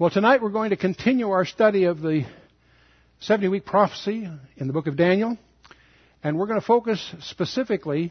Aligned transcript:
Well, 0.00 0.08
tonight 0.08 0.40
we're 0.40 0.48
going 0.48 0.70
to 0.70 0.78
continue 0.78 1.28
our 1.28 1.44
study 1.44 1.84
of 1.84 2.00
the 2.00 2.24
70 3.18 3.48
week 3.48 3.66
prophecy 3.66 4.26
in 4.56 4.66
the 4.66 4.72
book 4.72 4.86
of 4.86 4.96
Daniel, 4.96 5.36
and 6.24 6.38
we're 6.38 6.46
going 6.46 6.58
to 6.58 6.66
focus 6.66 7.14
specifically 7.20 8.10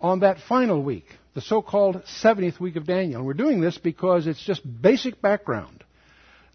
on 0.00 0.20
that 0.20 0.38
final 0.48 0.82
week, 0.82 1.04
the 1.34 1.42
so 1.42 1.60
called 1.60 2.02
70th 2.22 2.58
week 2.60 2.76
of 2.76 2.86
Daniel. 2.86 3.18
And 3.18 3.26
we're 3.26 3.34
doing 3.34 3.60
this 3.60 3.76
because 3.76 4.26
it's 4.26 4.42
just 4.42 4.62
basic 4.80 5.20
background. 5.20 5.84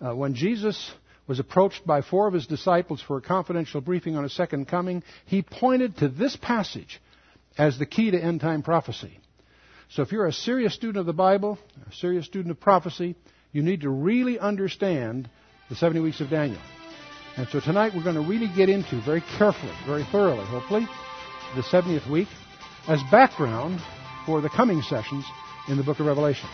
Uh, 0.02 0.16
when 0.16 0.34
Jesus 0.34 0.92
was 1.28 1.40
approached 1.40 1.86
by 1.86 2.02
four 2.02 2.26
of 2.26 2.34
his 2.34 2.48
disciples 2.48 3.00
for 3.00 3.18
a 3.18 3.22
confidential 3.22 3.80
briefing 3.80 4.16
on 4.16 4.24
his 4.24 4.34
second 4.34 4.68
coming, 4.68 5.04
he 5.28 5.44
pointed 5.44 5.98
to 5.98 6.08
this 6.08 6.36
passage 6.36 7.00
as 7.60 7.78
the 7.78 7.86
key 7.86 8.10
to 8.10 8.20
end 8.20 8.42
time 8.42 8.64
prophecy. 8.64 9.20
So 9.90 10.02
if 10.02 10.12
you're 10.12 10.26
a 10.26 10.34
serious 10.34 10.74
student 10.74 10.98
of 10.98 11.06
the 11.06 11.14
Bible, 11.14 11.60
a 11.88 11.94
serious 11.94 12.26
student 12.26 12.50
of 12.50 12.60
prophecy, 12.60 13.16
you 13.54 13.62
need 13.62 13.82
to 13.82 13.90
really 13.90 14.40
understand 14.40 15.30
the 15.70 15.76
70 15.76 16.02
weeks 16.02 16.20
of 16.20 16.30
Daniel. 16.30 16.62
And 17.38 17.48
so 17.50 17.60
tonight 17.60 17.94
we're 17.96 18.04
going 18.04 18.16
to 18.16 18.28
really 18.28 18.52
get 18.56 18.68
into 18.68 19.00
very 19.02 19.24
carefully, 19.38 19.72
very 19.86 20.04
thoroughly, 20.12 20.46
hopefully, 20.46 20.88
the 21.56 21.62
70th 21.62 22.10
week 22.12 22.28
as 22.88 23.00
background 23.12 23.80
for 24.26 24.42
the 24.42 24.50
coming 24.50 24.82
sessions 24.82 25.24
in 25.70 25.78
the 25.78 25.84
book 25.84 26.00
of 26.00 26.08
Revelation. 26.08 26.50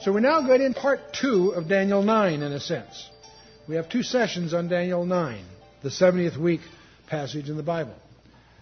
So 0.00 0.12
we 0.12 0.22
now 0.22 0.40
get 0.46 0.62
in 0.62 0.72
part 0.72 1.12
two 1.12 1.50
of 1.50 1.68
Daniel 1.68 2.02
9 2.02 2.42
in 2.42 2.52
a 2.52 2.60
sense. 2.60 3.10
We 3.68 3.76
have 3.76 3.90
two 3.90 4.02
sessions 4.02 4.54
on 4.54 4.68
Daniel 4.68 5.04
9, 5.04 5.44
the 5.82 5.90
70th 5.90 6.38
week 6.38 6.60
passage 7.08 7.48
in 7.48 7.56
the 7.56 7.62
Bible. 7.62 7.94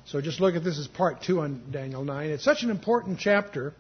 So 0.07 0.21
just 0.21 0.41
look 0.41 0.55
at 0.55 0.63
this 0.63 0.79
as 0.79 0.87
part 0.87 1.23
two 1.23 1.41
on 1.41 1.65
Daniel 1.71 2.05
9. 2.05 2.31
It's 2.31 2.45
such 2.45 2.63
an 2.63 2.71
important 2.71 3.19
chapter, 3.19 3.75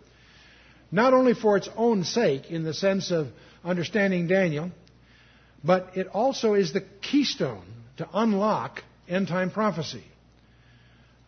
not 0.90 1.14
only 1.14 1.34
for 1.34 1.56
its 1.56 1.68
own 1.76 2.04
sake, 2.04 2.50
in 2.50 2.64
the 2.64 2.74
sense 2.74 3.10
of 3.10 3.28
understanding 3.64 4.26
Daniel, 4.26 4.70
but 5.64 5.96
it 5.96 6.08
also 6.08 6.54
is 6.54 6.72
the 6.72 6.84
keystone 7.02 7.64
to 7.98 8.08
unlock 8.12 8.82
end 9.08 9.28
time 9.28 9.50
prophecy. 9.50 10.04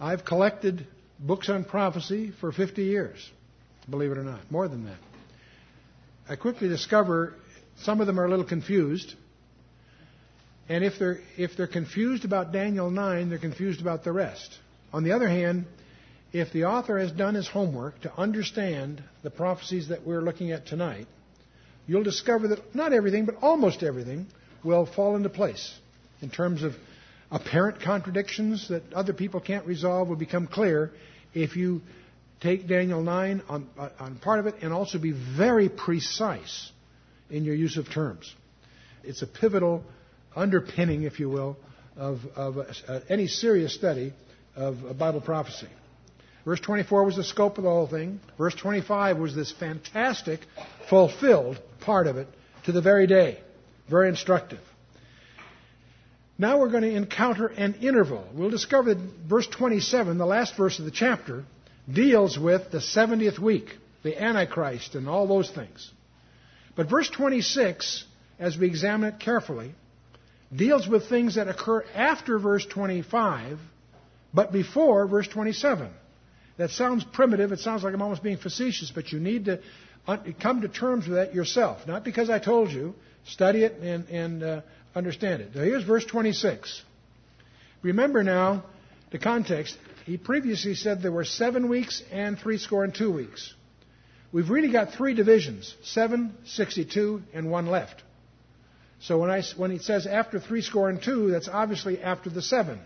I've 0.01 0.25
collected 0.25 0.87
books 1.19 1.49
on 1.49 1.65
prophecy 1.65 2.33
for 2.41 2.53
50 2.53 2.83
years, 2.85 3.31
believe 3.89 4.13
it 4.13 4.19
or 4.19 4.25
not, 4.25 4.51
more 4.51 4.69
than 4.69 4.85
that. 4.85 4.99
I 6.29 6.37
quickly 6.37 6.69
discover 6.69 7.35
some 7.79 8.01
of 8.01 8.07
them 8.07 8.21
are 8.21 8.25
a 8.25 8.31
little 8.31 8.45
confused 8.45 9.15
and 10.69 10.85
if 10.85 10.99
they're, 10.99 11.19
if 11.37 11.57
they're 11.57 11.67
confused 11.67 12.25
about 12.25 12.53
Daniel 12.53 12.91
9, 12.91 13.31
they're 13.31 13.39
confused 13.39 13.81
about 13.81 14.05
the 14.05 14.13
rest. 14.13 14.59
On 14.93 15.03
the 15.03 15.13
other 15.13 15.29
hand, 15.29 15.67
if 16.33 16.53
the 16.53 16.65
author 16.65 16.99
has 16.99 17.11
done 17.11 17.35
his 17.35 17.49
homework 17.49 18.01
to 18.03 18.15
understand 18.15 19.03
the 19.23 19.31
prophecies 19.31 19.89
that 19.89 20.07
we're 20.07 20.21
looking 20.21 20.53
at 20.53 20.67
tonight, 20.67 21.07
you'll 21.87 22.03
discover 22.03 22.49
that 22.49 22.75
not 22.75 22.93
everything, 22.93 23.25
but 23.25 23.37
almost 23.41 23.83
everything, 23.83 24.27
will 24.63 24.87
fall 24.87 25.17
into 25.17 25.29
place 25.29 25.79
in 26.21 26.29
terms 26.31 26.63
of 26.63 26.75
apparent 27.31 27.81
contradictions 27.81 28.69
that 28.69 28.83
other 28.93 29.13
people 29.13 29.41
can't 29.41 29.67
resolve 29.67 30.09
will 30.09 30.17
become 30.17 30.47
clear 30.47 30.91
if 31.35 31.57
you 31.57 31.81
take 32.41 32.67
Daniel 32.67 33.03
9 33.03 33.43
on, 33.49 33.69
on 33.99 34.17
part 34.17 34.41
of 34.41 34.47
it 34.47 34.57
and 34.63 34.73
also 34.73 34.99
be 34.99 35.13
very 35.13 35.69
precise 35.69 36.71
in 37.31 37.45
your 37.45 37.55
use 37.55 37.77
of 37.77 37.91
terms. 37.91 38.35
It's 39.03 39.23
a 39.23 39.27
pivotal 39.27 39.85
underpinning, 40.35 41.03
if 41.03 41.21
you 41.21 41.29
will, 41.29 41.57
of, 41.97 42.21
of 42.37 42.59
uh, 42.59 43.01
any 43.09 43.27
serious 43.27 43.75
study 43.75 44.13
of 44.57 44.99
Bible 44.99 45.21
prophecy. 45.21 45.69
Verse 46.45 46.61
24 46.61 47.05
was 47.05 47.17
the 47.17 47.25
scope 47.25 47.59
of 47.59 47.65
the 47.65 47.71
whole 47.71 47.87
thing. 47.87 48.21
Verse 48.39 48.55
25 48.55 49.19
was 49.19 49.35
this 49.35 49.53
fantastic, 49.53 50.41
fulfilled 50.89 51.61
part 51.81 52.07
of 52.07 52.17
it 52.17 52.27
to 52.65 52.73
the 52.73 52.81
very 52.81 53.07
day. 53.07 53.39
Very 53.91 54.09
instructive. 54.09 54.61
Now 56.39 56.59
we're 56.59 56.71
going 56.71 56.85
to 56.85 56.95
encounter 56.95 57.49
an 57.49 57.75
interval. 57.83 58.25
We'll 58.33 58.51
discover 58.51 58.95
that 58.95 59.03
verse 59.29 59.47
27, 59.49 60.19
the 60.19 60.27
last 60.27 60.57
verse 60.57 60.79
of 60.79 60.85
the 60.85 60.91
chapter, 60.91 61.45
deals 61.93 62.39
with 62.39 62.71
the 62.71 62.79
70th 62.79 63.39
week, 63.39 63.77
the 64.03 64.23
Antichrist, 64.23 64.95
and 64.95 65.09
all 65.09 65.27
those 65.27 65.51
things. 65.51 65.91
But 66.77 66.89
verse 66.89 67.11
26, 67.11 68.05
as 68.39 68.57
we 68.57 68.69
examine 68.69 69.15
it 69.15 69.21
carefully, 69.21 69.75
deals 70.55 70.89
with 70.89 71.09
things 71.09 71.35
that 71.35 71.49
occur 71.49 71.85
after 71.95 72.39
verse 72.39 72.65
25, 72.67 73.59
but 74.33 74.53
before 74.53 75.07
verse 75.07 75.29
27. 75.29 75.91
That 76.57 76.71
sounds 76.71 77.05
primitive. 77.05 77.53
It 77.53 77.61
sounds 77.61 77.85
like 77.85 77.95
I'm 77.95 78.03
almost 78.03 78.23
being 78.23 78.39
facetious, 78.39 78.91
but 78.91 79.13
you 79.13 79.21
need 79.21 79.45
to 79.47 79.61
come 80.41 80.63
to 80.63 80.69
terms 80.69 81.07
with 81.07 81.17
that 81.17 81.35
yourself. 81.35 81.87
Not 81.87 82.05
because 82.05 82.31
I 82.31 82.39
told 82.39 82.71
you. 82.71 82.95
Study 83.27 83.63
it 83.65 83.75
and, 83.83 84.09
and 84.09 84.43
uh, 84.43 84.61
understand 84.95 85.43
it. 85.43 85.55
Now, 85.55 85.63
here's 85.63 85.85
verse 85.85 86.05
26. 86.07 86.83
Remember 87.83 88.23
now 88.25 88.65
the 89.11 89.19
context. 89.19 89.77
He 90.07 90.17
previously 90.17 90.75
said 90.75 91.03
there 91.03 91.13
were 91.13 91.25
seven 91.25 91.69
weeks 91.69 92.03
and 92.11 92.39
three 92.39 92.59
score 92.59 92.85
and 92.85 92.95
two 92.95 93.13
weeks. 93.13 93.55
We've 94.33 94.49
really 94.51 94.73
got 94.73 94.93
three 94.93 95.15
divisions 95.15 95.75
seven, 95.83 96.35
62, 96.47 97.23
and 97.35 97.51
one 97.51 97.67
left. 97.67 98.03
So 99.01 99.19
when, 99.19 99.31
I, 99.31 99.43
when 99.57 99.71
he 99.71 99.79
says 99.79 100.07
after 100.07 100.41
three 100.41 100.63
score 100.63 100.89
and 100.89 101.03
two, 101.03 101.31
that's 101.31 101.49
obviously 101.49 102.01
after 102.03 102.31
the 102.31 102.43
seven. 102.43 102.81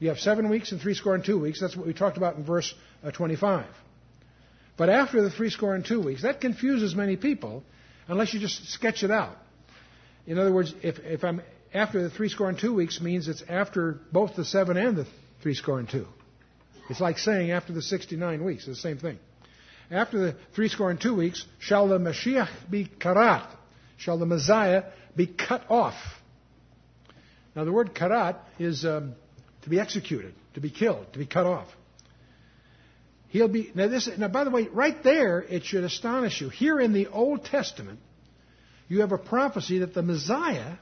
You 0.00 0.08
have 0.08 0.18
seven 0.18 0.48
weeks 0.48 0.72
and 0.72 0.80
three 0.80 0.94
score 0.94 1.14
and 1.14 1.24
two 1.24 1.38
weeks. 1.38 1.60
That's 1.60 1.76
what 1.76 1.86
we 1.86 1.94
talked 1.94 2.16
about 2.16 2.36
in 2.36 2.44
verse 2.44 2.74
uh, 3.02 3.10
25. 3.10 3.66
But 4.76 4.88
after 4.88 5.22
the 5.22 5.30
three 5.30 5.50
score 5.50 5.74
and 5.74 5.84
two 5.84 6.00
weeks, 6.00 6.22
that 6.22 6.40
confuses 6.40 6.94
many 6.96 7.16
people 7.16 7.62
unless 8.08 8.34
you 8.34 8.40
just 8.40 8.68
sketch 8.70 9.04
it 9.04 9.10
out. 9.10 9.36
In 10.26 10.38
other 10.38 10.52
words, 10.52 10.74
if, 10.82 10.98
if 10.98 11.22
I'm 11.22 11.42
after 11.72 12.02
the 12.02 12.10
three 12.10 12.28
score 12.28 12.48
and 12.48 12.58
two 12.58 12.74
weeks 12.74 13.00
means 13.00 13.28
it's 13.28 13.42
after 13.48 14.00
both 14.10 14.34
the 14.36 14.44
seven 14.44 14.76
and 14.76 14.96
the 14.96 15.06
three 15.42 15.54
score 15.54 15.78
and 15.78 15.88
two. 15.88 16.06
It's 16.90 17.00
like 17.00 17.18
saying 17.18 17.50
after 17.50 17.72
the 17.72 17.82
69 17.82 18.44
weeks. 18.44 18.66
It's 18.66 18.78
the 18.78 18.88
same 18.88 18.98
thing. 18.98 19.18
After 19.90 20.18
the 20.18 20.36
three 20.54 20.68
score 20.68 20.90
and 20.90 21.00
two 21.00 21.14
weeks, 21.14 21.44
shall 21.58 21.88
the 21.88 21.98
Mashiach 21.98 22.48
be 22.70 22.86
karat? 22.86 23.48
Shall 23.96 24.18
the 24.18 24.26
Messiah 24.26 24.84
be 25.16 25.26
cut 25.26 25.70
off. 25.70 25.94
Now, 27.54 27.64
the 27.64 27.72
word 27.72 27.94
karat 27.94 28.36
is 28.58 28.84
um, 28.84 29.14
to 29.62 29.70
be 29.70 29.78
executed, 29.78 30.34
to 30.54 30.60
be 30.60 30.70
killed, 30.70 31.12
to 31.12 31.18
be 31.18 31.26
cut 31.26 31.46
off. 31.46 31.68
He'll 33.28 33.48
be 33.48 33.72
now. 33.74 33.88
This 33.88 34.08
now, 34.16 34.28
by 34.28 34.44
the 34.44 34.50
way, 34.50 34.68
right 34.68 35.02
there, 35.02 35.40
it 35.40 35.64
should 35.64 35.82
astonish 35.82 36.40
you. 36.40 36.50
Here 36.50 36.78
in 36.78 36.92
the 36.92 37.08
Old 37.08 37.44
Testament, 37.44 37.98
you 38.88 39.00
have 39.00 39.12
a 39.12 39.18
prophecy 39.18 39.80
that 39.80 39.92
the 39.92 40.02
Messiah 40.02 40.74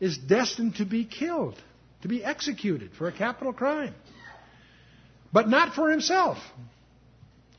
is 0.00 0.18
destined 0.18 0.76
to 0.76 0.84
be 0.84 1.04
killed, 1.04 1.54
to 2.02 2.08
be 2.08 2.24
executed 2.24 2.90
for 2.98 3.06
a 3.06 3.12
capital 3.12 3.52
crime, 3.52 3.94
but 5.32 5.48
not 5.48 5.74
for 5.74 5.88
himself. 5.88 6.38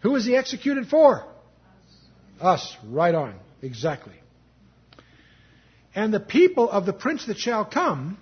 Who 0.01 0.17
is 0.17 0.25
he 0.25 0.35
executed 0.35 0.87
for? 0.87 1.25
Us. 2.41 2.61
Us. 2.61 2.77
Right 2.85 3.15
on. 3.15 3.35
Exactly. 3.61 4.15
And 5.95 6.13
the 6.13 6.19
people 6.19 6.69
of 6.69 6.85
the 6.85 6.93
prince 6.93 7.25
that 7.27 7.37
shall 7.37 7.65
come 7.65 8.17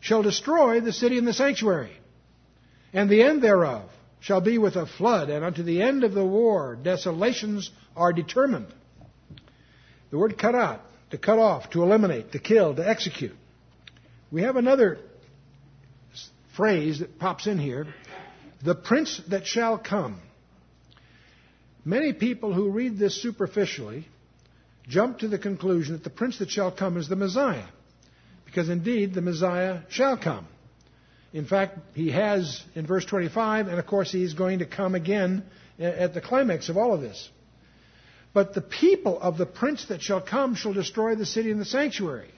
shall 0.00 0.22
destroy 0.22 0.80
the 0.80 0.92
city 0.92 1.18
and 1.18 1.26
the 1.26 1.32
sanctuary. 1.32 1.92
And 2.92 3.10
the 3.10 3.22
end 3.22 3.42
thereof 3.42 3.88
shall 4.20 4.40
be 4.40 4.58
with 4.58 4.76
a 4.76 4.86
flood, 4.86 5.28
and 5.28 5.44
unto 5.44 5.62
the 5.62 5.82
end 5.82 6.04
of 6.04 6.12
the 6.12 6.24
war 6.24 6.76
desolations 6.82 7.70
are 7.94 8.12
determined. 8.12 8.68
The 10.10 10.18
word 10.18 10.38
"cut 10.38 10.52
karat, 10.52 10.80
to 11.10 11.18
cut 11.18 11.38
off, 11.38 11.70
to 11.70 11.82
eliminate, 11.82 12.32
to 12.32 12.38
kill, 12.38 12.74
to 12.76 12.88
execute. 12.88 13.36
We 14.30 14.42
have 14.42 14.56
another 14.56 14.98
phrase 16.56 17.00
that 17.00 17.18
pops 17.18 17.46
in 17.46 17.58
here 17.58 17.86
the 18.64 18.74
prince 18.74 19.20
that 19.28 19.46
shall 19.46 19.78
come. 19.78 20.20
Many 21.84 22.12
people 22.14 22.52
who 22.52 22.70
read 22.70 22.98
this 22.98 23.20
superficially 23.22 24.08
jump 24.88 25.18
to 25.18 25.28
the 25.28 25.38
conclusion 25.38 25.94
that 25.94 26.04
the 26.04 26.10
prince 26.10 26.38
that 26.38 26.50
shall 26.50 26.70
come 26.70 26.96
is 26.96 27.08
the 27.08 27.16
Messiah. 27.16 27.66
Because 28.44 28.68
indeed, 28.68 29.14
the 29.14 29.22
Messiah 29.22 29.80
shall 29.88 30.16
come. 30.16 30.46
In 31.32 31.44
fact, 31.44 31.78
he 31.94 32.10
has 32.12 32.62
in 32.74 32.86
verse 32.86 33.04
25, 33.04 33.68
and 33.68 33.78
of 33.78 33.86
course, 33.86 34.10
he's 34.10 34.34
going 34.34 34.60
to 34.60 34.66
come 34.66 34.94
again 34.94 35.44
at 35.78 36.14
the 36.14 36.20
climax 36.20 36.68
of 36.68 36.76
all 36.76 36.94
of 36.94 37.00
this. 37.00 37.28
But 38.32 38.54
the 38.54 38.60
people 38.60 39.20
of 39.20 39.36
the 39.38 39.46
prince 39.46 39.86
that 39.86 40.02
shall 40.02 40.20
come 40.20 40.54
shall 40.54 40.72
destroy 40.72 41.14
the 41.14 41.26
city 41.26 41.50
and 41.50 41.60
the 41.60 41.66
sanctuary. 41.66 42.30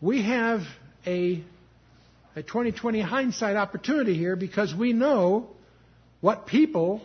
We 0.00 0.22
have 0.22 0.62
a, 1.06 1.44
a 2.34 2.42
2020 2.42 3.00
hindsight 3.00 3.56
opportunity 3.56 4.14
here 4.14 4.34
because 4.36 4.74
we 4.74 4.92
know 4.92 5.50
what 6.20 6.46
people 6.46 7.02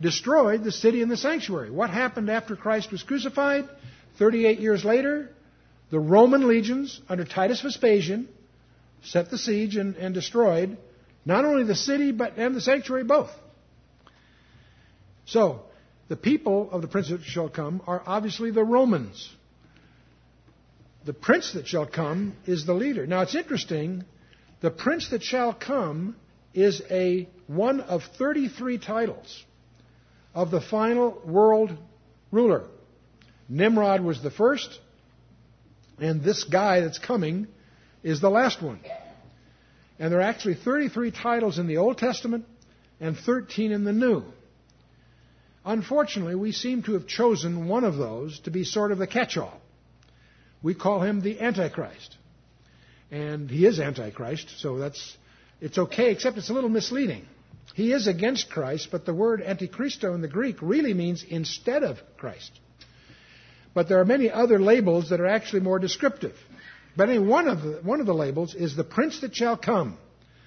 destroyed 0.00 0.64
the 0.64 0.72
city 0.72 1.02
and 1.02 1.10
the 1.10 1.16
sanctuary. 1.16 1.70
What 1.70 1.90
happened 1.90 2.30
after 2.30 2.56
Christ 2.56 2.92
was 2.92 3.02
crucified? 3.02 3.68
38 4.18 4.60
years 4.60 4.84
later, 4.84 5.30
the 5.90 6.00
Roman 6.00 6.48
legions 6.48 7.00
under 7.08 7.24
Titus 7.24 7.62
Vespasian 7.62 8.28
set 9.02 9.30
the 9.30 9.38
siege 9.38 9.76
and, 9.76 9.96
and 9.96 10.14
destroyed 10.14 10.76
Not 11.24 11.44
only 11.44 11.64
the 11.64 11.74
city, 11.74 12.12
but 12.12 12.36
and 12.36 12.54
the 12.54 12.60
sanctuary 12.60 13.04
both. 13.04 13.30
So, 15.26 15.62
the 16.08 16.16
people 16.16 16.70
of 16.70 16.82
the 16.82 16.88
prince 16.88 17.10
that 17.10 17.22
shall 17.22 17.48
come 17.48 17.82
are 17.86 18.00
obviously 18.06 18.52
the 18.52 18.62
Romans. 18.62 19.28
The 21.04 21.12
prince 21.12 21.52
that 21.54 21.66
shall 21.66 21.86
come 21.86 22.36
is 22.46 22.64
the 22.64 22.74
leader. 22.74 23.06
Now 23.06 23.22
it's 23.22 23.34
interesting, 23.34 24.04
the 24.60 24.70
prince 24.70 25.10
that 25.10 25.22
shall 25.22 25.52
come 25.52 26.16
is 26.54 26.80
a 26.90 27.28
one 27.48 27.80
of 27.80 28.02
33 28.18 28.78
titles 28.78 29.44
of 30.36 30.50
the 30.50 30.60
final 30.60 31.20
world 31.24 31.76
ruler. 32.30 32.64
Nimrod 33.48 34.02
was 34.02 34.22
the 34.22 34.30
first, 34.30 34.78
and 35.98 36.22
this 36.22 36.44
guy 36.44 36.80
that's 36.80 36.98
coming 36.98 37.48
is 38.02 38.20
the 38.20 38.28
last 38.28 38.62
one. 38.62 38.78
And 39.98 40.12
there 40.12 40.20
are 40.20 40.22
actually 40.22 40.56
33 40.56 41.10
titles 41.10 41.58
in 41.58 41.66
the 41.66 41.78
Old 41.78 41.96
Testament 41.96 42.44
and 43.00 43.16
13 43.16 43.72
in 43.72 43.84
the 43.84 43.94
New. 43.94 44.24
Unfortunately, 45.64 46.34
we 46.34 46.52
seem 46.52 46.82
to 46.82 46.92
have 46.92 47.06
chosen 47.06 47.66
one 47.66 47.84
of 47.84 47.96
those 47.96 48.38
to 48.40 48.50
be 48.50 48.62
sort 48.62 48.92
of 48.92 48.98
the 48.98 49.06
catch 49.06 49.38
all. 49.38 49.58
We 50.62 50.74
call 50.74 51.00
him 51.00 51.22
the 51.22 51.40
Antichrist. 51.40 52.14
And 53.10 53.50
he 53.50 53.64
is 53.64 53.80
Antichrist, 53.80 54.60
so 54.60 54.76
that's 54.76 55.16
it's 55.62 55.78
okay, 55.78 56.10
except 56.10 56.36
it's 56.36 56.50
a 56.50 56.52
little 56.52 56.68
misleading. 56.68 57.24
He 57.74 57.92
is 57.92 58.06
against 58.06 58.50
Christ, 58.50 58.88
but 58.90 59.04
the 59.04 59.14
word 59.14 59.42
antichristo 59.42 60.14
in 60.14 60.22
the 60.22 60.28
Greek 60.28 60.56
really 60.62 60.94
means 60.94 61.24
instead 61.28 61.82
of 61.82 61.98
Christ. 62.16 62.50
But 63.74 63.88
there 63.88 64.00
are 64.00 64.06
many 64.06 64.30
other 64.30 64.58
labels 64.58 65.10
that 65.10 65.20
are 65.20 65.26
actually 65.26 65.60
more 65.60 65.78
descriptive. 65.78 66.34
But 66.96 67.10
one 67.20 67.46
of 67.46 67.62
the, 67.62 67.80
one 67.82 68.00
of 68.00 68.06
the 68.06 68.14
labels 68.14 68.54
is 68.54 68.74
the 68.74 68.84
prince 68.84 69.20
that 69.20 69.36
shall 69.36 69.58
come. 69.58 69.98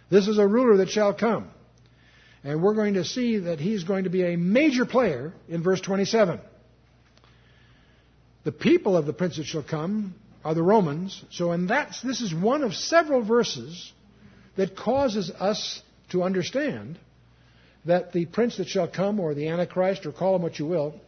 This 0.10 0.28
is 0.28 0.40
a 0.40 0.48
ruler 0.48 0.78
that 0.78 0.90
shall 0.90 1.14
come. 1.14 1.52
And 2.44 2.64
we're 2.64 2.74
going 2.74 2.96
to 2.96 3.06
see 3.06 3.38
that 3.38 3.60
he's 3.60 3.84
going 3.84 4.06
to 4.06 4.10
be 4.10 4.24
a 4.24 4.36
major 4.36 4.86
player 4.86 5.34
in 5.48 5.62
verse 5.62 5.82
27. 5.82 6.40
The 8.46 8.52
people 8.52 8.98
of 8.98 9.06
the 9.06 9.14
prince 9.14 9.38
that 9.38 9.46
shall 9.46 9.64
come 9.64 10.16
are 10.44 10.56
the 10.56 10.64
Romans. 10.64 11.24
So 11.32 11.52
in 11.52 11.68
that, 11.68 11.96
this 12.04 12.22
is 12.22 12.34
one 12.34 12.64
of 12.64 12.74
several 12.74 13.24
verses 13.24 13.92
that 14.56 14.76
causes 14.76 15.30
us 15.30 15.82
to 16.10 16.24
understand 16.24 16.98
that 17.86 18.12
the 18.12 18.26
prince 18.26 18.58
that 18.58 18.68
shall 18.68 18.88
come, 18.88 19.20
or 19.20 19.34
the 19.34 19.48
Antichrist, 19.48 20.06
or 20.06 20.12
call 20.12 20.36
him 20.36 20.42
what 20.42 20.60
you 20.60 20.66
will, 20.66 21.00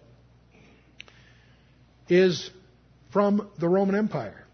is 2.07 2.49
from 3.11 3.49
the 3.59 3.67
Roman 3.67 3.95
Empire. 3.95 4.45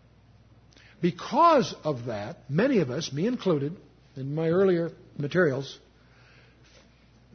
Because 1.02 1.76
of 1.84 2.06
that, 2.06 2.50
many 2.50 2.80
of 2.80 2.90
us, 2.90 3.14
me 3.14 3.28
included, 3.28 3.76
in 4.16 4.34
my 4.34 4.50
earlier 4.50 4.92
materials, 5.18 5.78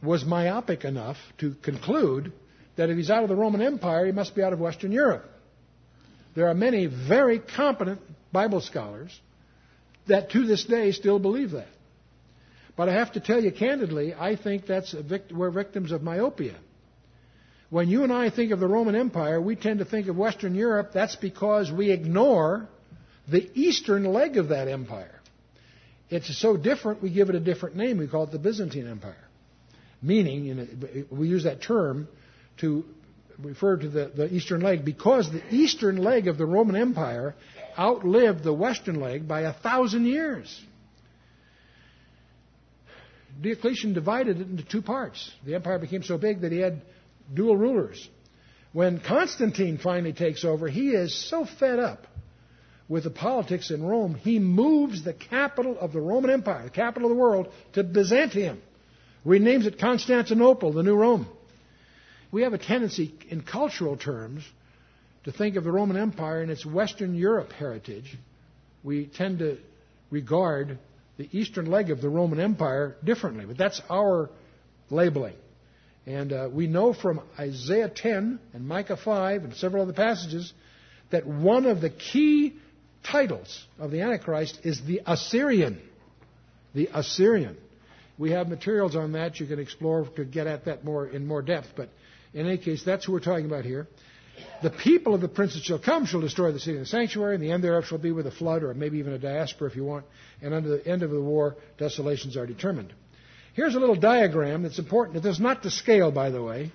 was 0.01 0.25
myopic 0.25 0.83
enough 0.83 1.17
to 1.37 1.55
conclude 1.63 2.33
that 2.75 2.89
if 2.89 2.97
he's 2.97 3.09
out 3.09 3.23
of 3.23 3.29
the 3.29 3.35
Roman 3.35 3.61
Empire, 3.61 4.05
he 4.05 4.11
must 4.11 4.35
be 4.35 4.43
out 4.43 4.51
of 4.51 4.59
Western 4.59 4.91
Europe. 4.91 5.29
There 6.35 6.47
are 6.47 6.53
many 6.53 6.87
very 6.87 7.39
competent 7.39 8.01
Bible 8.31 8.61
scholars 8.61 9.17
that 10.07 10.31
to 10.31 10.45
this 10.45 10.65
day 10.65 10.91
still 10.91 11.19
believe 11.19 11.51
that. 11.51 11.67
But 12.75 12.89
I 12.89 12.93
have 12.93 13.13
to 13.13 13.19
tell 13.19 13.43
you 13.43 13.51
candidly, 13.51 14.13
I 14.13 14.35
think 14.35 14.65
that's 14.65 14.91
vict- 14.91 15.31
we're 15.31 15.51
victims 15.51 15.91
of 15.91 16.01
myopia. 16.01 16.55
When 17.69 17.87
you 17.87 18.03
and 18.03 18.13
I 18.13 18.29
think 18.29 18.51
of 18.51 18.59
the 18.59 18.67
Roman 18.67 18.95
Empire, 18.95 19.41
we 19.41 19.55
tend 19.55 19.79
to 19.79 19.85
think 19.85 20.07
of 20.07 20.15
Western 20.15 20.55
Europe. 20.55 20.91
That's 20.93 21.15
because 21.15 21.71
we 21.71 21.91
ignore 21.91 22.67
the 23.27 23.49
eastern 23.55 24.05
leg 24.05 24.37
of 24.37 24.49
that 24.49 24.67
empire. 24.67 25.19
It's 26.09 26.35
so 26.39 26.57
different, 26.57 27.01
we 27.01 27.09
give 27.09 27.29
it 27.29 27.35
a 27.35 27.39
different 27.39 27.75
name. 27.75 27.97
We 27.97 28.07
call 28.07 28.23
it 28.23 28.31
the 28.31 28.39
Byzantine 28.39 28.87
Empire. 28.87 29.15
Meaning, 30.01 31.07
we 31.09 31.29
use 31.29 31.45
that 31.45 31.61
term 31.61 32.07
to 32.57 32.83
refer 33.39 33.77
to 33.77 33.87
the, 33.89 34.11
the 34.15 34.33
eastern 34.33 34.61
leg 34.61 34.85
because 34.85 35.31
the 35.31 35.41
eastern 35.53 35.97
leg 35.97 36.27
of 36.27 36.37
the 36.37 36.45
Roman 36.45 36.75
Empire 36.75 37.33
outlived 37.77 38.43
the 38.43 38.53
western 38.53 38.99
leg 38.99 39.27
by 39.27 39.41
a 39.41 39.53
thousand 39.53 40.05
years. 40.05 40.61
Diocletian 43.41 43.93
divided 43.93 44.39
it 44.39 44.47
into 44.47 44.63
two 44.63 44.81
parts. 44.81 45.31
The 45.45 45.55
empire 45.55 45.79
became 45.79 46.03
so 46.03 46.17
big 46.17 46.41
that 46.41 46.51
he 46.51 46.59
had 46.59 46.81
dual 47.33 47.57
rulers. 47.57 48.09
When 48.71 48.99
Constantine 48.99 49.77
finally 49.77 50.13
takes 50.13 50.43
over, 50.43 50.67
he 50.67 50.89
is 50.89 51.13
so 51.13 51.45
fed 51.45 51.79
up 51.79 52.07
with 52.87 53.05
the 53.05 53.09
politics 53.09 53.71
in 53.71 53.83
Rome, 53.83 54.15
he 54.15 54.39
moves 54.39 55.03
the 55.03 55.13
capital 55.13 55.77
of 55.79 55.93
the 55.93 56.01
Roman 56.01 56.29
Empire, 56.29 56.65
the 56.65 56.69
capital 56.69 57.09
of 57.09 57.15
the 57.15 57.21
world, 57.21 57.51
to 57.73 57.83
Byzantium. 57.83 58.61
Renames 59.25 59.65
it 59.65 59.79
Constantinople, 59.79 60.73
the 60.73 60.83
new 60.83 60.95
Rome. 60.95 61.27
We 62.31 62.41
have 62.41 62.53
a 62.53 62.57
tendency 62.57 63.13
in 63.29 63.41
cultural 63.41 63.95
terms 63.95 64.43
to 65.23 65.31
think 65.31 65.55
of 65.55 65.63
the 65.63 65.71
Roman 65.71 65.95
Empire 65.95 66.41
and 66.41 66.51
its 66.51 66.65
Western 66.65 67.15
Europe 67.15 67.53
heritage. 67.53 68.17
We 68.83 69.05
tend 69.05 69.39
to 69.39 69.57
regard 70.09 70.77
the 71.17 71.29
eastern 71.31 71.67
leg 71.67 71.91
of 71.91 72.01
the 72.01 72.09
Roman 72.09 72.39
Empire 72.39 72.95
differently, 73.03 73.45
but 73.45 73.57
that's 73.57 73.81
our 73.89 74.29
labeling. 74.89 75.35
And 76.05 76.33
uh, 76.33 76.49
we 76.51 76.67
know 76.67 76.93
from 76.93 77.21
Isaiah 77.39 77.89
10 77.89 78.39
and 78.53 78.67
Micah 78.67 78.97
5 78.97 79.43
and 79.43 79.55
several 79.55 79.83
other 79.83 79.93
passages 79.93 80.51
that 81.11 81.25
one 81.25 81.65
of 81.65 81.79
the 81.79 81.89
key 81.89 82.55
titles 83.03 83.65
of 83.79 83.91
the 83.91 84.01
Antichrist 84.01 84.59
is 84.63 84.81
the 84.85 85.01
Assyrian. 85.05 85.81
The 86.73 86.89
Assyrian. 86.93 87.57
We 88.17 88.31
have 88.31 88.47
materials 88.47 88.95
on 88.95 89.13
that 89.13 89.39
you 89.39 89.45
can 89.45 89.59
explore 89.59 90.07
to 90.15 90.25
get 90.25 90.47
at 90.47 90.65
that 90.65 90.83
more 90.83 91.07
in 91.07 91.25
more 91.25 91.41
depth, 91.41 91.69
but 91.75 91.89
in 92.33 92.47
any 92.47 92.57
case, 92.57 92.83
that's 92.83 93.05
who 93.05 93.13
we're 93.13 93.19
talking 93.19 93.45
about 93.45 93.63
here. 93.63 93.87
The 94.61 94.69
people 94.69 95.13
of 95.13 95.21
the 95.21 95.27
prince 95.27 95.55
that 95.55 95.63
shall 95.63 95.79
come 95.79 96.05
shall 96.05 96.21
destroy 96.21 96.51
the 96.51 96.59
city 96.59 96.77
and 96.77 96.85
the 96.85 96.89
sanctuary, 96.89 97.35
and 97.35 97.43
the 97.43 97.51
end 97.51 97.63
thereof 97.63 97.85
shall 97.85 97.97
be 97.97 98.11
with 98.11 98.27
a 98.27 98.31
flood, 98.31 98.63
or 98.63 98.73
maybe 98.73 98.99
even 98.99 99.13
a 99.13 99.19
diaspora 99.19 99.69
if 99.69 99.75
you 99.75 99.83
want. 99.83 100.05
And 100.41 100.53
under 100.53 100.69
the 100.69 100.87
end 100.87 101.03
of 101.03 101.11
the 101.11 101.21
war, 101.21 101.57
desolations 101.77 102.37
are 102.37 102.47
determined. 102.47 102.93
Here's 103.53 103.75
a 103.75 103.79
little 103.79 103.95
diagram 103.95 104.63
that's 104.63 104.79
important. 104.79 105.17
It 105.17 105.29
is 105.29 105.39
not 105.39 105.63
to 105.63 105.69
scale, 105.69 106.11
by 106.11 106.29
the 106.29 106.41
way. 106.41 106.71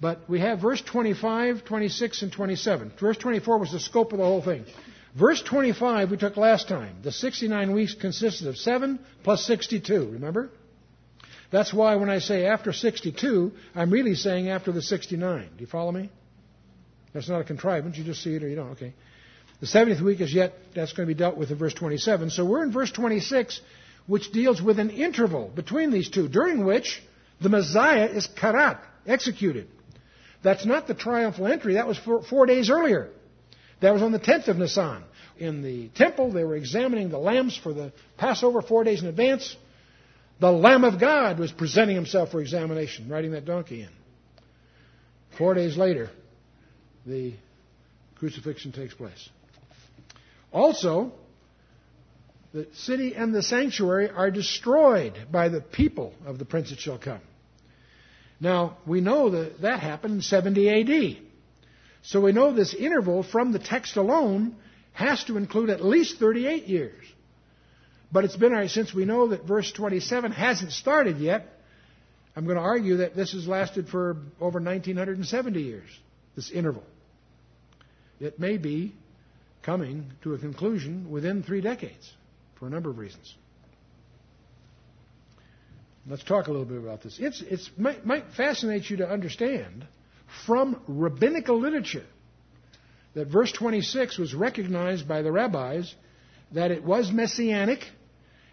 But 0.00 0.28
we 0.28 0.40
have 0.40 0.60
verse 0.60 0.80
25, 0.80 1.64
26, 1.64 2.22
and 2.22 2.32
27. 2.32 2.92
Verse 2.98 3.16
24 3.18 3.58
was 3.58 3.72
the 3.72 3.78
scope 3.80 4.12
of 4.12 4.18
the 4.18 4.24
whole 4.24 4.42
thing. 4.42 4.64
Verse 5.14 5.42
25 5.42 6.10
we 6.10 6.16
took 6.16 6.36
last 6.36 6.68
time. 6.68 6.96
The 7.02 7.12
69 7.12 7.72
weeks 7.72 7.94
consisted 7.94 8.48
of 8.48 8.56
7 8.56 8.98
plus 9.22 9.44
62, 9.46 10.12
remember? 10.12 10.50
That's 11.50 11.72
why 11.72 11.96
when 11.96 12.08
I 12.08 12.18
say 12.18 12.46
after 12.46 12.72
62, 12.72 13.52
I'm 13.74 13.90
really 13.90 14.14
saying 14.14 14.48
after 14.48 14.72
the 14.72 14.82
69. 14.82 15.50
Do 15.56 15.60
you 15.60 15.66
follow 15.66 15.92
me? 15.92 16.10
That's 17.12 17.28
not 17.28 17.40
a 17.40 17.44
contrivance. 17.44 17.96
You 17.96 18.04
just 18.04 18.22
see 18.22 18.34
it 18.34 18.42
or 18.42 18.48
you 18.48 18.56
don't. 18.56 18.70
Okay. 18.70 18.94
The 19.60 19.66
70th 19.66 20.00
week 20.00 20.20
is 20.20 20.34
yet, 20.34 20.54
that's 20.74 20.92
going 20.92 21.08
to 21.08 21.14
be 21.14 21.18
dealt 21.18 21.36
with 21.36 21.50
in 21.50 21.58
verse 21.58 21.74
27. 21.74 22.30
So 22.30 22.44
we're 22.44 22.64
in 22.64 22.72
verse 22.72 22.90
26, 22.90 23.60
which 24.06 24.32
deals 24.32 24.60
with 24.60 24.78
an 24.78 24.90
interval 24.90 25.52
between 25.54 25.92
these 25.92 26.10
two, 26.10 26.28
during 26.28 26.64
which 26.64 27.00
the 27.40 27.48
Messiah 27.48 28.06
is 28.06 28.26
karat, 28.26 28.80
executed. 29.06 29.68
That's 30.42 30.66
not 30.66 30.88
the 30.88 30.94
triumphal 30.94 31.46
entry. 31.46 31.74
That 31.74 31.86
was 31.86 31.96
four, 31.98 32.22
four 32.22 32.46
days 32.46 32.70
earlier. 32.70 33.10
That 33.80 33.92
was 33.92 34.02
on 34.02 34.12
the 34.12 34.18
10th 34.18 34.48
of 34.48 34.56
Nisan. 34.56 35.04
In 35.38 35.62
the 35.62 35.88
temple, 35.90 36.32
they 36.32 36.44
were 36.44 36.56
examining 36.56 37.10
the 37.10 37.18
lambs 37.18 37.56
for 37.56 37.72
the 37.72 37.92
Passover 38.16 38.62
four 38.62 38.84
days 38.84 39.02
in 39.02 39.08
advance. 39.08 39.56
The 40.40 40.50
Lamb 40.50 40.84
of 40.84 40.98
God 41.00 41.38
was 41.38 41.52
presenting 41.52 41.94
himself 41.94 42.30
for 42.30 42.40
examination, 42.40 43.08
riding 43.08 43.32
that 43.32 43.44
donkey 43.44 43.82
in. 43.82 43.90
Four 45.38 45.54
days 45.54 45.76
later, 45.76 46.10
the 47.06 47.34
crucifixion 48.16 48.72
takes 48.72 48.94
place. 48.94 49.28
Also, 50.52 51.12
the 52.52 52.66
city 52.74 53.14
and 53.14 53.34
the 53.34 53.42
sanctuary 53.42 54.10
are 54.10 54.30
destroyed 54.30 55.18
by 55.30 55.48
the 55.48 55.60
people 55.60 56.12
of 56.26 56.38
the 56.38 56.44
prince 56.44 56.70
that 56.70 56.78
shall 56.78 56.98
come. 56.98 57.20
Now, 58.40 58.76
we 58.86 59.00
know 59.00 59.30
that 59.30 59.62
that 59.62 59.80
happened 59.80 60.14
in 60.14 60.20
70 60.20 60.68
AD. 60.68 61.22
So 62.02 62.20
we 62.20 62.32
know 62.32 62.52
this 62.52 62.74
interval 62.74 63.22
from 63.22 63.52
the 63.52 63.58
text 63.58 63.96
alone 63.96 64.56
has 64.92 65.24
to 65.24 65.36
include 65.36 65.70
at 65.70 65.84
least 65.84 66.18
38 66.18 66.66
years. 66.66 67.04
But 68.10 68.24
it's 68.24 68.36
been, 68.36 68.68
since 68.68 68.92
we 68.92 69.06
know 69.06 69.28
that 69.28 69.44
verse 69.44 69.72
27 69.72 70.32
hasn't 70.32 70.72
started 70.72 71.18
yet, 71.18 71.46
I'm 72.36 72.44
going 72.44 72.56
to 72.56 72.62
argue 72.62 72.98
that 72.98 73.16
this 73.16 73.32
has 73.32 73.46
lasted 73.46 73.88
for 73.88 74.16
over 74.40 74.60
1970 74.60 75.60
years, 75.60 75.88
this 76.34 76.50
interval. 76.50 76.84
It 78.22 78.38
may 78.38 78.56
be 78.56 78.94
coming 79.62 80.12
to 80.22 80.34
a 80.34 80.38
conclusion 80.38 81.10
within 81.10 81.42
three 81.42 81.60
decades 81.60 82.12
for 82.54 82.66
a 82.66 82.70
number 82.70 82.88
of 82.88 82.98
reasons. 82.98 83.34
Let's 86.08 86.22
talk 86.22 86.46
a 86.46 86.50
little 86.50 86.66
bit 86.66 86.78
about 86.78 87.02
this. 87.02 87.18
It's, 87.20 87.42
it's 87.42 87.70
might, 87.76 88.06
might 88.06 88.24
fascinate 88.36 88.88
you 88.90 88.98
to 88.98 89.08
understand 89.08 89.86
from 90.46 90.80
rabbinical 90.86 91.58
literature 91.58 92.06
that 93.14 93.26
verse 93.26 93.52
26 93.52 94.18
was 94.18 94.34
recognized 94.34 95.06
by 95.06 95.22
the 95.22 95.30
rabbis 95.30 95.92
that 96.52 96.70
it 96.70 96.82
was 96.84 97.10
messianic 97.10 97.80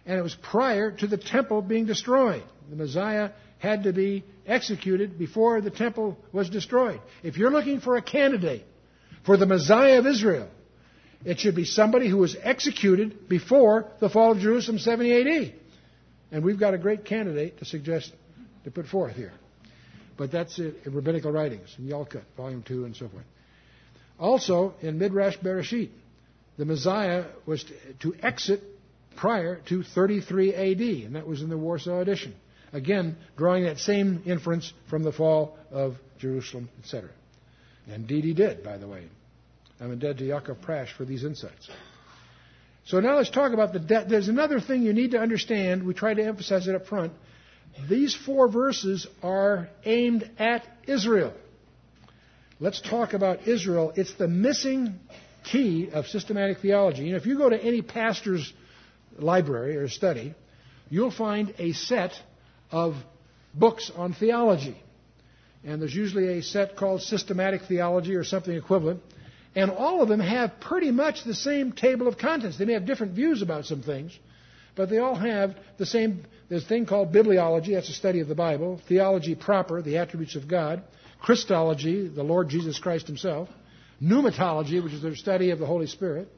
and 0.04 0.18
it 0.18 0.22
was 0.22 0.34
prior 0.34 0.90
to 0.90 1.06
the 1.06 1.16
temple 1.16 1.62
being 1.62 1.86
destroyed. 1.86 2.42
The 2.68 2.76
Messiah 2.76 3.30
had 3.58 3.84
to 3.84 3.92
be 3.92 4.24
executed 4.46 5.18
before 5.18 5.60
the 5.60 5.70
temple 5.70 6.18
was 6.32 6.50
destroyed. 6.50 7.00
If 7.22 7.36
you're 7.36 7.50
looking 7.50 7.80
for 7.80 7.96
a 7.96 8.02
candidate 8.02 8.64
for 9.24 9.36
the 9.36 9.46
Messiah 9.46 9.98
of 9.98 10.06
Israel, 10.06 10.48
it 11.24 11.38
should 11.38 11.54
be 11.54 11.64
somebody 11.64 12.08
who 12.08 12.16
was 12.16 12.36
executed 12.40 13.28
before 13.28 13.88
the 14.00 14.08
fall 14.08 14.32
of 14.32 14.38
Jerusalem 14.38 14.78
70 14.78 15.12
AD. 15.12 15.54
And 16.32 16.44
we've 16.44 16.58
got 16.58 16.74
a 16.74 16.78
great 16.78 17.04
candidate 17.04 17.58
to 17.58 17.64
suggest 17.64 18.12
to 18.64 18.70
put 18.70 18.86
forth 18.86 19.14
here. 19.16 19.32
But 20.16 20.30
that's 20.30 20.58
it 20.58 20.76
in 20.84 20.94
rabbinical 20.94 21.32
writings, 21.32 21.74
in 21.78 21.86
Yalkut, 21.86 22.22
volume 22.36 22.62
2, 22.62 22.84
and 22.84 22.96
so 22.96 23.08
forth. 23.08 23.24
Also, 24.18 24.74
in 24.82 24.98
Midrash 24.98 25.36
Bereshit, 25.38 25.90
the 26.58 26.64
Messiah 26.64 27.24
was 27.46 27.64
to, 27.64 28.12
to 28.12 28.14
exit 28.22 28.62
prior 29.16 29.56
to 29.66 29.82
33 29.82 30.54
AD, 30.54 30.80
and 31.06 31.16
that 31.16 31.26
was 31.26 31.42
in 31.42 31.48
the 31.48 31.56
Warsaw 31.56 32.00
edition. 32.00 32.34
Again, 32.72 33.16
drawing 33.36 33.64
that 33.64 33.78
same 33.78 34.22
inference 34.26 34.72
from 34.88 35.02
the 35.02 35.12
fall 35.12 35.58
of 35.70 35.96
Jerusalem, 36.18 36.68
etc. 36.78 37.10
Indeed 37.86 38.24
he 38.24 38.34
did, 38.34 38.62
by 38.62 38.78
the 38.78 38.86
way. 38.86 39.04
I'm 39.80 39.92
indebted 39.92 40.18
to 40.18 40.24
Yaakov 40.24 40.64
Prasch 40.64 40.92
for 40.96 41.04
these 41.04 41.24
insights. 41.24 41.70
So 42.84 43.00
now 43.00 43.16
let's 43.16 43.30
talk 43.30 43.52
about 43.52 43.72
the 43.72 43.78
debt. 43.78 44.08
There's 44.08 44.28
another 44.28 44.60
thing 44.60 44.82
you 44.82 44.92
need 44.92 45.12
to 45.12 45.18
understand. 45.18 45.84
We 45.84 45.94
try 45.94 46.14
to 46.14 46.22
emphasize 46.22 46.66
it 46.66 46.74
up 46.74 46.86
front. 46.86 47.12
These 47.88 48.14
four 48.14 48.48
verses 48.48 49.06
are 49.22 49.68
aimed 49.84 50.28
at 50.38 50.66
Israel. 50.86 51.32
Let's 52.58 52.80
talk 52.80 53.14
about 53.14 53.48
Israel. 53.48 53.92
It's 53.96 54.12
the 54.14 54.28
missing 54.28 54.98
key 55.44 55.88
of 55.90 56.06
systematic 56.06 56.58
theology. 56.58 57.08
And 57.08 57.16
if 57.16 57.26
you 57.26 57.38
go 57.38 57.48
to 57.48 57.58
any 57.58 57.80
pastor's 57.80 58.52
library 59.18 59.76
or 59.76 59.88
study, 59.88 60.34
you'll 60.90 61.10
find 61.10 61.54
a 61.58 61.72
set 61.72 62.12
of 62.70 62.96
books 63.54 63.90
on 63.94 64.12
theology. 64.12 64.76
And 65.64 65.80
there's 65.80 65.94
usually 65.94 66.38
a 66.38 66.42
set 66.42 66.76
called 66.76 67.02
systematic 67.02 67.62
theology 67.62 68.14
or 68.14 68.24
something 68.24 68.54
equivalent. 68.54 69.02
And 69.54 69.70
all 69.70 70.02
of 70.02 70.08
them 70.08 70.20
have 70.20 70.60
pretty 70.60 70.90
much 70.90 71.24
the 71.24 71.34
same 71.34 71.72
table 71.72 72.06
of 72.06 72.18
contents. 72.18 72.56
They 72.56 72.64
may 72.64 72.74
have 72.74 72.86
different 72.86 73.14
views 73.14 73.42
about 73.42 73.66
some 73.66 73.82
things, 73.82 74.16
but 74.76 74.88
they 74.88 74.98
all 74.98 75.16
have 75.16 75.56
the 75.76 75.86
same. 75.86 76.24
There's 76.48 76.64
a 76.64 76.68
thing 76.68 76.86
called 76.86 77.12
bibliology, 77.12 77.74
that's 77.74 77.88
a 77.88 77.94
study 77.94 78.20
of 78.20 78.28
the 78.28 78.34
Bible, 78.34 78.80
theology 78.88 79.34
proper, 79.34 79.82
the 79.82 79.98
attributes 79.98 80.36
of 80.36 80.46
God, 80.46 80.82
Christology, 81.20 82.08
the 82.08 82.22
Lord 82.22 82.48
Jesus 82.48 82.78
Christ 82.78 83.06
Himself, 83.06 83.48
pneumatology, 84.00 84.82
which 84.82 84.92
is 84.92 85.02
the 85.02 85.14
study 85.16 85.50
of 85.50 85.58
the 85.58 85.66
Holy 85.66 85.86
Spirit, 85.86 86.28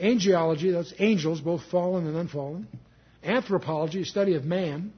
angelology, 0.00 0.72
that's 0.72 0.94
angels, 0.98 1.40
both 1.40 1.62
fallen 1.70 2.06
and 2.06 2.16
unfallen, 2.16 2.68
anthropology, 3.22 4.04
study 4.04 4.34
of 4.34 4.44
man, 4.44 4.92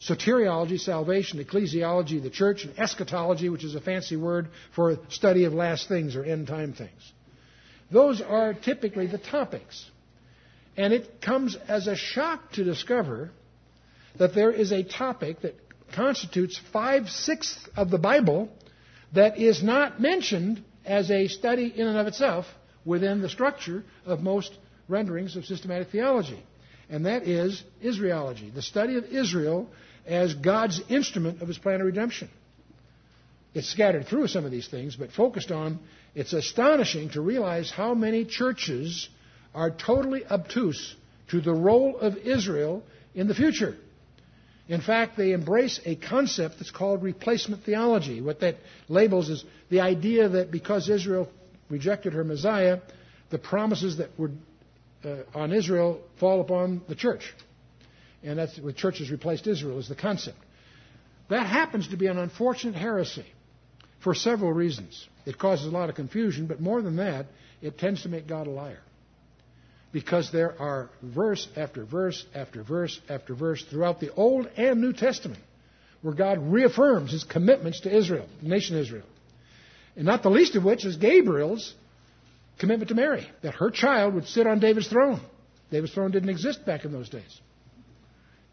soteriology, 0.00 0.78
salvation, 0.78 1.42
ecclesiology, 1.42 2.22
the 2.22 2.30
church, 2.30 2.64
and 2.64 2.78
eschatology, 2.78 3.48
which 3.48 3.64
is 3.64 3.74
a 3.74 3.80
fancy 3.80 4.16
word 4.16 4.48
for 4.74 4.98
study 5.08 5.44
of 5.44 5.52
last 5.52 5.88
things 5.88 6.16
or 6.16 6.24
end 6.24 6.46
time 6.46 6.72
things. 6.72 7.12
Those 7.90 8.20
are 8.20 8.52
typically 8.52 9.06
the 9.06 9.18
topics. 9.18 9.88
And 10.76 10.92
it 10.92 11.20
comes 11.22 11.56
as 11.68 11.86
a 11.86 11.96
shock 11.96 12.52
to 12.52 12.64
discover 12.64 13.30
that 14.18 14.34
there 14.34 14.50
is 14.50 14.72
a 14.72 14.82
topic 14.82 15.40
that 15.42 15.54
constitutes 15.94 16.60
five 16.72 17.08
sixths 17.08 17.68
of 17.76 17.90
the 17.90 17.98
Bible 17.98 18.50
that 19.14 19.38
is 19.38 19.62
not 19.62 20.00
mentioned 20.00 20.62
as 20.84 21.10
a 21.10 21.28
study 21.28 21.72
in 21.74 21.86
and 21.86 21.96
of 21.96 22.06
itself 22.06 22.46
within 22.84 23.22
the 23.22 23.28
structure 23.28 23.84
of 24.04 24.20
most 24.20 24.52
renderings 24.88 25.36
of 25.36 25.44
systematic 25.44 25.88
theology. 25.90 26.42
And 26.88 27.06
that 27.06 27.24
is 27.26 27.62
Israelology, 27.82 28.54
the 28.54 28.62
study 28.62 28.96
of 28.96 29.04
Israel 29.04 29.68
as 30.06 30.34
God's 30.34 30.80
instrument 30.88 31.42
of 31.42 31.48
his 31.48 31.58
plan 31.58 31.80
of 31.80 31.86
redemption. 31.86 32.30
It's 33.54 33.68
scattered 33.68 34.06
through 34.06 34.28
some 34.28 34.44
of 34.44 34.50
these 34.50 34.68
things, 34.68 34.96
but 34.96 35.12
focused 35.12 35.50
on, 35.50 35.78
it's 36.14 36.32
astonishing 36.32 37.10
to 37.10 37.20
realize 37.20 37.70
how 37.70 37.94
many 37.94 38.24
churches 38.24 39.08
are 39.54 39.70
totally 39.70 40.26
obtuse 40.26 40.94
to 41.28 41.40
the 41.40 41.52
role 41.52 41.96
of 41.98 42.16
Israel 42.18 42.82
in 43.14 43.26
the 43.28 43.34
future. 43.34 43.74
In 44.68 44.80
fact, 44.80 45.16
they 45.16 45.32
embrace 45.32 45.80
a 45.84 45.96
concept 45.96 46.56
that's 46.58 46.70
called 46.70 47.02
replacement 47.02 47.64
theology. 47.64 48.20
What 48.20 48.40
that 48.40 48.56
labels 48.88 49.30
is 49.30 49.44
the 49.70 49.80
idea 49.80 50.28
that 50.28 50.50
because 50.50 50.88
Israel 50.88 51.28
rejected 51.70 52.12
her 52.12 52.24
Messiah, 52.24 52.80
the 53.30 53.38
promises 53.38 53.98
that 53.98 54.10
were 54.18 54.32
uh, 55.04 55.18
on 55.34 55.52
Israel 55.52 56.00
fall 56.18 56.40
upon 56.40 56.82
the 56.88 56.94
church 56.94 57.32
and 58.26 58.38
that's 58.38 58.58
what 58.58 58.76
churches 58.76 59.10
replaced 59.10 59.46
Israel 59.46 59.78
is 59.78 59.88
the 59.88 59.94
concept. 59.94 60.38
That 61.28 61.46
happens 61.46 61.88
to 61.88 61.96
be 61.96 62.06
an 62.06 62.18
unfortunate 62.18 62.74
heresy 62.74 63.26
for 64.00 64.14
several 64.14 64.52
reasons. 64.52 65.08
It 65.24 65.38
causes 65.38 65.66
a 65.66 65.70
lot 65.70 65.88
of 65.88 65.94
confusion, 65.94 66.46
but 66.46 66.60
more 66.60 66.82
than 66.82 66.96
that, 66.96 67.26
it 67.62 67.78
tends 67.78 68.02
to 68.02 68.08
make 68.08 68.26
God 68.26 68.46
a 68.46 68.50
liar. 68.50 68.80
Because 69.92 70.30
there 70.30 70.60
are 70.60 70.90
verse 71.02 71.48
after 71.56 71.84
verse 71.84 72.24
after 72.34 72.62
verse 72.62 73.00
after 73.08 73.34
verse 73.34 73.64
throughout 73.64 74.00
the 74.00 74.12
Old 74.12 74.46
and 74.56 74.80
New 74.80 74.92
Testament 74.92 75.42
where 76.02 76.14
God 76.14 76.52
reaffirms 76.52 77.12
his 77.12 77.24
commitments 77.24 77.80
to 77.80 77.96
Israel, 77.96 78.26
the 78.42 78.48
nation 78.48 78.76
Israel. 78.76 79.06
And 79.96 80.04
not 80.04 80.22
the 80.22 80.30
least 80.30 80.54
of 80.54 80.64
which 80.64 80.84
is 80.84 80.96
Gabriel's 80.96 81.74
commitment 82.58 82.90
to 82.90 82.94
Mary, 82.94 83.26
that 83.42 83.54
her 83.54 83.70
child 83.70 84.14
would 84.14 84.26
sit 84.26 84.46
on 84.46 84.60
David's 84.60 84.88
throne. 84.88 85.20
David's 85.70 85.94
throne 85.94 86.10
didn't 86.10 86.28
exist 86.28 86.64
back 86.66 86.84
in 86.84 86.92
those 86.92 87.08
days. 87.08 87.40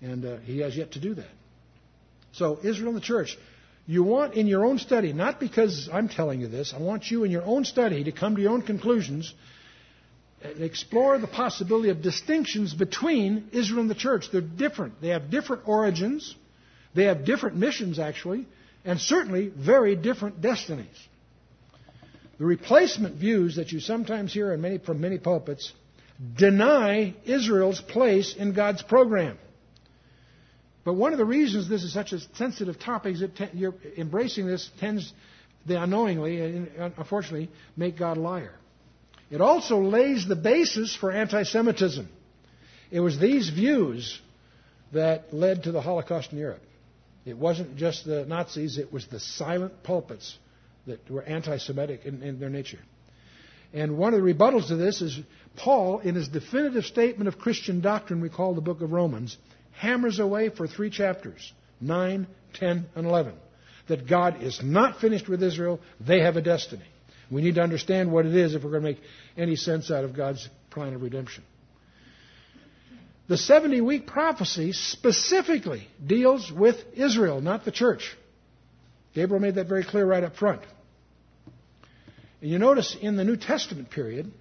And 0.04 0.26
uh, 0.26 0.38
he 0.40 0.60
has 0.60 0.76
yet 0.76 0.92
to 0.92 1.00
do 1.00 1.16
that. 1.16 1.30
So, 2.34 2.60
Israel 2.62 2.90
and 2.90 2.98
the 2.98 3.02
church, 3.02 3.38
you 3.88 4.04
want 4.04 4.34
in 4.34 4.48
your 4.48 4.66
own 4.66 4.78
study, 4.78 5.14
not 5.14 5.40
because 5.40 5.90
I'm 5.92 6.10
telling 6.10 6.42
you 6.42 6.48
this, 6.48 6.74
I 6.76 6.82
want 6.82 7.10
you 7.10 7.24
in 7.24 7.32
your 7.32 7.44
own 7.44 7.64
study 7.64 8.04
to 8.04 8.12
come 8.12 8.36
to 8.36 8.42
your 8.42 8.52
own 8.52 8.64
conclusions 8.64 9.34
and 10.44 10.62
explore 10.62 11.18
the 11.18 11.28
possibility 11.28 11.90
of 11.90 12.02
distinctions 12.02 12.74
between 12.74 13.50
Israel 13.54 13.80
and 13.80 13.90
the 13.90 13.96
church. 13.96 14.26
They're 14.32 14.42
different. 14.42 15.02
They 15.02 15.10
have 15.10 15.30
different 15.30 15.68
origins. 15.68 16.36
They 16.94 17.06
have 17.06 17.24
different 17.24 17.56
missions, 17.56 17.98
actually, 17.98 18.46
and 18.84 19.00
certainly 19.00 19.48
very 19.48 19.96
different 19.96 20.42
destinies. 20.42 21.08
The 22.40 22.46
replacement 22.46 23.16
views 23.16 23.56
that 23.56 23.72
you 23.72 23.80
sometimes 23.80 24.34
hear 24.34 24.56
many, 24.58 24.80
from 24.80 25.00
many 25.00 25.18
pulpits 25.18 25.72
deny 26.38 27.14
Israel's 27.26 27.80
place 27.80 28.36
in 28.36 28.54
God's 28.54 28.82
program. 28.82 29.38
But 30.84 30.94
one 30.94 31.14
of 31.14 31.18
the 31.18 31.26
reasons 31.26 31.70
this 31.70 31.84
is 31.84 31.94
such 31.94 32.12
a 32.12 32.20
sensitive 32.36 32.80
topic 32.80 33.16
is 33.16 33.22
that 33.22 33.56
you're 33.56 33.76
embracing 33.98 34.48
this 34.48 34.70
tends, 34.80 35.14
they 35.66 35.76
unknowingly, 35.76 36.42
and 36.42 36.70
unfortunately, 36.98 37.50
make 37.78 37.98
God 37.98 38.18
a 38.18 38.20
liar. 38.20 38.54
It 39.32 39.42
also 39.42 39.82
lays 39.82 40.28
the 40.28 40.36
basis 40.36 40.96
for 40.96 41.12
anti 41.12 41.44
Semitism. 41.44 42.08
It 42.92 43.00
was 43.00 43.18
these 43.18 43.50
views 43.50 44.22
that 44.92 45.34
led 45.34 45.64
to 45.64 45.72
the 45.72 45.82
Holocaust 45.82 46.32
in 46.32 46.38
Europe. 46.38 46.62
It 47.26 47.38
wasn't 47.38 47.78
just 47.78 48.06
the 48.06 48.26
Nazis, 48.26 48.78
it 48.78 48.92
was 48.92 49.08
the 49.08 49.20
silent 49.20 49.82
pulpits 49.84 50.38
that 50.86 51.10
were 51.10 51.24
anti 51.24 51.58
Semitic 51.58 52.06
in, 52.06 52.22
in, 52.22 52.40
their 52.40 52.50
nature. 52.50 52.80
And 53.74 53.98
one 53.98 54.14
of 54.14 54.22
the 54.22 54.34
rebuttals 54.34 54.68
to 54.68 54.76
this 54.76 55.02
is 55.02 55.18
Paul, 55.56 56.00
in 56.00 56.16
his 56.16 56.28
definitive 56.28 56.86
statement 56.86 57.28
of 57.28 57.40
Christian 57.40 57.82
doctrine, 57.82 58.22
we 58.22 58.30
call 58.30 58.54
the 58.54 58.62
book 58.62 58.82
of 58.82 58.92
Romans, 58.92 59.38
hammers 59.74 60.20
away 60.20 60.50
for 60.50 60.68
three 60.68 60.90
chapters 60.90 61.52
9, 61.82 62.28
10, 62.54 62.86
and 62.96 63.06
11. 63.06 63.34
That 63.88 64.08
God 64.08 64.42
is 64.42 64.62
not 64.64 65.02
finished 65.02 65.28
with 65.28 65.44
Israel, 65.44 65.80
they 66.00 66.22
have 66.22 66.38
a 66.38 66.42
destiny. 66.42 66.86
We 67.30 67.42
need 67.42 67.56
to 67.56 67.62
understand 67.62 68.12
what 68.12 68.26
it 68.26 68.36
is 68.36 68.56
if 68.56 68.64
we're 68.64 68.72
going 68.72 68.84
to 68.84 68.90
make 68.90 69.02
any 69.38 69.56
sense 69.56 69.92
out 69.92 70.04
of 70.04 70.16
God's 70.16 70.48
plan 70.70 70.94
of 70.94 71.02
redemption. 71.02 71.44
The 73.28 73.38
70 73.38 73.82
week 73.82 74.08
prophecy 74.08 74.74
specifically 74.74 75.88
deals 76.06 76.52
with 76.52 76.76
Israel, 76.94 77.42
not 77.42 77.66
the 77.66 77.72
church. 77.72 78.16
Gabriel 79.14 79.42
made 79.42 79.56
that 79.56 79.68
very 79.68 79.84
clear 79.84 80.06
right 80.06 80.24
up 80.24 80.36
front. 80.36 80.62
And 82.42 82.52
you 82.52 82.60
notice 82.60 82.96
in 83.00 83.16
the 83.16 83.24
New 83.24 83.38
Testament 83.38 83.90
period, 83.90 84.32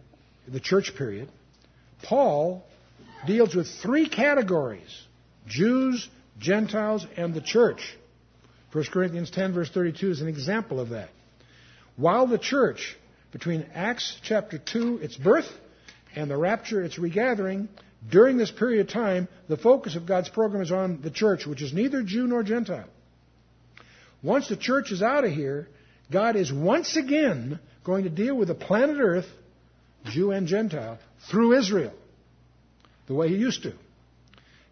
the 0.48 0.60
church 0.60 0.92
period, 0.96 1.30
Paul 2.02 2.64
deals 3.26 3.54
with 3.54 3.68
three 3.68 4.08
categories 4.08 4.90
Jews, 5.46 6.08
Gentiles, 6.38 7.06
and 7.16 7.34
the 7.34 7.40
church. 7.40 7.96
1 8.72 8.84
Corinthians 8.92 9.30
10, 9.30 9.52
verse 9.52 9.70
32 9.70 10.10
is 10.10 10.20
an 10.20 10.28
example 10.28 10.80
of 10.80 10.90
that. 10.90 11.10
While 11.96 12.26
the 12.26 12.38
church, 12.38 12.96
between 13.32 13.66
Acts 13.74 14.18
chapter 14.22 14.58
2, 14.58 14.98
its 14.98 15.16
birth, 15.16 15.48
and 16.14 16.30
the 16.30 16.36
rapture, 16.36 16.82
its 16.82 16.98
regathering, 16.98 17.68
during 18.10 18.36
this 18.36 18.50
period 18.50 18.86
of 18.86 18.92
time, 18.92 19.28
the 19.48 19.56
focus 19.56 19.94
of 19.94 20.06
God's 20.06 20.28
program 20.28 20.62
is 20.62 20.72
on 20.72 21.00
the 21.02 21.10
church, 21.10 21.46
which 21.46 21.62
is 21.62 21.72
neither 21.72 22.02
Jew 22.02 22.26
nor 22.26 22.42
Gentile. 22.42 22.88
Once 24.22 24.48
the 24.48 24.56
church 24.56 24.90
is 24.90 25.02
out 25.02 25.24
of 25.24 25.32
here, 25.32 25.68
God 26.10 26.36
is 26.36 26.52
once 26.52 26.96
again 26.96 27.58
going 27.84 28.04
to 28.04 28.10
deal 28.10 28.36
with 28.36 28.48
the 28.48 28.54
planet 28.54 28.98
Earth, 29.00 29.26
Jew 30.06 30.30
and 30.30 30.46
Gentile, 30.46 30.98
through 31.30 31.58
Israel, 31.58 31.92
the 33.06 33.14
way 33.14 33.28
He 33.28 33.36
used 33.36 33.62
to. 33.64 33.72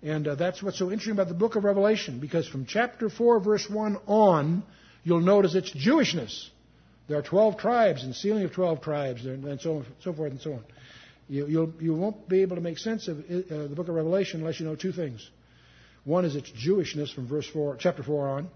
And 0.03 0.27
uh, 0.27 0.35
that's 0.35 0.63
what's 0.63 0.79
so 0.79 0.91
interesting 0.91 1.13
about 1.13 1.29
the 1.29 1.35
book 1.35 1.57
of 1.57 1.65
Revelation, 1.65 2.21
because 2.21 2.49
from 2.49 2.65
chapter 2.65 3.11
4, 3.11 3.41
verse 3.41 3.69
1 3.69 3.99
on, 4.07 4.63
you'll 5.05 5.21
notice 5.21 5.55
it's 5.55 5.71
Jewishness. 5.73 6.49
There 7.09 7.19
are 7.19 7.23
12 7.23 7.59
tribes 7.59 8.05
and 8.05 8.15
sealing 8.15 8.45
of 8.45 8.53
12 8.53 8.83
tribes 8.83 9.27
and 9.27 9.61
so, 9.61 9.85
so 10.03 10.13
forth 10.13 10.31
and 10.31 10.41
so 10.41 10.55
on. 10.55 10.65
You, 11.29 11.47
you'll, 11.47 11.73
you 11.81 11.95
won't 11.95 12.29
be 12.29 12.43
able 12.43 12.57
to 12.57 12.63
make 12.63 12.79
sense 12.79 13.09
of 13.09 13.19
uh, 13.19 13.23
the 13.69 13.75
book 13.75 13.89
of 13.89 13.95
Revelation 13.95 14.41
unless 14.41 14.59
you 14.59 14.67
know 14.67 14.77
two 14.77 14.93
things. 14.93 15.29
One 16.05 16.25
is 16.25 16.35
its 16.35 16.51
Jewishness 16.51 17.13
from 17.15 17.29
verse 17.29 17.49
4, 17.49 17.77
chapter 17.79 18.03
4 18.03 18.29
on, 18.29 18.49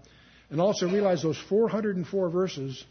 and 0.49 0.59
also 0.59 0.89
realize 0.89 1.21
those 1.21 1.37
404 1.49 2.29
verses 2.29 2.83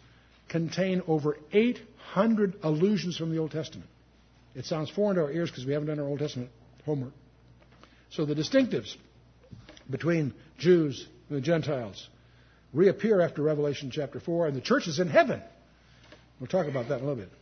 contain 0.49 1.03
over 1.09 1.39
800 1.53 2.57
allusions 2.63 3.17
from 3.17 3.31
the 3.31 3.39
Old 3.39 3.51
Testament. 3.51 3.89
It 4.55 4.67
sounds 4.67 4.91
foreign 4.91 5.17
to 5.17 5.25
our 5.25 5.33
ears 5.33 5.51
because 5.51 5.67
we 5.67 5.73
haven't 5.73 5.89
done 5.89 5.99
our 5.99 6.07
Old 6.07 6.21
Testament 6.21 6.51
homework. 6.85 7.13
So 8.15 8.25
the 8.25 8.35
distinctives 8.35 8.97
between 9.91 10.35
Jews 10.59 11.05
and 11.29 11.37
the 11.37 11.43
Gentiles 11.43 12.09
reappear 12.73 13.21
after 13.21 13.43
Revelation 13.43 13.91
chapter 13.91 14.21
4, 14.21 14.47
and 14.47 14.57
the 14.57 14.61
church 14.61 14.87
is 14.87 15.01
in 15.01 15.09
heaven. 15.09 15.43
We'll 16.39 16.47
talk 16.47 16.69
about 16.69 16.89
that 16.89 17.01
in 17.01 17.05
a 17.05 17.09
little 17.09 17.25
bit. 17.25 17.33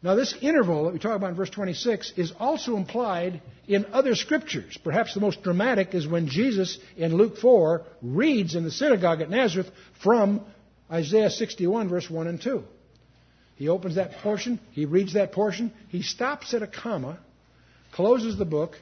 Now, 0.00 0.14
this 0.14 0.36
interval 0.40 0.84
that 0.84 0.92
we 0.92 1.00
talk 1.00 1.16
about 1.16 1.30
in 1.30 1.36
verse 1.36 1.50
26 1.50 2.12
is 2.16 2.32
also 2.38 2.76
implied 2.76 3.42
in 3.66 3.86
other 3.86 4.14
scriptures. 4.14 4.78
Perhaps 4.84 5.14
the 5.14 5.20
most 5.20 5.42
dramatic 5.42 5.92
is 5.94 6.06
when 6.06 6.28
Jesus 6.28 6.78
in 6.96 7.16
Luke 7.16 7.38
4 7.38 7.82
reads 8.00 8.54
in 8.54 8.62
the 8.62 8.70
synagogue 8.70 9.20
at 9.20 9.30
Nazareth 9.30 9.70
from 10.00 10.42
Isaiah 10.88 11.30
61, 11.30 11.88
verse 11.88 12.08
1 12.08 12.28
and 12.28 12.40
2. 12.40 12.62
He 13.56 13.68
opens 13.68 13.96
that 13.96 14.12
portion, 14.18 14.60
he 14.70 14.84
reads 14.84 15.14
that 15.14 15.32
portion, 15.32 15.72
he 15.88 16.02
stops 16.02 16.54
at 16.54 16.62
a 16.62 16.68
comma, 16.68 17.18
closes 17.90 18.38
the 18.38 18.44
book, 18.44 18.76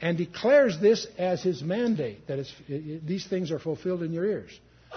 and 0.00 0.18
declares 0.18 0.78
this 0.80 1.06
as 1.18 1.42
his 1.42 1.62
mandate 1.62 2.26
that 2.26 2.44
these 2.68 3.26
things 3.26 3.50
are 3.50 3.58
fulfilled 3.58 4.02
in 4.02 4.12
your 4.12 4.24
ears. 4.24 4.50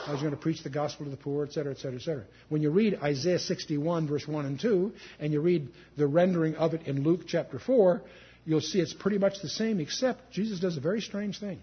I 0.06 0.12
was 0.12 0.22
going 0.22 0.32
to 0.32 0.38
preach 0.38 0.64
the 0.64 0.70
gospel 0.70 1.06
to 1.06 1.12
the 1.12 1.18
poor, 1.18 1.46
etc., 1.46 1.72
etc., 1.72 1.98
etc. 1.98 2.24
When 2.50 2.62
you 2.62 2.70
read 2.70 3.00
Isaiah 3.02 3.40
61, 3.40 4.08
verse 4.08 4.28
1 4.28 4.46
and 4.46 4.60
2, 4.60 4.92
and 5.20 5.34
you 5.34 5.42
read 5.42 5.70
the 5.98 6.08
rendering 6.08 6.56
of 6.56 6.74
it 6.74 6.86
in 6.86 7.04
Luke 7.04 7.22
chapter 7.28 7.58
4, 7.58 8.02
you'll 8.46 8.62
see 8.62 8.80
it's 8.80 8.94
pretty 8.94 9.18
much 9.18 9.42
the 9.42 9.50
same, 9.50 9.80
except 9.80 10.32
Jesus 10.32 10.60
does 10.60 10.78
a 10.78 10.82
very 10.82 11.02
strange 11.02 11.40
thing. 11.40 11.60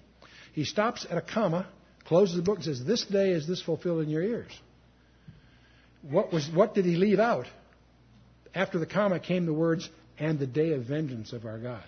He 0.52 0.64
stops 0.64 1.06
at 1.08 1.16
a 1.16 1.22
comma, 1.22 1.68
closes 2.06 2.36
the 2.36 2.42
book, 2.42 2.56
and 2.56 2.64
says, 2.64 2.84
This 2.84 3.04
day 3.04 3.30
is 3.30 3.46
this 3.46 3.62
fulfilled 3.62 4.02
in 4.02 4.10
your 4.10 4.22
ears. 4.22 4.52
What, 6.02 6.32
was, 6.32 6.48
what 6.48 6.74
did 6.74 6.84
he 6.84 6.96
leave 6.96 7.20
out? 7.20 7.46
After 8.54 8.78
the 8.78 8.86
comma 8.86 9.20
came 9.20 9.46
the 9.46 9.54
words, 9.54 9.88
and 10.18 10.38
the 10.38 10.46
day 10.46 10.72
of 10.72 10.84
vengeance 10.84 11.32
of 11.32 11.44
our 11.44 11.58
God. 11.58 11.84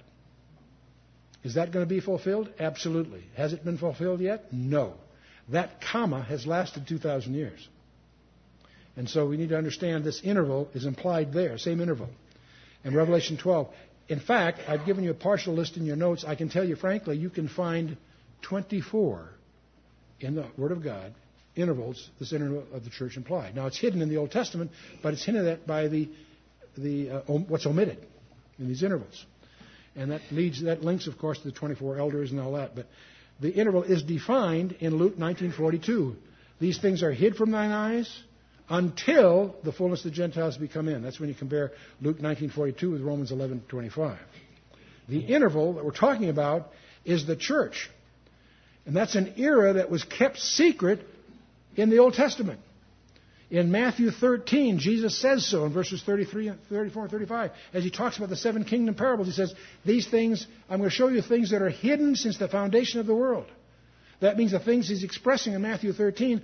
Is 1.47 1.55
that 1.55 1.71
going 1.71 1.87
to 1.87 1.89
be 1.89 2.01
fulfilled? 2.01 2.49
Absolutely. 2.59 3.23
Has 3.37 3.53
it 3.53 3.65
been 3.65 3.79
fulfilled 3.79 4.21
yet? 4.21 4.53
No. 4.53 4.95
That 5.51 5.81
comma 5.81 6.21
has 6.21 6.45
lasted 6.45 6.89
2,000 6.89 7.35
years. 7.35 7.69
And 8.97 9.09
so 9.09 9.27
we 9.27 9.37
need 9.37 9.51
to 9.51 9.57
understand 9.57 10.03
this 10.03 10.21
interval 10.25 10.69
is 10.75 10.87
implied 10.87 11.33
there, 11.33 11.57
same 11.57 11.81
interval. 11.81 12.09
In 12.83 12.97
Revelation 12.97 13.37
12. 13.37 13.69
In 14.09 14.19
fact, 14.19 14.59
I've 14.67 14.85
given 14.87 15.05
you 15.05 15.13
a 15.13 15.15
partial 15.15 15.55
list 15.55 15.77
in 15.77 15.87
your 15.87 15.95
notes. 15.95 16.25
I 16.27 16.35
can 16.35 16.49
tell 16.49 16.65
you 16.65 16.75
frankly, 16.75 17.17
you 17.17 17.31
can 17.31 17.47
find 17.47 17.97
24 18.43 19.31
in 20.19 20.35
the 20.35 20.47
Word 20.57 20.73
of 20.73 20.83
God 20.83 21.15
intervals 21.55 22.11
this 22.19 22.33
interval 22.33 22.65
of 22.73 22.83
the 22.83 22.91
church 22.91 23.17
implied. 23.17 23.55
Now 23.55 23.67
it's 23.67 23.79
hidden 23.79 24.03
in 24.03 24.09
the 24.09 24.17
Old 24.17 24.33
Testament, 24.33 24.73
but 25.01 25.13
it's 25.13 25.25
hinted 25.25 25.47
at 25.47 25.65
by 25.65 25.87
the, 25.87 26.09
the 26.77 27.11
uh, 27.11 27.21
what's 27.29 27.67
omitted 27.67 28.05
in 28.59 28.67
these 28.67 28.83
intervals. 28.83 29.25
And 29.97 30.11
that 30.11 30.21
leads, 30.31 30.63
that 30.63 30.83
links, 30.83 31.07
of 31.07 31.19
course, 31.19 31.39
to 31.39 31.45
the 31.45 31.53
24 31.53 31.99
elders 31.99 32.31
and 32.31 32.41
all 32.41 32.53
that. 32.53 32.75
But 32.75 32.87
the 33.41 33.51
interval 33.51 33.83
is 33.83 34.03
defined 34.03 34.77
in 34.81 34.97
Luke 34.97 35.17
19:42. 35.19 36.17
These 36.61 36.79
things 36.79 37.03
are 37.03 37.13
hid 37.13 37.37
from 37.37 37.51
thine 37.51 37.71
eyes 37.71 38.11
until 38.69 39.57
the 39.63 39.73
fullness 39.73 40.05
of 40.05 40.11
the 40.11 40.17
Gentiles 40.17 40.57
become 40.57 40.89
in. 40.89 41.03
That's 41.03 41.21
when 41.21 41.29
you 41.29 41.35
compare 41.35 41.73
Luke 42.01 42.19
19:42 42.21 42.93
with 42.93 43.03
Romans 43.03 43.31
11:25. 43.31 44.19
The 45.09 45.21
interval 45.21 45.75
that 45.75 45.85
we're 45.85 45.93
talking 45.93 46.29
about 46.29 46.73
is 47.05 47.27
the 47.27 47.37
church. 47.37 47.91
And 48.87 48.97
that's 48.97 49.15
an 49.15 49.35
era 49.37 49.75
that 49.75 49.91
was 49.91 50.05
kept 50.05 50.39
secret 50.39 51.07
in 51.77 51.91
the 51.91 51.99
Old 51.99 52.15
Testament. 52.15 52.61
In 53.49 53.71
Matthew 53.71 54.11
13, 54.11 54.79
Jesus 54.81 55.17
says 55.21 55.49
so 55.49 55.67
in 55.67 55.73
verses 55.73 56.03
33, 56.03 56.53
34 56.69 57.03
and 57.03 57.11
35. 57.13 57.53
As 57.73 57.85
he 57.85 57.91
talks 57.91 58.17
about 58.17 58.29
the 58.29 58.37
seven 58.37 58.65
kingdom 58.65 58.97
parables, 58.97 59.29
he 59.29 59.33
says, 59.33 59.55
These 59.85 60.09
things, 60.09 60.47
I'm 60.69 60.79
going 60.79 60.91
to 60.91 60.95
show 60.95 61.09
you 61.09 61.23
things 61.23 61.53
that 61.53 61.63
are 61.63 61.71
hidden 61.71 62.17
since 62.17 62.39
the 62.39 62.49
foundation 62.49 62.99
of 62.99 63.07
the 63.07 63.15
world. 63.15 63.47
That 64.21 64.37
means 64.37 64.51
the 64.51 64.59
things 64.59 64.89
he's 64.89 65.05
expressing 65.05 65.53
in 65.53 65.63
Matthew 65.63 65.93
13 65.93 66.43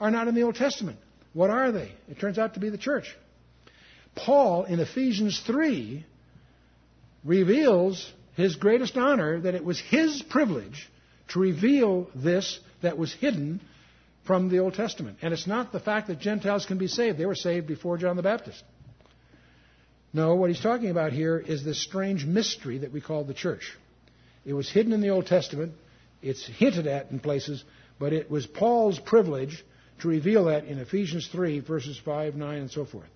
are 0.00 0.10
not 0.10 0.28
in 0.28 0.34
the 0.34 0.42
Old 0.42 0.54
Testament. 0.54 0.98
What 1.34 1.50
are 1.50 1.70
they? 1.70 1.92
It 2.08 2.18
turns 2.18 2.38
out 2.38 2.54
to 2.54 2.60
be 2.60 2.70
the 2.70 2.78
church. 2.78 3.14
Paul 4.14 4.64
in 4.64 4.80
Ephesians 4.80 5.42
3 5.46 6.04
reveals 7.24 8.10
his 8.36 8.56
greatest 8.56 8.96
honor 8.96 9.40
that 9.40 9.54
it 9.54 9.64
was 9.64 9.78
his 9.78 10.22
privilege 10.22 10.88
to 11.28 11.40
reveal 11.40 12.08
this 12.14 12.58
that 12.80 12.96
was 12.96 13.12
hidden 13.12 13.60
from 14.28 14.50
the 14.50 14.58
Old 14.58 14.74
Testament. 14.74 15.16
And 15.22 15.32
it's 15.32 15.46
not 15.46 15.72
the 15.72 15.80
fact 15.80 16.08
that 16.08 16.20
Gentiles 16.20 16.66
can 16.66 16.76
be 16.76 16.86
saved. 16.86 17.16
They 17.16 17.24
were 17.24 17.34
saved 17.34 17.66
before 17.66 17.96
John 17.96 18.14
the 18.14 18.22
Baptist. 18.22 18.62
No, 20.12 20.34
what 20.34 20.50
he's 20.50 20.60
talking 20.60 20.90
about 20.90 21.12
here 21.12 21.38
is 21.38 21.64
this 21.64 21.82
strange 21.82 22.26
mystery 22.26 22.78
that 22.78 22.92
we 22.92 23.00
call 23.00 23.24
the 23.24 23.32
church. 23.32 23.74
It 24.44 24.52
was 24.52 24.70
hidden 24.70 24.92
in 24.92 25.00
the 25.00 25.08
Old 25.08 25.26
Testament. 25.26 25.72
It's 26.20 26.46
hinted 26.46 26.86
at 26.86 27.10
in 27.10 27.20
places, 27.20 27.64
but 27.98 28.12
it 28.12 28.30
was 28.30 28.46
Paul's 28.46 28.98
privilege 28.98 29.64
to 30.00 30.08
reveal 30.08 30.44
that 30.44 30.64
in 30.66 30.78
Ephesians 30.78 31.26
3, 31.32 31.60
verses 31.60 31.98
5, 32.04 32.34
9, 32.34 32.58
and 32.58 32.70
so 32.70 32.84
forth. 32.84 33.08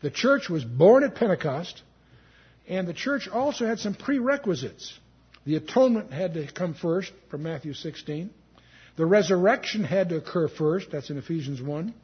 The 0.00 0.10
church 0.10 0.48
was 0.48 0.64
born 0.64 1.04
at 1.04 1.14
Pentecost, 1.14 1.82
and 2.66 2.88
the 2.88 2.94
church 2.94 3.28
also 3.28 3.66
had 3.66 3.80
some 3.80 3.94
prerequisites. 3.94 4.98
The 5.44 5.56
atonement 5.56 6.10
had 6.10 6.34
to 6.34 6.50
come 6.50 6.72
first 6.72 7.12
from 7.30 7.42
Matthew 7.42 7.74
16. 7.74 8.30
The 8.98 9.06
resurrection 9.06 9.84
had 9.84 10.08
to 10.08 10.16
occur 10.16 10.48
first, 10.48 10.90
that's 10.90 11.08
in 11.08 11.18
Ephesians 11.18 11.62
1, 11.62 11.94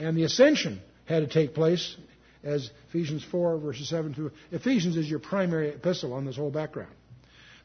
and 0.00 0.16
the 0.16 0.24
ascension 0.24 0.82
had 1.06 1.20
to 1.20 1.26
take 1.26 1.54
place 1.54 1.96
as 2.44 2.70
Ephesians 2.90 3.24
4, 3.24 3.56
verses 3.56 3.88
7 3.88 4.12
through. 4.12 4.32
Ephesians 4.52 4.98
is 4.98 5.08
your 5.08 5.18
primary 5.18 5.70
epistle 5.70 6.12
on 6.12 6.26
this 6.26 6.36
whole 6.36 6.50
background. 6.50 6.92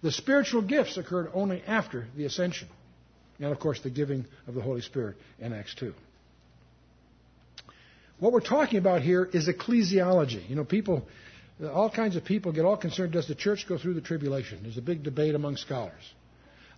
The 0.01 0.11
spiritual 0.11 0.61
gifts 0.61 0.95
occurred 0.95 1.29
only 1.33 1.61
after 1.67 2.07
the 2.15 2.23
ascension. 2.23 2.69
And 3.39 3.51
of 3.51 3.59
course, 3.59 3.81
the 3.81 3.89
giving 3.89 4.25
of 4.47 4.55
the 4.55 4.61
Holy 4.61 4.81
Spirit 4.81 5.17
in 5.39 5.51
Acts 5.51 5.75
2. 5.75 5.93
What 8.19 8.31
we're 8.31 8.39
talking 8.39 8.79
about 8.79 9.01
here 9.01 9.27
is 9.33 9.49
ecclesiology. 9.49 10.49
You 10.49 10.55
know, 10.55 10.63
people, 10.63 11.05
all 11.61 11.89
kinds 11.89 12.15
of 12.15 12.23
people 12.23 12.53
get 12.53 12.63
all 12.63 12.77
concerned 12.77 13.11
does 13.11 13.27
the 13.27 13.35
church 13.35 13.65
go 13.67 13.77
through 13.77 13.95
the 13.95 14.01
tribulation? 14.01 14.59
There's 14.63 14.77
a 14.77 14.81
big 14.81 15.03
debate 15.03 15.35
among 15.35 15.57
scholars. 15.57 16.13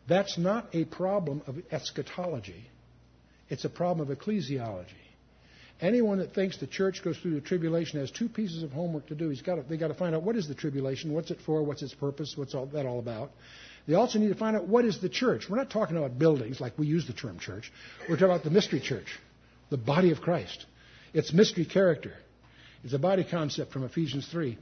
That's 0.07 0.37
not 0.37 0.67
a 0.73 0.85
problem 0.85 1.41
of 1.47 1.57
eschatology. 1.71 2.69
It's 3.49 3.65
a 3.65 3.69
problem 3.69 4.09
of 4.09 4.17
ecclesiology. 4.17 4.85
Anyone 5.81 6.19
that 6.19 6.33
thinks 6.33 6.57
the 6.57 6.67
church 6.67 7.03
goes 7.03 7.17
through 7.17 7.35
the 7.35 7.41
tribulation 7.41 7.99
has 7.99 8.11
two 8.11 8.29
pieces 8.29 8.63
of 8.63 8.71
homework 8.71 9.07
to 9.07 9.15
do. 9.15 9.29
He's 9.29 9.41
got 9.41 9.55
to, 9.55 9.63
they 9.63 9.77
got 9.77 9.89
to 9.89 9.93
find 9.93 10.15
out 10.15 10.23
what 10.23 10.35
is 10.35 10.47
the 10.47 10.55
tribulation, 10.55 11.13
what's 11.13 11.31
it 11.31 11.39
for, 11.45 11.61
what's 11.63 11.81
its 11.81 11.93
purpose, 11.93 12.33
what's 12.37 12.55
all, 12.55 12.67
that 12.67 12.85
all 12.85 12.99
about. 12.99 13.31
They 13.87 13.95
also 13.95 14.17
need 14.17 14.29
to 14.29 14.35
find 14.35 14.55
out 14.55 14.67
what 14.67 14.85
is 14.85 15.01
the 15.01 15.09
church. 15.09 15.49
We're 15.49 15.57
not 15.57 15.69
talking 15.69 15.97
about 15.97 16.17
buildings 16.17 16.61
like 16.61 16.77
we 16.77 16.87
use 16.87 17.05
the 17.05 17.13
term 17.13 17.37
church. 17.37 17.71
We're 18.07 18.15
talking 18.15 18.29
about 18.29 18.43
the 18.43 18.49
mystery 18.49 18.79
church, 18.79 19.19
the 19.69 19.77
body 19.77 20.11
of 20.11 20.21
Christ. 20.21 20.65
Its 21.13 21.33
mystery 21.33 21.65
character. 21.65 22.13
It's 22.83 22.93
a 22.93 22.99
body 22.99 23.25
concept 23.29 23.71
from 23.71 23.83
Ephesians 23.83 24.27
3. 24.31 24.57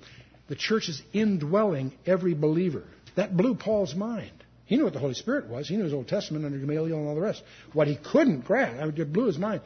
The 0.48 0.56
church 0.56 0.90
is 0.90 1.02
indwelling 1.14 1.94
every 2.06 2.34
believer. 2.34 2.84
That 3.16 3.38
blew 3.38 3.56
Paul's 3.56 3.96
mind. 3.96 4.32
He 4.72 4.78
knew 4.78 4.86
what 4.86 4.94
the 4.94 5.00
Holy 5.00 5.16
Spirit 5.16 5.50
was. 5.50 5.68
He 5.68 5.76
knew 5.76 5.84
his 5.84 5.94
Old 5.94 6.08
Testament 6.08 6.46
under 6.46 6.58
Gamaliel 6.58 6.98
and 6.98 7.06
all 7.06 7.14
the 7.14 7.20
rest. 7.20 7.44
What 7.74 7.90
he 7.90 7.98
couldn't 7.98 8.46
grasp, 8.46 8.82
I 8.82 8.86
mean, 8.86 8.94
it 8.96 9.12
blew 9.12 9.26
his 9.26 9.38
mind, 9.38 9.60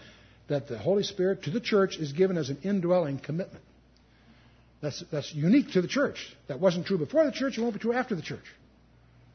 that 0.48 0.68
the 0.68 0.80
Holy 0.80 1.04
Spirit 1.04 1.44
to 1.44 1.52
the 1.52 1.60
church 1.60 1.98
is 1.98 2.12
given 2.12 2.40
as 2.40 2.50
an 2.50 2.58
indwelling 2.64 3.20
commitment. 3.20 3.64
That's, 4.82 5.04
that's 5.12 5.32
unique 5.32 5.74
to 5.74 5.84
the 5.84 5.88
church. 5.88 6.36
That 6.48 6.60
wasn't 6.60 6.88
true 6.88 6.98
before 6.98 7.24
the 7.24 7.32
church. 7.32 7.56
It 7.56 7.62
won't 7.62 7.76
be 7.76 7.80
true 7.80 7.94
after 7.94 8.16
the 8.16 8.24
church. 8.24 8.46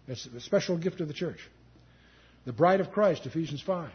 It's 0.08 0.26
a 0.26 0.40
special 0.40 0.76
gift 0.76 1.00
of 1.00 1.06
the 1.06 1.14
church. 1.14 1.38
The 2.46 2.52
bride 2.52 2.80
of 2.80 2.90
Christ, 2.90 3.24
Ephesians 3.26 3.62
5. 3.62 3.90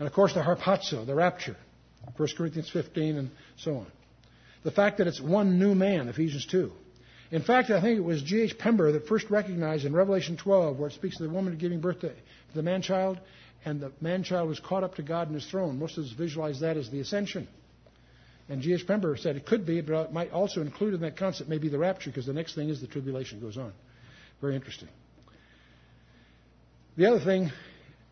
And 0.00 0.08
of 0.08 0.12
course, 0.12 0.34
the 0.34 0.40
harpazo, 0.40 1.06
the 1.06 1.14
rapture, 1.14 1.56
1 2.16 2.28
Corinthians 2.36 2.68
15, 2.68 3.16
and 3.16 3.30
so 3.58 3.76
on. 3.76 3.86
The 4.64 4.72
fact 4.72 4.98
that 4.98 5.06
it's 5.06 5.20
one 5.20 5.60
new 5.60 5.76
man, 5.76 6.08
Ephesians 6.08 6.46
2. 6.46 6.72
In 7.32 7.42
fact, 7.42 7.70
I 7.70 7.80
think 7.80 7.96
it 7.96 8.04
was 8.04 8.22
G.H. 8.22 8.58
Pember 8.58 8.92
that 8.92 9.06
first 9.06 9.30
recognized 9.30 9.84
in 9.84 9.92
Revelation 9.92 10.36
12, 10.36 10.78
where 10.78 10.88
it 10.88 10.94
speaks 10.94 11.20
of 11.20 11.28
the 11.28 11.32
woman 11.32 11.56
giving 11.58 11.80
birth 11.80 12.00
to 12.00 12.12
the 12.54 12.62
man 12.62 12.82
child, 12.82 13.20
and 13.64 13.80
the 13.80 13.92
man 14.00 14.24
child 14.24 14.48
was 14.48 14.58
caught 14.58 14.82
up 14.82 14.96
to 14.96 15.02
God 15.02 15.28
in 15.28 15.34
his 15.34 15.46
throne. 15.46 15.78
Most 15.78 15.96
of 15.96 16.04
us 16.04 16.10
visualize 16.10 16.60
that 16.60 16.76
as 16.76 16.90
the 16.90 17.00
ascension. 17.00 17.46
And 18.48 18.62
G.H. 18.62 18.84
Pember 18.84 19.16
said 19.16 19.36
it 19.36 19.46
could 19.46 19.64
be, 19.64 19.80
but 19.80 20.06
it 20.06 20.12
might 20.12 20.32
also 20.32 20.60
include 20.60 20.94
in 20.94 21.00
that 21.02 21.16
concept 21.16 21.48
maybe 21.48 21.68
the 21.68 21.78
rapture, 21.78 22.10
because 22.10 22.26
the 22.26 22.32
next 22.32 22.56
thing 22.56 22.68
is 22.68 22.80
the 22.80 22.88
tribulation 22.88 23.40
goes 23.40 23.56
on. 23.56 23.72
Very 24.40 24.56
interesting. 24.56 24.88
The 26.96 27.06
other 27.06 27.20
thing, 27.20 27.52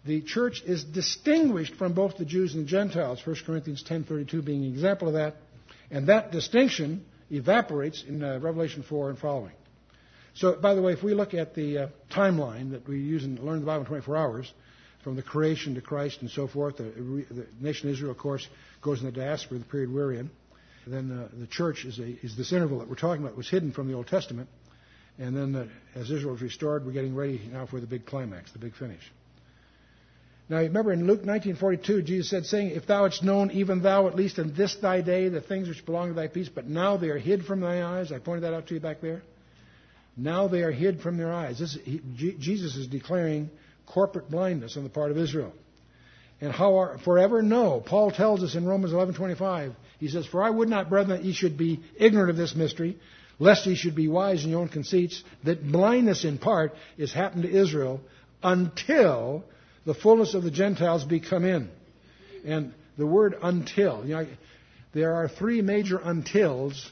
the 0.04 0.20
church 0.22 0.62
is 0.64 0.84
distinguished 0.84 1.74
from 1.74 1.92
both 1.92 2.18
the 2.18 2.24
Jews 2.24 2.54
and 2.54 2.64
the 2.64 2.68
Gentiles. 2.68 3.20
1 3.26 3.36
Corinthians 3.44 3.82
10:32 3.82 4.44
being 4.44 4.64
an 4.64 4.72
example 4.72 5.08
of 5.08 5.14
that, 5.14 5.36
and 5.90 6.06
that 6.06 6.30
distinction 6.30 7.04
evaporates 7.30 8.04
in 8.06 8.22
uh, 8.22 8.38
Revelation 8.40 8.82
4 8.82 9.10
and 9.10 9.18
following. 9.18 9.52
So, 10.34 10.54
by 10.54 10.74
the 10.74 10.82
way, 10.82 10.92
if 10.92 11.02
we 11.02 11.14
look 11.14 11.34
at 11.34 11.54
the 11.54 11.78
uh, 11.78 11.88
timeline 12.10 12.70
that 12.70 12.86
we 12.88 13.00
use 13.00 13.24
in 13.24 13.44
Learn 13.44 13.60
the 13.60 13.66
Bible 13.66 13.80
in 13.80 13.86
24 13.86 14.16
hours, 14.16 14.52
from 15.02 15.16
the 15.16 15.22
creation 15.22 15.74
to 15.74 15.80
Christ 15.80 16.20
and 16.20 16.30
so 16.30 16.46
forth, 16.46 16.76
the, 16.76 16.84
the 16.84 17.46
nation 17.60 17.88
of 17.88 17.94
Israel, 17.94 18.10
of 18.10 18.18
course, 18.18 18.46
goes 18.82 19.00
in 19.00 19.06
the 19.06 19.12
diaspora, 19.12 19.58
the 19.58 19.64
period 19.64 19.92
we're 19.92 20.12
in. 20.12 20.30
And 20.84 20.94
then 20.94 21.18
uh, 21.18 21.28
the 21.38 21.46
church 21.46 21.84
is, 21.84 21.98
a, 21.98 22.06
is 22.24 22.36
this 22.36 22.52
interval 22.52 22.78
that 22.80 22.88
we're 22.88 22.96
talking 22.96 23.22
about, 23.22 23.36
was 23.36 23.48
hidden 23.48 23.72
from 23.72 23.88
the 23.88 23.94
Old 23.94 24.06
Testament. 24.06 24.48
And 25.18 25.36
then 25.36 25.70
as 25.94 26.10
Israel 26.10 26.36
is 26.36 26.42
restored, 26.42 26.86
we're 26.86 26.92
getting 26.92 27.14
ready 27.14 27.40
now 27.52 27.66
for 27.66 27.80
the 27.80 27.86
big 27.86 28.06
climax, 28.06 28.52
the 28.52 28.58
big 28.58 28.74
finish. 28.74 29.02
Now, 30.48 30.58
remember 30.58 30.92
in 30.92 31.06
Luke 31.06 31.24
19:42, 31.24 32.02
Jesus 32.02 32.30
said, 32.30 32.46
saying, 32.46 32.70
"If 32.70 32.86
thou 32.86 33.02
hadst 33.02 33.22
known, 33.22 33.50
even 33.50 33.82
thou, 33.82 34.08
at 34.08 34.16
least 34.16 34.38
in 34.38 34.54
this 34.54 34.74
thy 34.76 35.02
day, 35.02 35.28
the 35.28 35.42
things 35.42 35.68
which 35.68 35.84
belong 35.84 36.08
to 36.08 36.14
thy 36.14 36.28
peace, 36.28 36.48
but 36.48 36.66
now 36.66 36.96
they 36.96 37.10
are 37.10 37.18
hid 37.18 37.44
from 37.44 37.60
thy 37.60 37.82
eyes." 37.82 38.10
I 38.12 38.18
pointed 38.18 38.44
that 38.44 38.54
out 38.54 38.66
to 38.68 38.74
you 38.74 38.80
back 38.80 39.02
there. 39.02 39.22
Now 40.16 40.48
they 40.48 40.62
are 40.62 40.70
hid 40.70 41.00
from 41.00 41.18
their 41.18 41.32
eyes. 41.32 41.58
This, 41.58 41.74
he, 41.84 42.00
Jesus 42.16 42.76
is 42.76 42.86
declaring 42.86 43.50
corporate 43.86 44.30
blindness 44.30 44.76
on 44.76 44.84
the 44.84 44.88
part 44.88 45.10
of 45.10 45.18
Israel. 45.18 45.52
And 46.40 46.52
how 46.52 46.76
are, 46.78 46.98
forever? 46.98 47.42
No. 47.42 47.80
Paul 47.84 48.10
tells 48.10 48.42
us 48.42 48.54
in 48.54 48.64
Romans 48.64 48.92
11:25. 48.92 49.74
He 50.00 50.08
says, 50.08 50.24
"For 50.24 50.42
I 50.42 50.48
would 50.48 50.68
not, 50.68 50.88
brethren, 50.88 51.18
that 51.18 51.26
ye 51.26 51.32
should 51.34 51.58
be 51.58 51.80
ignorant 51.96 52.30
of 52.30 52.36
this 52.36 52.54
mystery, 52.54 52.96
lest 53.38 53.66
ye 53.66 53.74
should 53.74 53.94
be 53.94 54.08
wise 54.08 54.44
in 54.44 54.50
your 54.50 54.60
own 54.60 54.68
conceits, 54.68 55.22
that 55.44 55.70
blindness 55.70 56.24
in 56.24 56.38
part 56.38 56.74
is 56.96 57.12
happened 57.12 57.42
to 57.42 57.50
Israel 57.50 58.00
until 58.42 59.44
the 59.88 59.94
fullness 59.94 60.34
of 60.34 60.42
the 60.42 60.50
Gentiles 60.50 61.02
be 61.04 61.18
come 61.18 61.46
in." 61.46 61.70
And 62.44 62.74
the 62.98 63.06
word 63.06 63.34
"until," 63.42 64.04
you 64.04 64.14
know, 64.14 64.26
there 64.92 65.14
are 65.14 65.28
three 65.28 65.62
major 65.62 65.98
untils 65.98 66.90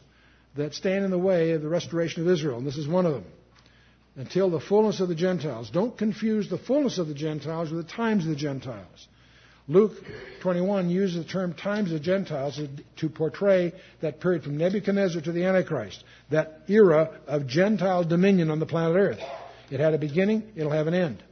that 0.55 0.73
stand 0.73 1.05
in 1.05 1.11
the 1.11 1.19
way 1.19 1.51
of 1.51 1.61
the 1.61 1.69
restoration 1.69 2.23
of 2.23 2.29
Israel, 2.29 2.57
and 2.57 2.67
this 2.67 2.79
is 2.79 2.89
one 2.89 3.05
of 3.05 3.13
them. 3.13 3.25
Until 4.17 4.49
the 4.49 4.61
fullness 4.61 5.01
of 5.01 5.09
the 5.09 5.15
Gentiles. 5.15 5.69
Don't 5.69 5.99
confuse 5.99 6.49
the 6.49 6.57
fullness 6.57 6.97
of 6.97 7.07
the 7.07 7.15
Gentiles 7.15 7.71
with 7.71 7.87
the 7.87 7.93
times 7.93 8.25
of 8.25 8.31
the 8.31 8.37
Gentiles. 8.37 9.09
Luke 9.69 9.93
21 10.41 10.89
uses 10.89 11.23
the 11.23 11.31
term 11.31 11.53
times 11.53 11.93
of 11.93 11.99
the 11.99 12.05
Gentiles 12.05 12.59
to 12.97 13.09
portray 13.11 13.75
that 14.01 14.21
period 14.21 14.43
from 14.43 14.57
Nebuchadnezzar 14.57 15.21
to 15.21 15.33
the 15.33 15.45
Antichrist, 15.45 16.03
that 16.31 16.63
era 16.69 17.11
of 17.27 17.47
Gentile 17.47 18.05
dominion 18.05 18.51
on 18.51 18.59
the 18.59 18.65
planet 18.65 18.97
Earth. 18.97 19.21
It 19.71 19.81
had 19.81 19.93
a 19.93 19.99
beginning, 19.99 20.45
it'll 20.57 20.73
have 20.73 20.87
an 20.87 20.95
end. 20.95 21.23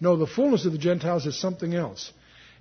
No, 0.00 0.16
the 0.16 0.26
fullness 0.26 0.64
of 0.64 0.72
the 0.72 0.78
Gentiles 0.78 1.26
is 1.26 1.40
something 1.40 1.74
else. 1.74 2.12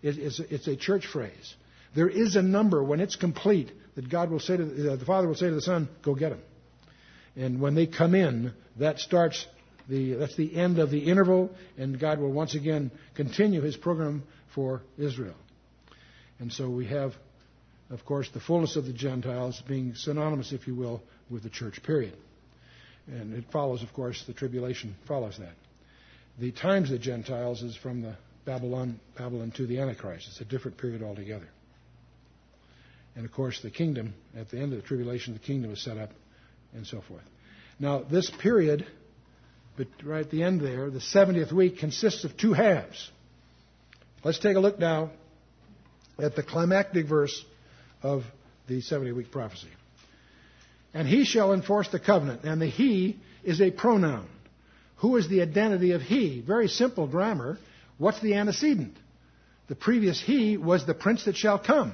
It's 0.02 0.68
a 0.68 0.76
church 0.76 1.06
phrase. 1.06 1.56
There 1.96 2.10
is 2.10 2.36
a 2.36 2.42
number 2.42 2.84
when 2.84 3.00
it's 3.00 3.16
complete 3.16 3.72
that 3.96 4.10
God 4.10 4.30
will 4.30 4.40
say 4.40 4.58
to 4.58 4.66
the, 4.66 4.94
uh, 4.94 4.96
the 4.96 5.06
Father 5.06 5.28
will 5.28 5.36
say 5.36 5.50
to 5.50 5.56
the 5.56 5.62
Son, 5.62 5.90
"Go 6.04 6.14
get 6.14 6.30
them." 6.30 6.42
And 7.36 7.60
when 7.60 7.74
they 7.74 7.88
come 7.88 8.14
in, 8.14 8.54
that 8.78 9.00
starts 9.00 9.46
the 9.90 10.14
that's 10.14 10.36
the 10.36 10.56
end 10.56 10.78
of 10.78 10.92
the 10.92 11.00
interval, 11.00 11.50
and 11.78 12.00
God 12.00 12.20
will 12.20 12.32
once 12.32 12.54
again 12.54 12.92
continue 13.16 13.62
His 13.62 13.76
program 13.76 14.24
for 14.54 14.82
Israel. 14.98 15.36
And 16.40 16.54
so 16.54 16.70
we 16.70 16.86
have, 16.88 17.16
of 17.90 18.06
course, 18.06 18.30
the 18.30 18.40
fullness 18.40 18.76
of 18.76 18.86
the 18.86 18.94
Gentiles 18.94 19.62
being 19.68 19.96
synonymous, 19.96 20.52
if 20.52 20.68
you 20.68 20.76
will, 20.76 21.02
with 21.30 21.42
the 21.42 21.50
church 21.50 21.82
period. 21.82 22.16
And 23.08 23.34
it 23.34 23.46
follows, 23.52 23.82
of 23.82 23.94
course, 23.94 24.24
the 24.28 24.34
tribulation 24.34 24.96
follows 25.08 25.38
that. 25.40 25.54
The 26.40 26.52
times 26.52 26.92
of 26.92 27.00
the 27.00 27.04
Gentiles 27.04 27.64
is 27.64 27.76
from 27.76 28.02
the 28.02 28.16
Babylon, 28.46 29.00
Babylon 29.18 29.52
to 29.58 29.66
the 29.66 29.80
Antichrist. 29.80 30.28
It's 30.30 30.42
a 30.42 30.46
different 30.46 30.78
period 30.78 31.02
altogether. 31.02 31.48
And 33.16 33.26
of 33.26 33.32
course, 33.32 33.62
the 33.62 33.72
kingdom, 33.72 34.14
at 34.38 34.50
the 34.50 34.60
end 34.60 34.74
of 34.74 34.82
the 34.82 34.88
tribulation, 34.88 35.34
the 35.34 35.40
kingdom 35.40 35.74
is 35.74 35.84
set 35.84 35.98
up 35.98 36.12
and 36.74 36.86
so 36.86 37.02
forth. 37.02 37.24
Now, 37.80 38.04
this 38.04 38.30
period, 38.30 38.86
but 39.76 39.88
right 40.04 40.26
at 40.26 40.32
the 40.32 40.44
end 40.44 40.62
there, 40.62 40.92
the 40.92 41.00
70th 41.00 41.52
week, 41.52 41.80
consists 41.80 42.24
of 42.24 42.38
two 42.38 42.54
halves. 42.54 43.10
Let's 44.24 44.40
take 44.40 44.56
a 44.56 44.60
look 44.60 44.78
now 44.78 45.12
at 46.20 46.36
the 46.36 46.44
climactic 46.44 47.08
verse 47.08 47.44
of 48.04 48.24
the 48.68 48.82
70 48.82 49.12
week 49.14 49.32
prophecy. 49.32 49.70
And 50.94 51.08
he 51.08 51.26
shall 51.26 51.54
enforce 51.54 51.90
the 51.90 52.00
covenant. 52.00 52.44
And 52.44 52.62
the 52.62 52.68
he 52.68 53.18
is 53.44 53.62
a 53.62 53.72
pronoun. 53.72 54.28
Who 54.98 55.16
is 55.18 55.28
the 55.30 55.42
identity 55.42 55.92
of 55.92 56.02
he? 56.02 56.42
Very 56.42 56.68
simple 56.68 57.08
grammar. 57.08 57.58
What's 57.98 58.20
the 58.22 58.36
antecedent? 58.36 58.98
The 59.68 59.76
previous 59.76 60.22
he 60.22 60.58
was 60.58 60.86
the 60.86 60.94
prince 60.94 61.26
that 61.26 61.36
shall 61.36 61.60
come. 61.60 61.94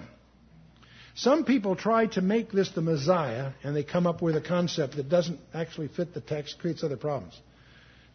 Some 1.16 1.46
people 1.46 1.76
try 1.76 2.08
to 2.08 2.22
make 2.22 2.52
this 2.52 2.70
the 2.70 2.82
Messiah, 2.82 3.52
and 3.64 3.76
they 3.76 3.84
come 3.84 4.08
up 4.08 4.22
with 4.22 4.36
a 4.36 4.42
concept 4.42 4.96
that 4.96 5.10
doesn't 5.10 5.40
actually 5.54 5.90
fit 5.90 6.14
the 6.14 6.22
text, 6.22 6.58
creates 6.60 6.84
other 6.84 6.98
problems. 6.98 7.40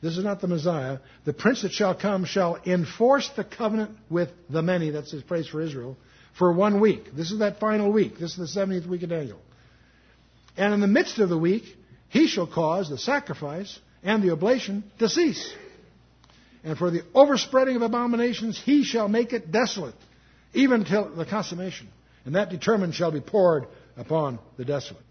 This 0.00 0.16
is 0.16 0.24
not 0.24 0.40
the 0.40 0.48
Messiah. 0.48 0.98
The 1.24 1.32
prince 1.32 1.62
that 1.62 1.72
shall 1.72 1.94
come 1.94 2.24
shall 2.24 2.58
enforce 2.64 3.28
the 3.30 3.44
covenant 3.44 3.96
with 4.08 4.30
the 4.48 4.62
many, 4.62 4.90
that's 4.90 5.12
his 5.12 5.22
praise 5.22 5.46
for 5.48 5.60
Israel, 5.60 5.96
for 6.36 6.52
one 6.52 6.80
week. 6.80 7.14
This 7.16 7.30
is 7.30 7.40
that 7.40 7.60
final 7.60 7.92
week. 7.92 8.18
This 8.18 8.36
is 8.36 8.54
the 8.54 8.60
70th 8.60 8.86
week 8.86 9.02
of 9.02 9.10
Daniel. 9.10 9.40
And 10.56 10.72
in 10.74 10.80
the 10.80 10.86
midst 10.88 11.18
of 11.18 11.28
the 11.28 11.38
week, 11.38 11.64
he 12.08 12.26
shall 12.26 12.46
cause 12.46 12.88
the 12.88 12.98
sacrifice 12.98 13.78
and 14.02 14.22
the 14.22 14.32
oblation 14.32 14.84
to 14.98 15.08
cease. 15.08 15.52
And 16.64 16.76
for 16.76 16.90
the 16.90 17.02
overspreading 17.14 17.76
of 17.76 17.82
abominations, 17.82 18.60
he 18.60 18.84
shall 18.84 19.08
make 19.08 19.32
it 19.32 19.52
desolate, 19.52 19.94
even 20.52 20.84
till 20.84 21.14
the 21.14 21.24
consummation 21.24 21.88
and 22.28 22.34
that 22.34 22.50
determined 22.50 22.94
shall 22.94 23.10
be 23.10 23.22
poured 23.22 23.66
upon 23.96 24.38
the 24.58 24.64
desolate. 24.66 25.02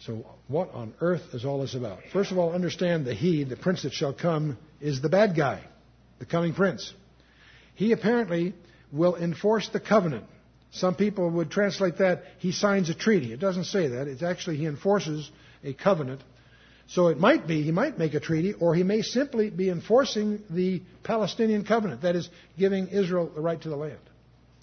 So, 0.00 0.26
what 0.46 0.74
on 0.74 0.92
earth 1.00 1.22
is 1.32 1.46
all 1.46 1.62
this 1.62 1.74
about? 1.74 2.00
First 2.12 2.32
of 2.32 2.36
all, 2.36 2.52
understand 2.52 3.06
the 3.06 3.14
he, 3.14 3.44
the 3.44 3.56
prince 3.56 3.84
that 3.84 3.94
shall 3.94 4.12
come, 4.12 4.58
is 4.78 5.00
the 5.00 5.08
bad 5.08 5.34
guy, 5.34 5.62
the 6.18 6.26
coming 6.26 6.52
prince. 6.52 6.92
He 7.76 7.92
apparently 7.92 8.52
will 8.92 9.16
enforce 9.16 9.70
the 9.70 9.80
covenant. 9.80 10.26
Some 10.70 10.96
people 10.96 11.30
would 11.30 11.50
translate 11.50 11.96
that 11.96 12.24
he 12.40 12.52
signs 12.52 12.90
a 12.90 12.94
treaty. 12.94 13.32
It 13.32 13.40
doesn't 13.40 13.64
say 13.64 13.88
that. 13.88 14.06
It's 14.06 14.22
actually 14.22 14.58
he 14.58 14.66
enforces 14.66 15.30
a 15.64 15.72
covenant. 15.72 16.20
So 16.88 17.08
it 17.08 17.18
might 17.18 17.46
be 17.46 17.62
he 17.62 17.72
might 17.72 17.98
make 17.98 18.14
a 18.14 18.20
treaty, 18.20 18.52
or 18.52 18.74
he 18.74 18.82
may 18.82 19.02
simply 19.02 19.50
be 19.50 19.70
enforcing 19.70 20.42
the 20.48 20.82
Palestinian 21.02 21.64
covenant, 21.64 22.02
that 22.02 22.14
is, 22.14 22.28
giving 22.58 22.88
Israel 22.88 23.30
the 23.34 23.40
right 23.40 23.60
to 23.60 23.68
the 23.68 23.76
land. 23.76 23.98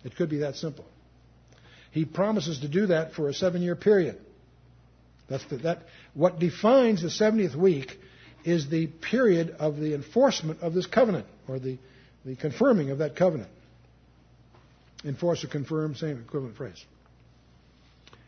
It 0.03 0.15
could 0.15 0.29
be 0.29 0.39
that 0.39 0.55
simple. 0.55 0.85
He 1.91 2.05
promises 2.05 2.59
to 2.59 2.67
do 2.67 2.87
that 2.87 3.13
for 3.13 3.29
a 3.29 3.33
seven 3.33 3.61
year 3.61 3.75
period. 3.75 4.19
That's 5.29 5.45
the, 5.45 5.57
that, 5.57 5.83
what 6.13 6.39
defines 6.39 7.01
the 7.01 7.07
70th 7.07 7.55
week 7.55 7.97
is 8.43 8.69
the 8.69 8.87
period 8.87 9.55
of 9.59 9.77
the 9.77 9.93
enforcement 9.93 10.61
of 10.61 10.73
this 10.73 10.85
covenant, 10.85 11.27
or 11.47 11.59
the, 11.59 11.77
the 12.25 12.35
confirming 12.35 12.91
of 12.91 12.97
that 12.99 13.15
covenant. 13.15 13.49
Enforce 15.05 15.43
or 15.43 15.47
confirm, 15.47 15.95
same 15.95 16.19
equivalent 16.19 16.55
phrase. 16.55 16.83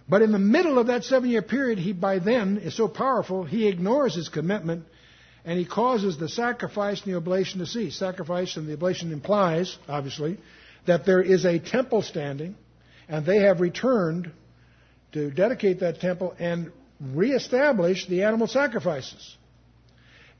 But 0.07 0.21
in 0.21 0.31
the 0.31 0.39
middle 0.39 0.77
of 0.77 0.87
that 0.87 1.03
seven 1.03 1.29
year 1.29 1.41
period, 1.41 1.79
he 1.79 1.93
by 1.93 2.19
then 2.19 2.57
is 2.57 2.75
so 2.75 2.87
powerful, 2.87 3.43
he 3.43 3.67
ignores 3.67 4.15
his 4.15 4.29
commitment 4.29 4.85
and 5.43 5.57
he 5.57 5.65
causes 5.65 6.17
the 6.17 6.29
sacrifice 6.29 7.03
and 7.03 7.13
the 7.13 7.17
oblation 7.17 7.59
to 7.59 7.65
cease. 7.65 7.97
Sacrifice 7.97 8.57
and 8.57 8.67
the 8.67 8.73
oblation 8.73 9.11
implies, 9.11 9.77
obviously, 9.87 10.37
that 10.85 11.05
there 11.05 11.21
is 11.21 11.45
a 11.45 11.59
temple 11.59 12.01
standing 12.01 12.55
and 13.07 13.25
they 13.25 13.39
have 13.39 13.61
returned 13.61 14.31
to 15.13 15.31
dedicate 15.31 15.79
that 15.79 15.99
temple 15.99 16.35
and 16.39 16.71
reestablish 16.99 18.07
the 18.07 18.23
animal 18.23 18.47
sacrifices. 18.47 19.37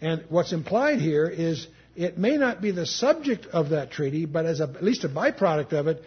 And 0.02 0.26
what's 0.30 0.54
implied 0.54 1.00
here 1.00 1.28
is 1.28 1.68
it 1.96 2.18
may 2.18 2.38
not 2.38 2.62
be 2.62 2.72
the 2.72 2.86
subject 2.86 3.46
of 3.48 3.70
that 3.70 3.92
treaty, 3.92 4.26
but 4.26 4.46
as 4.46 4.60
a, 4.60 4.64
at 4.64 4.84
least 4.84 5.04
a 5.06 5.10
byproduct 5.10 5.74
of 5.74 5.88
it, 5.88 6.04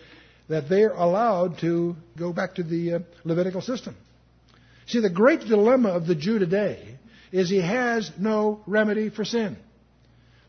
that 0.49 0.69
they're 0.69 0.93
allowed 0.93 1.59
to 1.59 1.97
go 2.17 2.33
back 2.33 2.55
to 2.57 2.63
the 2.63 2.95
uh, 2.95 2.99
Levitical 3.25 3.61
system. 3.61 3.97
See, 4.87 5.01
the 5.01 5.11
great 5.11 5.41
dilemma 5.41 5.91
of 5.91 6.07
the 6.07 6.15
Jew 6.15 6.39
today 6.39 6.97
is 7.31 7.51
he 7.51 7.61
has 7.61 8.11
no 8.19 8.61
remedy 8.67 9.11
for 9.11 9.25
sin. 9.25 9.57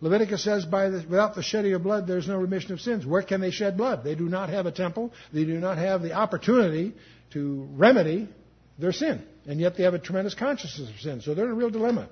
Leviticus 0.01 0.43
says, 0.43 0.63
by 0.63 0.89
the, 0.89 1.05
without 1.09 1.35
the 1.35 1.43
shedding 1.43 1.73
of 1.73 1.83
blood, 1.83 2.07
there's 2.07 2.27
no 2.27 2.37
remission 2.37 2.71
of 2.71 2.79
sins. 2.79 3.05
Where 3.05 3.21
can 3.21 3.41
they 3.41 3.51
shed 3.51 3.75
blood? 3.75 4.05
They 4.05 4.15
do 4.15 4.29
not 4.29 4.49
have 4.49 4.65
a 4.65 4.71
temple. 4.71 5.11
They 5.33 5.43
do 5.43 5.59
not 5.59 5.77
have 5.77 6.01
the 6.01 6.13
opportunity 6.13 6.93
to 7.33 7.67
remedy 7.73 8.29
their 8.77 8.93
sin. 8.93 9.21
And 9.45 9.59
yet 9.59 9.75
they 9.75 9.83
have 9.83 9.93
a 9.93 9.99
tremendous 9.99 10.35
consciousness 10.35 10.89
of 10.89 10.99
sin. 11.01 11.19
So 11.21 11.33
they're 11.33 11.45
in 11.45 11.51
a 11.51 11.55
real 11.55 11.69
dilemma. 11.69 12.07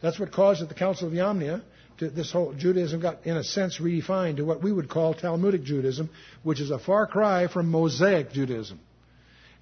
That's 0.00 0.20
what 0.20 0.30
caused 0.32 0.62
at 0.62 0.68
the 0.68 0.76
Council 0.76 1.08
of 1.08 1.14
Yamnia 1.14 1.62
this 1.98 2.32
whole 2.32 2.52
Judaism 2.52 3.00
got, 3.00 3.26
in 3.26 3.36
a 3.36 3.44
sense, 3.44 3.78
redefined 3.78 4.36
to 4.36 4.44
what 4.44 4.62
we 4.62 4.72
would 4.72 4.88
call 4.88 5.14
Talmudic 5.14 5.62
Judaism, 5.62 6.10
which 6.42 6.60
is 6.60 6.70
a 6.70 6.78
far 6.78 7.06
cry 7.06 7.48
from 7.48 7.70
Mosaic 7.70 8.32
Judaism. 8.32 8.80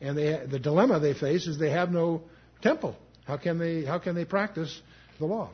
And 0.00 0.16
they, 0.18 0.44
the 0.46 0.58
dilemma 0.58 0.98
they 1.00 1.14
face 1.14 1.46
is 1.46 1.58
they 1.58 1.70
have 1.70 1.90
no 1.90 2.22
temple. 2.60 2.96
How 3.24 3.36
can 3.36 3.58
they, 3.58 3.84
how 3.84 3.98
can 3.98 4.14
they 4.14 4.24
practice 4.24 4.80
the 5.18 5.26
law? 5.26 5.50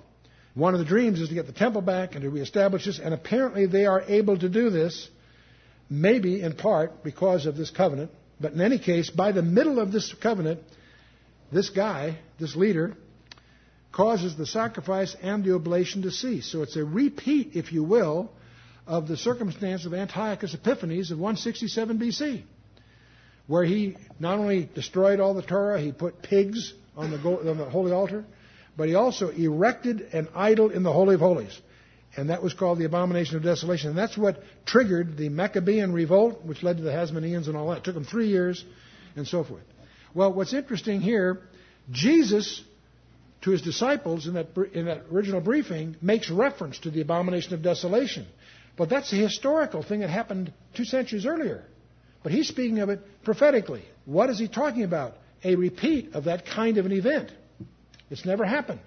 One 0.54 0.74
of 0.74 0.80
the 0.80 0.86
dreams 0.86 1.20
is 1.20 1.28
to 1.28 1.34
get 1.34 1.46
the 1.46 1.52
temple 1.52 1.82
back 1.82 2.14
and 2.14 2.22
to 2.22 2.30
reestablish 2.30 2.86
this, 2.86 2.98
and 2.98 3.14
apparently 3.14 3.66
they 3.66 3.86
are 3.86 4.02
able 4.02 4.38
to 4.38 4.48
do 4.48 4.70
this, 4.70 5.08
maybe 5.88 6.40
in 6.40 6.54
part 6.54 7.04
because 7.04 7.46
of 7.46 7.56
this 7.56 7.70
covenant. 7.70 8.10
But 8.40 8.52
in 8.52 8.60
any 8.60 8.78
case, 8.78 9.10
by 9.10 9.32
the 9.32 9.42
middle 9.42 9.78
of 9.78 9.92
this 9.92 10.12
covenant, 10.14 10.60
this 11.52 11.70
guy, 11.70 12.18
this 12.40 12.56
leader, 12.56 12.96
causes 13.98 14.36
the 14.36 14.46
sacrifice 14.46 15.16
and 15.22 15.42
the 15.42 15.52
oblation 15.56 16.02
to 16.02 16.10
cease. 16.12 16.52
So 16.52 16.62
it's 16.62 16.76
a 16.76 16.84
repeat, 16.84 17.56
if 17.56 17.72
you 17.72 17.82
will, 17.82 18.30
of 18.86 19.08
the 19.08 19.16
circumstance 19.16 19.86
of 19.86 19.92
Antiochus 19.92 20.54
Epiphanes 20.54 21.10
of 21.10 21.18
167 21.18 21.98
BC, 21.98 22.44
where 23.48 23.64
he 23.64 23.96
not 24.20 24.38
only 24.38 24.70
destroyed 24.72 25.18
all 25.18 25.34
the 25.34 25.42
Torah, 25.42 25.80
he 25.80 25.90
put 25.90 26.22
pigs 26.22 26.72
on 26.96 27.10
the, 27.10 27.18
on 27.18 27.58
the 27.58 27.64
holy 27.64 27.90
altar, 27.90 28.24
but 28.76 28.86
he 28.86 28.94
also 28.94 29.30
erected 29.30 30.00
an 30.12 30.28
idol 30.32 30.70
in 30.70 30.84
the 30.84 30.92
Holy 30.92 31.16
of 31.16 31.20
Holies. 31.20 31.60
And 32.16 32.30
that 32.30 32.40
was 32.40 32.54
called 32.54 32.78
the 32.78 32.84
abomination 32.84 33.36
of 33.36 33.42
desolation. 33.42 33.90
And 33.90 33.98
that's 33.98 34.16
what 34.16 34.40
triggered 34.64 35.16
the 35.16 35.28
Maccabean 35.28 35.92
revolt, 35.92 36.44
which 36.44 36.62
led 36.62 36.76
to 36.76 36.84
the 36.84 36.92
Hasmoneans 36.92 37.48
and 37.48 37.56
all 37.56 37.70
that. 37.70 37.78
It 37.78 37.84
took 37.84 37.94
them 37.94 38.04
three 38.04 38.28
years 38.28 38.64
and 39.16 39.26
so 39.26 39.42
forth. 39.42 39.64
Well, 40.14 40.32
what's 40.32 40.54
interesting 40.54 41.00
here, 41.00 41.42
Jesus, 41.90 42.62
to 43.42 43.50
his 43.50 43.62
disciples 43.62 44.26
in 44.26 44.34
that, 44.34 44.48
in 44.72 44.86
that 44.86 45.04
original 45.12 45.40
briefing, 45.40 45.96
makes 46.02 46.30
reference 46.30 46.78
to 46.80 46.90
the 46.90 47.00
abomination 47.00 47.54
of 47.54 47.62
desolation. 47.62 48.26
But 48.76 48.88
that's 48.88 49.12
a 49.12 49.16
historical 49.16 49.82
thing 49.82 50.00
that 50.00 50.10
happened 50.10 50.52
two 50.74 50.84
centuries 50.84 51.26
earlier. 51.26 51.64
But 52.22 52.32
he's 52.32 52.48
speaking 52.48 52.80
of 52.80 52.88
it 52.88 53.00
prophetically. 53.24 53.84
What 54.04 54.30
is 54.30 54.38
he 54.38 54.48
talking 54.48 54.82
about? 54.82 55.14
A 55.44 55.54
repeat 55.54 56.14
of 56.14 56.24
that 56.24 56.46
kind 56.46 56.78
of 56.78 56.86
an 56.86 56.92
event. 56.92 57.32
It's 58.10 58.24
never 58.24 58.44
happened. 58.44 58.80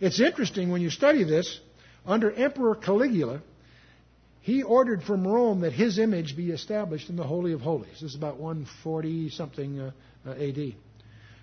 It's 0.00 0.20
interesting 0.20 0.70
when 0.70 0.82
you 0.82 0.90
study 0.90 1.24
this, 1.24 1.60
under 2.06 2.30
Emperor 2.30 2.74
Caligula, 2.74 3.42
he 4.40 4.62
ordered 4.62 5.02
from 5.02 5.26
Rome 5.26 5.60
that 5.60 5.72
his 5.72 5.98
image 5.98 6.36
be 6.36 6.50
established 6.50 7.10
in 7.10 7.16
the 7.16 7.24
Holy 7.24 7.52
of 7.52 7.60
Holies. 7.60 7.92
This 7.92 8.10
is 8.10 8.14
about 8.14 8.38
140 8.38 9.30
something 9.30 9.78
uh, 9.78 9.90
uh, 10.26 10.30
AD. 10.32 10.74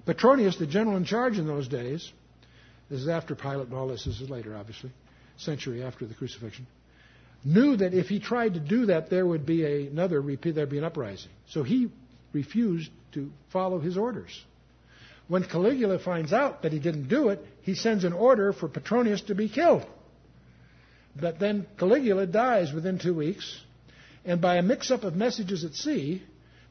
Petronius, 0.05 0.57
the 0.57 0.65
general 0.65 0.97
in 0.97 1.05
charge 1.05 1.37
in 1.37 1.45
those 1.45 1.67
days, 1.67 2.11
this 2.89 3.01
is 3.01 3.09
after 3.09 3.35
Pilate 3.35 3.67
and 3.67 3.73
all 3.73 3.87
this, 3.87 4.05
this 4.05 4.21
is 4.21 4.29
later, 4.29 4.55
obviously, 4.55 4.91
century 5.37 5.83
after 5.83 6.05
the 6.05 6.13
crucifixion 6.13 6.67
knew 7.43 7.77
that 7.77 7.93
if 7.93 8.07
he 8.07 8.19
tried 8.19 8.55
to 8.55 8.59
do 8.59 8.87
that, 8.87 9.09
there 9.09 9.25
would 9.25 9.45
be 9.45 9.63
a, 9.63 9.87
another 9.87 10.21
repeat, 10.21 10.55
there'd 10.55 10.69
be 10.69 10.77
an 10.77 10.83
uprising. 10.83 11.31
So 11.49 11.63
he 11.63 11.89
refused 12.33 12.91
to 13.13 13.31
follow 13.51 13.79
his 13.79 13.97
orders. 13.97 14.43
When 15.27 15.43
Caligula 15.43 15.99
finds 15.99 16.31
out 16.31 16.63
that 16.63 16.71
he 16.71 16.79
didn't 16.79 17.09
do 17.09 17.29
it, 17.29 17.43
he 17.61 17.75
sends 17.75 18.03
an 18.03 18.13
order 18.13 18.53
for 18.53 18.67
Petronius 18.67 19.21
to 19.23 19.35
be 19.35 19.49
killed. 19.49 19.85
But 21.19 21.39
then 21.39 21.65
Caligula 21.77 22.27
dies 22.27 22.71
within 22.71 22.99
two 22.99 23.13
weeks, 23.13 23.59
and 24.23 24.39
by 24.39 24.57
a 24.57 24.61
mix 24.61 24.91
up 24.91 25.03
of 25.03 25.15
messages 25.15 25.63
at 25.63 25.73
sea, 25.73 26.23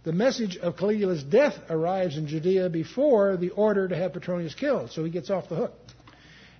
the 0.04 0.12
message 0.12 0.56
of 0.56 0.76
Caligula's 0.76 1.24
death 1.24 1.54
arrives 1.68 2.16
in 2.16 2.28
Judea 2.28 2.70
before 2.70 3.36
the 3.36 3.50
order 3.50 3.88
to 3.88 3.96
have 3.96 4.12
Petronius 4.12 4.54
killed, 4.54 4.92
so 4.92 5.04
he 5.04 5.10
gets 5.10 5.30
off 5.30 5.48
the 5.48 5.56
hook. 5.56 5.72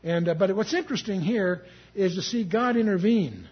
And, 0.07 0.29
uh, 0.29 0.35
but 0.35 0.55
what's 0.55 0.73
interesting 0.73 1.21
here 1.21 1.65
is 1.95 2.15
to 2.15 2.23
see 2.23 2.45
God 2.45 2.77
intervene 2.77 3.49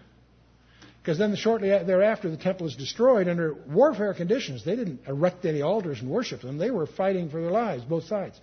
because 1.05 1.19
then 1.19 1.35
shortly 1.35 1.69
thereafter, 1.69 2.31
the 2.31 2.37
temple 2.37 2.65
is 2.65 2.75
destroyed 2.75 3.27
under 3.27 3.53
warfare 3.67 4.15
conditions. 4.15 4.65
They 4.65 4.75
didn't 4.75 5.01
erect 5.07 5.45
any 5.45 5.61
altars 5.61 5.99
and 6.01 6.09
worship 6.09 6.41
them. 6.41 6.57
They 6.57 6.71
were 6.71 6.87
fighting 6.87 7.29
for 7.29 7.39
their 7.39 7.51
lives, 7.51 7.83
both 7.83 8.05
sides. 8.05 8.39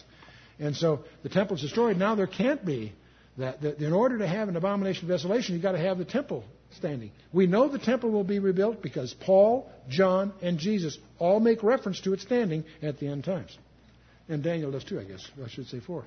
And 0.61 0.77
so 0.77 1.01
the 1.25 1.29
temple 1.29 1.57
is 1.57 1.63
destroyed. 1.63 1.97
Now 1.97 2.15
there 2.15 2.29
can't 2.29 2.65
be 2.65 2.93
that. 3.37 3.65
In 3.65 3.93
order 3.93 4.19
to 4.19 4.29
have 4.29 4.49
an 4.49 4.55
abomination 4.55 5.07
of 5.07 5.09
desolation, 5.11 5.55
you've 5.55 5.63
got 5.63 5.73
to 5.73 5.79
have 5.79 5.99
the 5.99 6.05
temple 6.05 6.45
standing. 6.77 7.11
We 7.33 7.49
know 7.49 7.67
the 7.67 7.81
temple 7.81 8.11
will 8.11 8.23
be 8.23 8.39
rebuilt 8.39 8.81
because 8.81 9.13
Paul, 9.13 9.69
John, 9.89 10.33
and 10.41 10.59
Jesus 10.59 10.97
all 11.19 11.41
make 11.41 11.65
reference 11.65 12.01
to 12.03 12.13
it 12.13 12.21
standing 12.21 12.63
at 12.81 13.01
the 13.01 13.09
end 13.09 13.25
times. 13.25 13.59
And 14.29 14.41
Daniel 14.41 14.71
does 14.71 14.85
too, 14.85 15.01
I 15.01 15.05
guess. 15.05 15.29
I 15.45 15.49
should 15.49 15.67
say 15.67 15.81
four. 15.81 16.05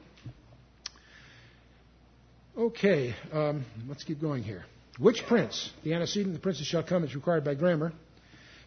Okay, 2.58 3.14
um, 3.34 3.66
let's 3.90 4.06
keep 4.06 4.22
going 4.22 4.42
here. 4.42 4.64
Which 4.98 5.26
prince? 5.28 5.70
The 5.84 5.94
antecedent, 5.94 6.34
the 6.34 6.40
princes 6.40 6.66
shall 6.66 6.84
come, 6.84 7.04
is 7.04 7.14
required 7.14 7.44
by 7.44 7.54
grammar. 7.54 7.92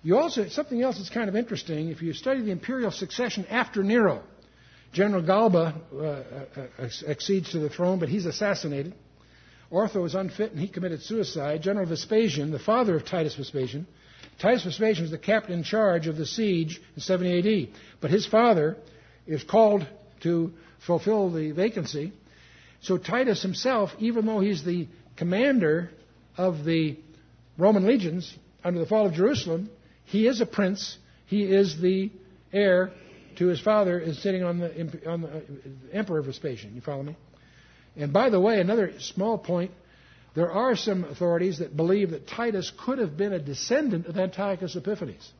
You 0.02 0.18
also, 0.18 0.46
something 0.48 0.82
else 0.82 0.98
that's 0.98 1.08
kind 1.08 1.30
of 1.30 1.34
interesting, 1.34 1.88
if 1.88 2.02
you 2.02 2.12
study 2.12 2.42
the 2.42 2.50
imperial 2.50 2.90
succession 2.90 3.46
after 3.46 3.82
Nero, 3.82 4.22
General 4.92 5.22
Galba 5.22 5.74
uh, 5.94 5.96
uh, 6.02 6.88
accedes 7.06 7.52
to 7.52 7.60
the 7.60 7.70
throne, 7.70 7.98
but 7.98 8.10
he's 8.10 8.26
assassinated. 8.26 8.94
Otho 9.72 10.04
is 10.04 10.14
unfit 10.14 10.52
and 10.52 10.60
he 10.60 10.68
committed 10.68 11.02
suicide. 11.02 11.62
General 11.62 11.86
Vespasian, 11.86 12.50
the 12.50 12.58
father 12.58 12.94
of 12.94 13.06
Titus 13.06 13.36
Vespasian, 13.36 13.86
Titus 14.38 14.64
Vespasian 14.64 15.04
was 15.04 15.10
the 15.10 15.18
captain 15.18 15.54
in 15.54 15.62
charge 15.62 16.06
of 16.08 16.16
the 16.16 16.26
siege 16.26 16.80
in 16.94 17.00
70 17.00 17.38
AD, 17.38 17.80
but 18.02 18.10
his 18.10 18.26
father 18.26 18.76
is 19.26 19.42
called 19.44 19.86
to 20.20 20.52
fulfill 20.86 21.30
the 21.30 21.52
vacancy. 21.52 22.12
So 22.80 22.96
Titus 22.96 23.42
himself, 23.42 23.90
even 23.98 24.26
though 24.26 24.40
he's 24.40 24.64
the 24.64 24.88
commander 25.16 25.90
of 26.36 26.64
the 26.64 26.96
Roman 27.56 27.86
legions 27.86 28.32
under 28.62 28.78
the 28.78 28.86
fall 28.86 29.06
of 29.06 29.14
Jerusalem, 29.14 29.70
he 30.04 30.26
is 30.26 30.40
a 30.40 30.46
prince. 30.46 30.96
He 31.26 31.42
is 31.42 31.80
the 31.80 32.10
heir 32.52 32.92
to 33.36 33.46
his 33.46 33.60
father, 33.60 33.98
is 33.98 34.22
sitting 34.22 34.42
on 34.42 34.58
the, 34.58 35.08
on 35.08 35.20
the 35.22 35.28
uh, 35.28 35.40
emperor 35.92 36.22
Vespasian. 36.22 36.74
You 36.74 36.80
follow 36.80 37.02
me? 37.02 37.16
And 37.96 38.12
by 38.12 38.30
the 38.30 38.40
way, 38.40 38.60
another 38.60 38.92
small 39.00 39.38
point. 39.38 39.72
There 40.34 40.50
are 40.50 40.76
some 40.76 41.04
authorities 41.04 41.58
that 41.58 41.76
believe 41.76 42.10
that 42.10 42.28
Titus 42.28 42.70
could 42.84 42.98
have 42.98 43.16
been 43.16 43.32
a 43.32 43.40
descendant 43.40 44.06
of 44.06 44.16
Antiochus 44.16 44.76
Epiphanes. 44.76 45.32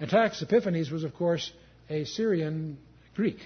Antiochus 0.00 0.42
Epiphanes 0.42 0.90
was, 0.90 1.04
of 1.04 1.14
course, 1.14 1.50
a 1.88 2.04
Syrian 2.04 2.78
Greek. 3.14 3.38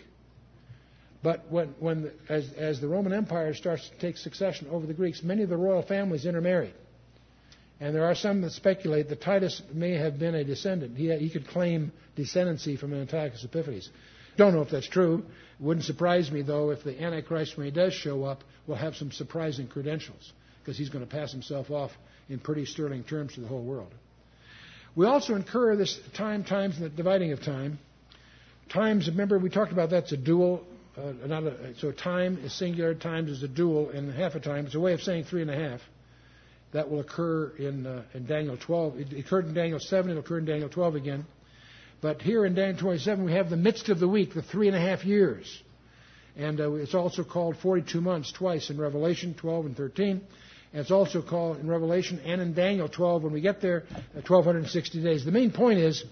But 1.23 1.51
when, 1.51 1.75
when 1.81 2.03
the, 2.03 2.13
as, 2.29 2.53
as 2.53 2.81
the 2.81 2.89
Roman 2.89 3.13
Empire 3.13 3.53
starts 3.55 3.89
to 3.89 3.99
take 3.99 4.17
succession 4.17 4.69
over 4.71 4.87
the 4.87 4.95
Greeks, 4.95 5.23
many 5.23 5.43
of 5.43 5.49
the 5.49 5.57
royal 5.57 5.83
families 5.83 6.27
intermarried. 6.27 6.75
And 7.81 7.95
there 7.95 8.05
are 8.05 8.15
some 8.15 8.41
that 8.43 8.53
speculate 8.53 9.09
that 9.09 9.21
Titus 9.21 9.63
may 9.73 9.93
have 9.93 10.19
been 10.19 10.35
a 10.35 10.45
descendant. 10.45 10.97
He, 10.97 11.15
he 11.17 11.31
could 11.31 11.47
claim 11.49 11.93
descendancy 12.17 12.79
from 12.79 12.93
Antiochus 12.93 13.45
Epiphanes. 13.45 13.89
Don't 14.37 14.55
know 14.55 14.63
if 14.63 14.71
that's 14.71 14.89
true. 14.89 15.25
Wouldn't 15.61 15.85
surprise 15.85 16.31
me, 16.31 16.43
though, 16.43 16.71
if 16.71 16.85
the 16.85 17.01
Antichrist, 17.01 17.57
when 17.57 17.67
he 17.67 17.73
does 17.73 17.93
show 17.93 18.25
up, 18.25 18.43
will 18.67 18.77
have 18.77 18.95
some 18.95 19.11
surprising 19.11 19.67
credentials, 19.67 20.33
because 20.61 20.79
he's 20.79 20.89
going 20.89 21.05
to 21.05 21.11
pass 21.11 21.33
himself 21.33 21.71
off 21.71 21.91
in 22.29 22.39
pretty 22.39 22.65
sterling 22.65 23.03
terms 23.03 23.35
to 23.35 23.41
the 23.41 23.49
whole 23.49 23.65
world. 23.65 23.93
We 24.95 25.07
also 25.07 25.35
incur 25.35 25.77
this 25.77 25.99
time, 26.17 26.45
times, 26.45 26.77
and 26.77 26.85
the 26.85 26.91
dividing 26.91 27.33
of 27.33 27.43
time. 27.43 27.79
Times, 28.69 29.09
remember, 29.09 29.39
we 29.39 29.51
talked 29.51 29.73
about 29.73 29.91
that's 29.91 30.13
a 30.13 30.17
dual. 30.17 30.65
Uh, 30.99 31.13
not 31.27 31.45
a, 31.45 31.75
so 31.79 31.93
time 31.93 32.39
is 32.43 32.53
singular, 32.53 32.93
times 32.93 33.31
is 33.31 33.45
a 33.45 33.49
dual, 33.49 33.91
and 33.91 34.13
half 34.13 34.35
a 34.35 34.41
time. 34.41 34.67
It's 34.67 34.75
a 34.75 34.81
way 34.81 34.95
of 34.95 35.01
saying 35.01 35.25
three 35.25 35.43
and 35.43 35.51
a 35.51 35.55
half. 35.55 35.81
That 36.73 36.91
will 36.91 37.01
occur 37.01 37.51
in, 37.57 37.87
uh, 37.87 38.03
in 38.15 38.27
Daniel 38.27 38.57
12. 38.57 38.99
It 38.99 39.13
occurred 39.25 39.47
in 39.47 39.55
Daniel 39.55 39.79
7. 39.79 40.11
It'll 40.11 40.23
occur 40.23 40.39
in 40.39 40.45
Daniel 40.45 40.69
12 40.69 40.97
again. 40.97 41.27
But 42.01 42.21
here 42.21 42.45
in 42.45 42.55
Daniel 42.55 42.79
27, 42.79 43.25
we 43.25 43.33
have 43.33 43.49
the 43.49 43.57
midst 43.57 43.89
of 43.91 44.01
the 44.01 44.09
week, 44.09 44.35
the 44.35 44.43
three 44.43 44.67
and 44.67 44.77
a 44.77 44.81
half 44.81 45.05
years. 45.05 45.63
And 46.37 46.61
uh, 46.61 46.75
it's 46.75 46.95
also 46.95 47.23
called 47.23 47.57
42 47.59 48.01
months 48.01 48.33
twice 48.33 48.69
in 48.69 48.79
Revelation 48.79 49.35
12 49.35 49.67
and 49.67 49.77
13. 49.77 50.11
And 50.73 50.81
it's 50.81 50.91
also 50.91 51.23
called 51.23 51.59
in 51.59 51.69
Revelation 51.69 52.21
and 52.25 52.41
in 52.41 52.55
Daniel 52.55 52.89
12 52.89 53.23
when 53.23 53.33
we 53.33 53.41
get 53.41 53.61
there, 53.61 53.85
uh, 53.91 54.21
1260 54.27 55.03
days. 55.03 55.25
The 55.25 55.33
main 55.33 55.53
point 55.53 55.79
is 55.79 56.05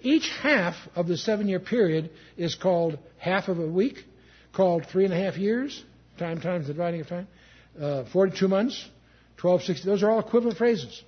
each 0.00 0.30
half 0.42 0.76
of 0.94 1.08
the 1.08 1.16
seven 1.16 1.48
year 1.48 1.60
period 1.60 2.10
is 2.36 2.54
called 2.54 2.98
half 3.18 3.48
of 3.48 3.58
a 3.58 3.66
week, 3.66 4.04
called 4.58 4.84
three 4.86 5.04
and 5.04 5.14
a 5.14 5.16
half 5.16 5.36
years, 5.36 5.84
time 6.18 6.40
times 6.40 6.66
the 6.66 6.72
dividing 6.72 7.00
of 7.00 7.06
time, 7.06 7.28
uh, 7.80 8.02
42 8.12 8.48
months, 8.48 8.76
1260. 9.40 9.86
Those 9.86 10.02
are 10.02 10.10
all 10.10 10.18
equivalent 10.18 10.58
phrases. 10.58 11.00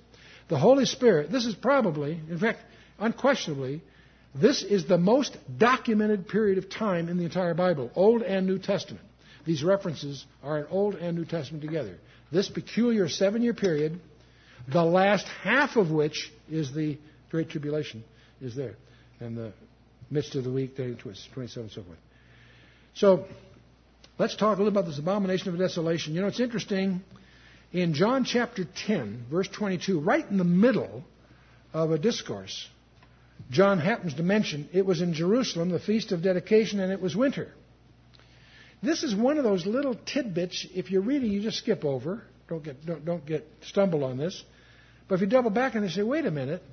The 0.47 0.57
Holy 0.57 0.85
Spirit, 0.85 1.29
this 1.29 1.45
is 1.45 1.53
probably, 1.53 2.13
in 2.29 2.39
fact, 2.39 2.59
unquestionably, 2.97 3.81
this 4.33 4.63
is 4.63 4.87
the 4.87 4.97
most 4.97 5.37
documented 5.57 6.29
period 6.29 6.59
of 6.59 6.69
time 6.69 7.09
in 7.09 7.17
the 7.17 7.25
entire 7.25 7.53
Bible, 7.53 7.91
Old 7.93 8.21
and 8.21 8.47
New 8.47 8.57
Testament. 8.57 9.03
These 9.45 9.65
references 9.65 10.25
are 10.41 10.59
in 10.59 10.67
Old 10.69 10.95
and 10.95 11.17
New 11.17 11.25
Testament 11.25 11.61
together. 11.61 11.97
This 12.31 12.47
peculiar 12.47 13.09
seven 13.09 13.41
year 13.41 13.53
period, 13.53 13.99
the 14.71 14.85
last 14.85 15.27
half 15.43 15.75
of 15.75 15.91
which 15.91 16.31
is 16.49 16.73
the 16.73 16.97
Great 17.29 17.49
Tribulation, 17.49 18.05
is 18.39 18.55
there. 18.55 18.75
And 19.19 19.37
the 19.37 19.51
midst 20.09 20.35
of 20.35 20.45
the 20.45 20.51
week, 20.51 20.77
27 20.77 21.63
and 21.63 21.69
so 21.69 21.83
forth. 21.83 21.99
So, 22.93 23.25
let's 24.17 24.35
talk 24.35 24.57
a 24.57 24.61
little 24.61 24.67
about 24.67 24.85
this 24.85 24.99
abomination 24.99 25.49
of 25.49 25.57
desolation. 25.57 26.13
You 26.13 26.21
know, 26.21 26.27
it's 26.27 26.39
interesting 26.39 27.01
in 27.71 27.93
John 27.93 28.25
chapter 28.25 28.65
10, 28.65 29.27
verse 29.31 29.47
22, 29.47 29.99
right 29.99 30.29
in 30.29 30.37
the 30.37 30.43
middle 30.43 31.03
of 31.73 31.91
a 31.91 31.97
discourse, 31.97 32.67
John 33.49 33.79
happens 33.79 34.15
to 34.15 34.23
mention 34.23 34.69
it 34.73 34.85
was 34.85 35.01
in 35.01 35.13
Jerusalem, 35.13 35.69
the 35.69 35.79
feast 35.79 36.11
of 36.11 36.21
dedication, 36.21 36.79
and 36.79 36.91
it 36.91 37.01
was 37.01 37.15
winter. 37.15 37.51
This 38.83 39.03
is 39.03 39.15
one 39.15 39.37
of 39.37 39.43
those 39.43 39.65
little 39.65 39.95
tidbits. 39.95 40.65
If 40.73 40.91
you're 40.91 41.01
reading, 41.01 41.31
you 41.31 41.41
just 41.41 41.57
skip 41.57 41.85
over. 41.85 42.23
Don't 42.49 42.63
get 42.63 42.85
don't, 42.85 43.05
don't 43.05 43.25
get 43.25 43.47
stumble 43.61 44.03
on 44.03 44.17
this. 44.17 44.43
But 45.07 45.15
if 45.15 45.21
you 45.21 45.27
double 45.27 45.49
back 45.49 45.75
and 45.75 45.83
they 45.83 45.89
say, 45.89 46.03
wait 46.03 46.25
a 46.25 46.31
minute, 46.31 46.63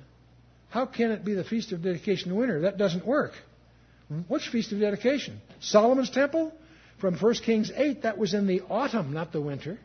how 0.69 0.85
can 0.85 1.11
it 1.11 1.23
be 1.23 1.33
the 1.33 1.43
feast 1.43 1.71
of 1.71 1.81
dedication 1.81 2.31
in 2.31 2.37
winter? 2.37 2.61
That 2.61 2.77
doesn't 2.77 3.05
work. 3.05 3.33
Which 4.27 4.47
feast 4.47 4.71
of 4.71 4.79
dedication? 4.79 5.39
Solomon's 5.59 6.09
temple 6.09 6.51
from 6.99 7.15
1 7.15 7.33
Kings 7.35 7.71
8. 7.75 8.03
That 8.03 8.17
was 8.17 8.33
in 8.33 8.47
the 8.47 8.61
autumn, 8.61 9.13
not 9.13 9.31
the 9.31 9.41
winter. 9.41 9.79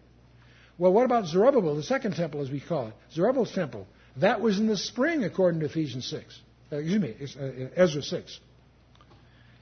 Well, 0.79 0.93
what 0.93 1.05
about 1.05 1.27
Zerubbabel, 1.27 1.77
the 1.77 1.83
second 1.83 2.17
temple, 2.17 2.41
as 2.41 2.51
we 2.51 2.61
call 2.61 2.89
it? 2.89 2.95
Zerubbabel's 3.13 3.53
temple. 3.53 3.87
That 4.17 4.41
was 4.41 4.59
in 4.59 4.67
the 4.67 4.77
spring, 4.77 5.25
according 5.25 5.61
to 5.61 5.67
Ephesians 5.67 6.07
6. 6.07 6.41
Uh, 6.73 6.77
excuse 6.77 7.03
me, 7.03 7.15
uh, 7.39 7.69
Ezra 7.77 8.03
6. 8.03 8.41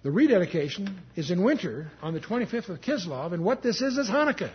The 0.04 0.10
rededication 0.10 0.98
is 1.16 1.30
in 1.30 1.42
winter 1.42 1.90
on 2.00 2.14
the 2.14 2.20
25th 2.20 2.68
of 2.68 2.80
Kislev, 2.80 3.32
and 3.32 3.44
what 3.44 3.62
this 3.62 3.82
is 3.82 3.98
is 3.98 4.08
Hanukkah. 4.08 4.50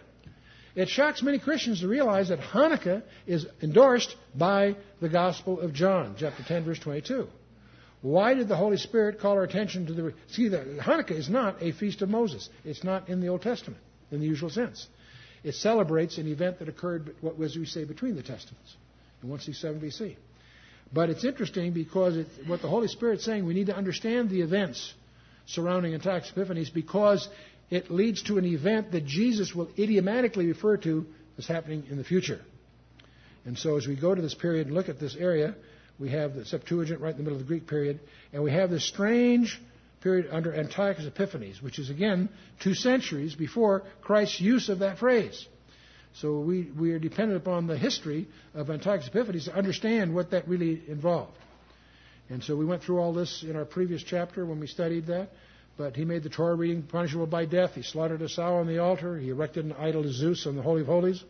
It 0.75 0.89
shocks 0.89 1.21
many 1.21 1.39
Christians 1.39 1.81
to 1.81 1.87
realize 1.87 2.29
that 2.29 2.39
Hanukkah 2.39 3.03
is 3.25 3.45
endorsed 3.61 4.15
by 4.35 4.75
the 5.01 5.09
Gospel 5.09 5.59
of 5.59 5.73
John, 5.73 6.15
chapter 6.19 6.43
10, 6.43 6.65
verse 6.65 6.79
22. 6.79 7.27
Why 8.01 8.33
did 8.33 8.47
the 8.47 8.55
Holy 8.55 8.77
Spirit 8.77 9.19
call 9.19 9.33
our 9.33 9.43
attention 9.43 9.87
to 9.87 9.93
the. 9.93 10.13
See, 10.27 10.49
the, 10.49 10.59
Hanukkah 10.81 11.11
is 11.17 11.29
not 11.29 11.61
a 11.61 11.71
feast 11.71 12.01
of 12.01 12.09
Moses. 12.09 12.49
It's 12.63 12.83
not 12.83 13.09
in 13.09 13.21
the 13.21 13.27
Old 13.27 13.41
Testament 13.41 13.81
in 14.11 14.19
the 14.19 14.27
usual 14.27 14.49
sense. 14.49 14.87
It 15.43 15.55
celebrates 15.55 16.17
an 16.17 16.27
event 16.27 16.59
that 16.59 16.69
occurred, 16.69 17.15
what 17.21 17.37
was 17.37 17.55
we 17.55 17.65
say, 17.65 17.85
between 17.85 18.15
the 18.15 18.21
Testaments 18.21 18.75
in 19.23 19.29
167 19.29 19.81
BC. 19.81 20.15
But 20.93 21.09
it's 21.09 21.25
interesting 21.25 21.73
because 21.73 22.15
it, 22.15 22.27
what 22.45 22.61
the 22.61 22.69
Holy 22.69 22.87
Spirit's 22.87 23.25
saying, 23.25 23.45
we 23.45 23.53
need 23.53 23.67
to 23.67 23.75
understand 23.75 24.29
the 24.29 24.41
events 24.41 24.93
surrounding 25.47 25.93
Antiochus 25.93 26.31
Epiphanes 26.31 26.69
because 26.69 27.27
it 27.69 27.91
leads 27.91 28.23
to 28.23 28.37
an 28.37 28.45
event 28.45 28.91
that 28.91 29.05
Jesus 29.05 29.53
will 29.53 29.69
idiomatically 29.77 30.47
refer 30.47 30.77
to 30.77 31.05
as 31.37 31.47
happening 31.47 31.85
in 31.89 31.97
the 31.97 32.03
future. 32.03 32.41
And 33.45 33.57
so 33.57 33.77
as 33.77 33.87
we 33.87 33.95
go 33.95 34.13
to 34.13 34.21
this 34.21 34.33
period 34.33 34.67
and 34.67 34.75
look 34.75 34.89
at 34.89 34.99
this 34.99 35.15
area, 35.15 35.55
we 35.99 36.09
have 36.09 36.35
the 36.35 36.45
Septuagint 36.45 37.01
right 37.01 37.11
in 37.11 37.17
the 37.17 37.23
middle 37.23 37.39
of 37.39 37.45
the 37.45 37.47
Greek 37.47 37.67
period, 37.67 37.99
and 38.31 38.43
we 38.43 38.51
have 38.51 38.69
this 38.69 38.87
strange 38.87 39.59
period 40.01 40.27
under 40.31 40.53
Antiochus 40.53 41.05
Epiphanes, 41.05 41.61
which 41.61 41.79
is 41.79 41.89
again 41.89 42.29
two 42.59 42.73
centuries 42.73 43.35
before 43.35 43.83
Christ's 44.01 44.39
use 44.39 44.69
of 44.69 44.79
that 44.79 44.99
phrase. 44.99 45.47
So 46.13 46.39
we, 46.39 46.63
we 46.77 46.91
are 46.93 46.99
dependent 46.99 47.37
upon 47.37 47.67
the 47.67 47.77
history 47.77 48.27
of 48.53 48.69
Antiochus 48.69 49.07
Epiphanes 49.07 49.45
to 49.45 49.55
understand 49.55 50.13
what 50.13 50.31
that 50.31 50.47
really 50.47 50.81
involved. 50.87 51.37
And 52.29 52.43
so 52.43 52.55
we 52.55 52.65
went 52.65 52.83
through 52.83 52.99
all 52.99 53.13
this 53.13 53.43
in 53.43 53.55
our 53.55 53.65
previous 53.65 54.03
chapter 54.03 54.45
when 54.45 54.59
we 54.59 54.67
studied 54.67 55.07
that. 55.07 55.29
But 55.77 55.95
he 55.95 56.05
made 56.05 56.23
the 56.23 56.29
Torah 56.29 56.55
reading 56.55 56.81
punishable 56.81 57.27
by 57.27 57.45
death. 57.45 57.75
He 57.75 57.83
slaughtered 57.83 58.21
a 58.23 58.29
sow 58.29 58.55
on 58.55 58.67
the 58.67 58.79
altar. 58.79 59.17
He 59.17 59.29
erected 59.29 59.65
an 59.65 59.73
idol 59.73 60.03
to 60.03 60.11
Zeus 60.11 60.47
on 60.47 60.55
the 60.55 60.63
Holy 60.63 60.81
of 60.81 60.87
Holies, 60.87 61.23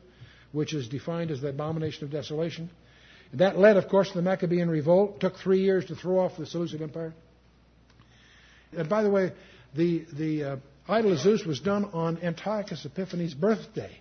which 0.54 0.74
is 0.74 0.88
defined 0.88 1.32
as 1.32 1.42
the 1.42 1.50
abomination 1.50 2.06
of 2.06 2.12
desolation. 2.12 2.70
That 3.34 3.58
led, 3.58 3.78
of 3.78 3.90
course, 3.90 4.10
to 4.10 4.16
the 4.16 4.22
Maccabean 4.22 4.70
revolt. 4.70 5.16
It 5.16 5.20
took 5.22 5.38
three 5.38 5.62
years 5.62 5.86
to 5.86 5.96
throw 5.96 6.20
off 6.20 6.38
the 6.38 6.46
Seleucid 6.46 6.82
Empire. 6.82 7.14
And 8.76 8.90
by 8.90 9.04
the 9.04 9.10
way, 9.10 9.34
the, 9.76 10.06
the 10.14 10.44
uh, 10.44 10.56
idol 10.88 11.14
of 11.14 11.20
Zeus 11.20 11.46
was 11.46 11.60
done 11.60 11.86
on 11.94 12.20
Antiochus 12.24 12.86
Epiphanes' 12.86 13.34
birthday. 13.34 13.98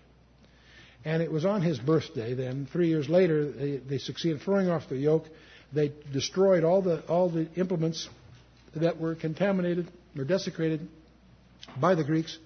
And 1.04 1.22
it 1.22 1.30
was 1.30 1.44
on 1.44 1.62
his 1.62 1.78
birthday 1.78 2.34
then, 2.34 2.66
three 2.72 2.88
years 2.88 3.08
later, 3.08 3.50
they, 3.50 3.76
they 3.76 3.98
succeeded 3.98 4.42
throwing 4.42 4.68
off 4.68 4.88
the 4.88 4.96
yoke. 4.96 5.26
They 5.72 5.92
destroyed 6.12 6.64
all 6.64 6.82
the, 6.82 7.04
all 7.06 7.28
the 7.30 7.48
implements 7.54 8.08
that 8.74 8.98
were 8.98 9.14
contaminated 9.14 9.88
or 10.16 10.24
desecrated 10.24 10.88
by 11.80 11.94
the 11.94 12.04
Greeks. 12.04 12.36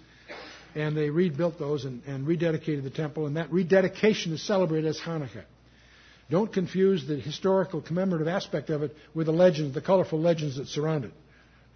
And 0.75 0.97
they 0.97 1.11
rebuilt 1.11 1.59
those 1.59 1.85
and, 1.85 2.03
and 2.05 2.27
rededicated 2.27 2.85
the 2.85 2.91
temple. 2.91 3.27
And 3.27 3.37
that 3.37 3.51
rededication 3.51 4.33
is 4.33 4.47
celebrated 4.47 4.89
as 4.89 4.99
Hanukkah. 4.99 5.45
Don't 6.31 6.53
confuse 6.53 7.07
the 7.07 7.17
historical 7.17 7.83
commemorative 7.83 8.29
aspect 8.29 8.71
of 8.71 8.83
it 8.83 8.97
with 9.15 9.27
the 9.27 9.33
legends, 9.33 9.75
the 9.75 9.81
colorful 9.81 10.21
legends 10.21 10.57
that 10.57 10.69
surround 10.69 11.05
it, 11.05 11.13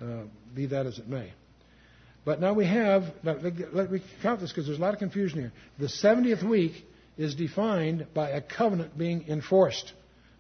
uh, 0.01 0.23
be 0.55 0.67
that 0.67 0.87
as 0.87 0.99
it 0.99 1.09
may. 1.09 1.33
But 2.25 2.41
now 2.41 2.55
we 2.55 2.65
have, 2.65 3.05
let 3.23 3.91
me 3.91 4.01
count 4.23 4.41
this 4.41 4.51
because 4.51 4.67
there's 4.67 4.79
a 4.79 4.81
lot 4.81 4.95
of 4.95 5.01
confusion 5.01 5.41
here. 5.41 5.53
The 5.79 5.87
70th 5.87 6.49
week 6.49 6.87
is 7.19 7.35
defined 7.35 8.07
by 8.15 8.31
a 8.31 8.41
covenant 8.41 8.97
being 8.97 9.27
enforced 9.29 9.93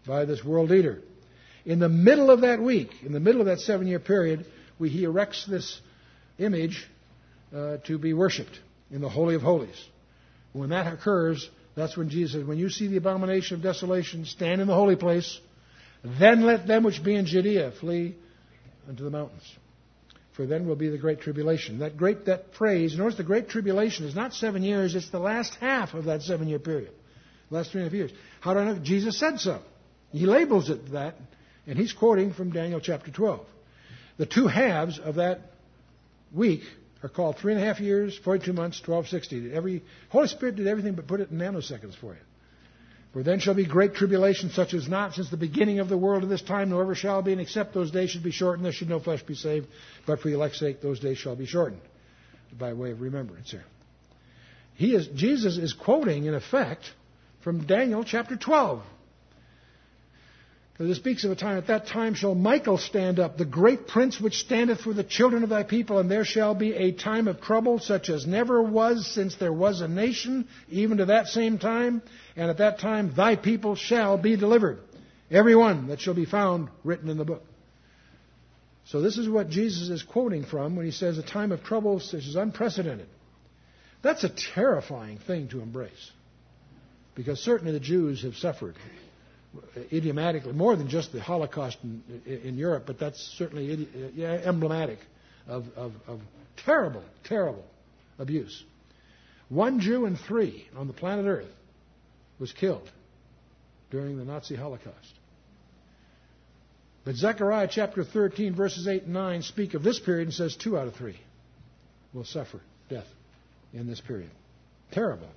by 0.06 0.24
this 0.24 0.44
world 0.44 0.70
leader. 0.70 1.00
In 1.66 1.78
the 1.78 1.88
middle 1.88 2.30
of 2.30 2.42
that 2.42 2.60
week, 2.60 2.90
in 3.04 3.12
the 3.12 3.20
middle 3.20 3.40
of 3.40 3.48
that 3.48 3.60
seven 3.60 3.86
year 3.86 3.98
period, 3.98 4.46
we, 4.78 4.90
he 4.90 5.04
erects 5.04 5.46
this 5.46 5.80
image 6.38 6.86
uh, 7.54 7.78
to 7.86 7.98
be 7.98 8.12
worshipped 8.12 8.58
in 8.90 9.00
the 9.00 9.08
Holy 9.08 9.34
of 9.34 9.42
Holies. 9.42 9.82
When 10.52 10.70
that 10.70 10.92
occurs, 10.92 11.48
that's 11.74 11.96
when 11.96 12.08
Jesus 12.08 12.32
says, 12.32 12.44
When 12.44 12.58
you 12.58 12.70
see 12.70 12.86
the 12.86 12.96
abomination 12.96 13.56
of 13.56 13.62
desolation, 13.62 14.24
stand 14.24 14.60
in 14.60 14.66
the 14.66 14.74
holy 14.74 14.96
place, 14.96 15.40
then 16.04 16.42
let 16.42 16.66
them 16.66 16.84
which 16.84 17.02
be 17.02 17.14
in 17.14 17.26
Judea 17.26 17.72
flee 17.80 18.16
unto 18.88 19.02
the 19.02 19.10
mountains. 19.10 19.42
For 20.36 20.46
then 20.46 20.66
will 20.66 20.76
be 20.76 20.88
the 20.88 20.98
great 20.98 21.20
tribulation. 21.20 21.78
That 21.78 21.96
great 21.96 22.26
that 22.26 22.54
phrase, 22.54 22.96
notice 22.96 23.16
the 23.16 23.24
great 23.24 23.48
tribulation 23.48 24.04
is 24.04 24.14
not 24.14 24.34
seven 24.34 24.62
years, 24.62 24.94
it's 24.94 25.10
the 25.10 25.20
last 25.20 25.54
half 25.60 25.94
of 25.94 26.04
that 26.04 26.22
seven 26.22 26.48
year 26.48 26.58
period. 26.58 26.92
Last 27.50 27.70
three 27.70 27.82
and 27.82 27.86
a 27.86 27.90
half 27.90 27.96
years. 27.96 28.12
How 28.40 28.54
do 28.54 28.60
I 28.60 28.64
know? 28.64 28.78
Jesus 28.78 29.18
said 29.18 29.38
so. 29.38 29.60
He 30.12 30.26
labels 30.26 30.70
it 30.70 30.92
that, 30.92 31.16
and 31.66 31.78
he's 31.78 31.92
quoting 31.92 32.32
from 32.32 32.50
Daniel 32.50 32.80
chapter 32.80 33.10
12. 33.10 33.46
The 34.16 34.26
two 34.26 34.46
halves 34.46 34.98
of 34.98 35.16
that 35.16 35.40
week 36.32 36.62
are 37.04 37.08
called 37.10 37.36
three 37.36 37.52
and 37.52 37.62
a 37.62 37.66
half 37.66 37.80
years, 37.80 38.18
42 38.24 38.54
months, 38.54 38.80
1260. 38.80 39.54
Every 39.54 39.84
Holy 40.08 40.26
Spirit 40.26 40.56
did 40.56 40.66
everything 40.66 40.94
but 40.94 41.06
put 41.06 41.20
it 41.20 41.30
in 41.30 41.36
nanoseconds 41.36 41.94
for 41.94 42.14
you. 42.14 42.20
For 43.12 43.22
then 43.22 43.40
shall 43.40 43.54
be 43.54 43.66
great 43.66 43.94
tribulation, 43.94 44.48
such 44.48 44.72
as 44.72 44.88
not 44.88 45.12
since 45.12 45.30
the 45.30 45.36
beginning 45.36 45.80
of 45.80 45.90
the 45.90 45.98
world 45.98 46.22
to 46.22 46.26
this 46.26 46.40
time, 46.40 46.70
nor 46.70 46.82
ever 46.82 46.94
shall 46.94 47.20
be, 47.20 47.32
and 47.32 47.40
except 47.42 47.74
those 47.74 47.90
days 47.90 48.08
should 48.10 48.24
be 48.24 48.30
shortened, 48.30 48.64
there 48.64 48.72
should 48.72 48.88
no 48.88 48.98
flesh 49.00 49.22
be 49.22 49.34
saved. 49.34 49.68
But 50.06 50.20
for 50.20 50.28
the 50.28 50.34
elect's 50.34 50.58
sake, 50.58 50.80
those 50.80 50.98
days 50.98 51.18
shall 51.18 51.36
be 51.36 51.46
shortened. 51.46 51.82
By 52.58 52.72
way 52.72 52.90
of 52.90 53.02
remembrance 53.02 53.50
here. 53.50 53.64
He 54.74 54.94
is, 54.94 55.06
Jesus 55.08 55.58
is 55.58 55.74
quoting, 55.74 56.24
in 56.24 56.34
effect, 56.34 56.84
from 57.42 57.66
Daniel 57.66 58.02
chapter 58.02 58.34
12. 58.34 58.82
Because 60.76 60.96
it 60.96 61.00
speaks 61.00 61.22
of 61.22 61.30
a 61.30 61.36
time, 61.36 61.56
at 61.56 61.68
that 61.68 61.86
time 61.86 62.14
shall 62.14 62.34
Michael 62.34 62.78
stand 62.78 63.20
up, 63.20 63.38
the 63.38 63.44
great 63.44 63.86
prince 63.86 64.20
which 64.20 64.38
standeth 64.38 64.80
for 64.80 64.92
the 64.92 65.04
children 65.04 65.44
of 65.44 65.48
thy 65.48 65.62
people, 65.62 66.00
and 66.00 66.10
there 66.10 66.24
shall 66.24 66.52
be 66.52 66.74
a 66.74 66.90
time 66.90 67.28
of 67.28 67.40
trouble 67.40 67.78
such 67.78 68.08
as 68.08 68.26
never 68.26 68.60
was 68.60 69.06
since 69.06 69.36
there 69.36 69.52
was 69.52 69.80
a 69.80 69.86
nation, 69.86 70.48
even 70.68 70.96
to 70.98 71.04
that 71.06 71.28
same 71.28 71.58
time. 71.58 72.02
And 72.34 72.50
at 72.50 72.58
that 72.58 72.80
time 72.80 73.14
thy 73.14 73.36
people 73.36 73.76
shall 73.76 74.18
be 74.18 74.36
delivered, 74.36 74.80
every 75.30 75.54
one 75.54 75.86
that 75.88 76.00
shall 76.00 76.14
be 76.14 76.24
found 76.24 76.68
written 76.82 77.08
in 77.08 77.18
the 77.18 77.24
book. 77.24 77.44
So 78.86 79.00
this 79.00 79.16
is 79.16 79.28
what 79.28 79.50
Jesus 79.50 79.90
is 79.90 80.02
quoting 80.02 80.44
from 80.44 80.74
when 80.74 80.86
he 80.86 80.92
says 80.92 81.18
a 81.18 81.22
time 81.22 81.52
of 81.52 81.62
trouble 81.62 82.00
such 82.00 82.26
as 82.26 82.34
unprecedented. 82.34 83.06
That's 84.02 84.24
a 84.24 84.28
terrifying 84.28 85.18
thing 85.18 85.48
to 85.50 85.60
embrace. 85.60 86.10
Because 87.14 87.38
certainly 87.38 87.72
the 87.72 87.80
Jews 87.80 88.24
have 88.24 88.34
suffered 88.34 88.74
idiomatically, 89.92 90.52
more 90.52 90.76
than 90.76 90.88
just 90.88 91.12
the 91.12 91.20
Holocaust 91.20 91.78
in, 91.82 92.02
in 92.26 92.56
Europe, 92.56 92.84
but 92.86 92.98
that's 92.98 93.20
certainly 93.38 93.72
uh, 93.72 94.08
yeah, 94.14 94.32
emblematic 94.44 94.98
of, 95.46 95.66
of, 95.76 95.92
of 96.06 96.20
terrible, 96.64 97.02
terrible 97.24 97.64
abuse. 98.18 98.64
One 99.48 99.80
Jew 99.80 100.06
in 100.06 100.16
three 100.16 100.66
on 100.76 100.86
the 100.86 100.92
planet 100.92 101.26
Earth 101.26 101.52
was 102.38 102.52
killed 102.52 102.90
during 103.90 104.16
the 104.16 104.24
Nazi 104.24 104.56
Holocaust. 104.56 105.14
But 107.04 107.16
Zechariah 107.16 107.68
chapter 107.70 108.02
13, 108.02 108.54
verses 108.54 108.88
8 108.88 109.04
and 109.04 109.12
9 109.12 109.42
speak 109.42 109.74
of 109.74 109.82
this 109.82 110.00
period 110.00 110.28
and 110.28 110.34
says 110.34 110.56
two 110.56 110.78
out 110.78 110.88
of 110.88 110.94
three 110.94 111.18
will 112.14 112.24
suffer 112.24 112.60
death 112.88 113.06
in 113.74 113.86
this 113.86 114.00
period. 114.00 114.30
Terrible. 114.90 115.28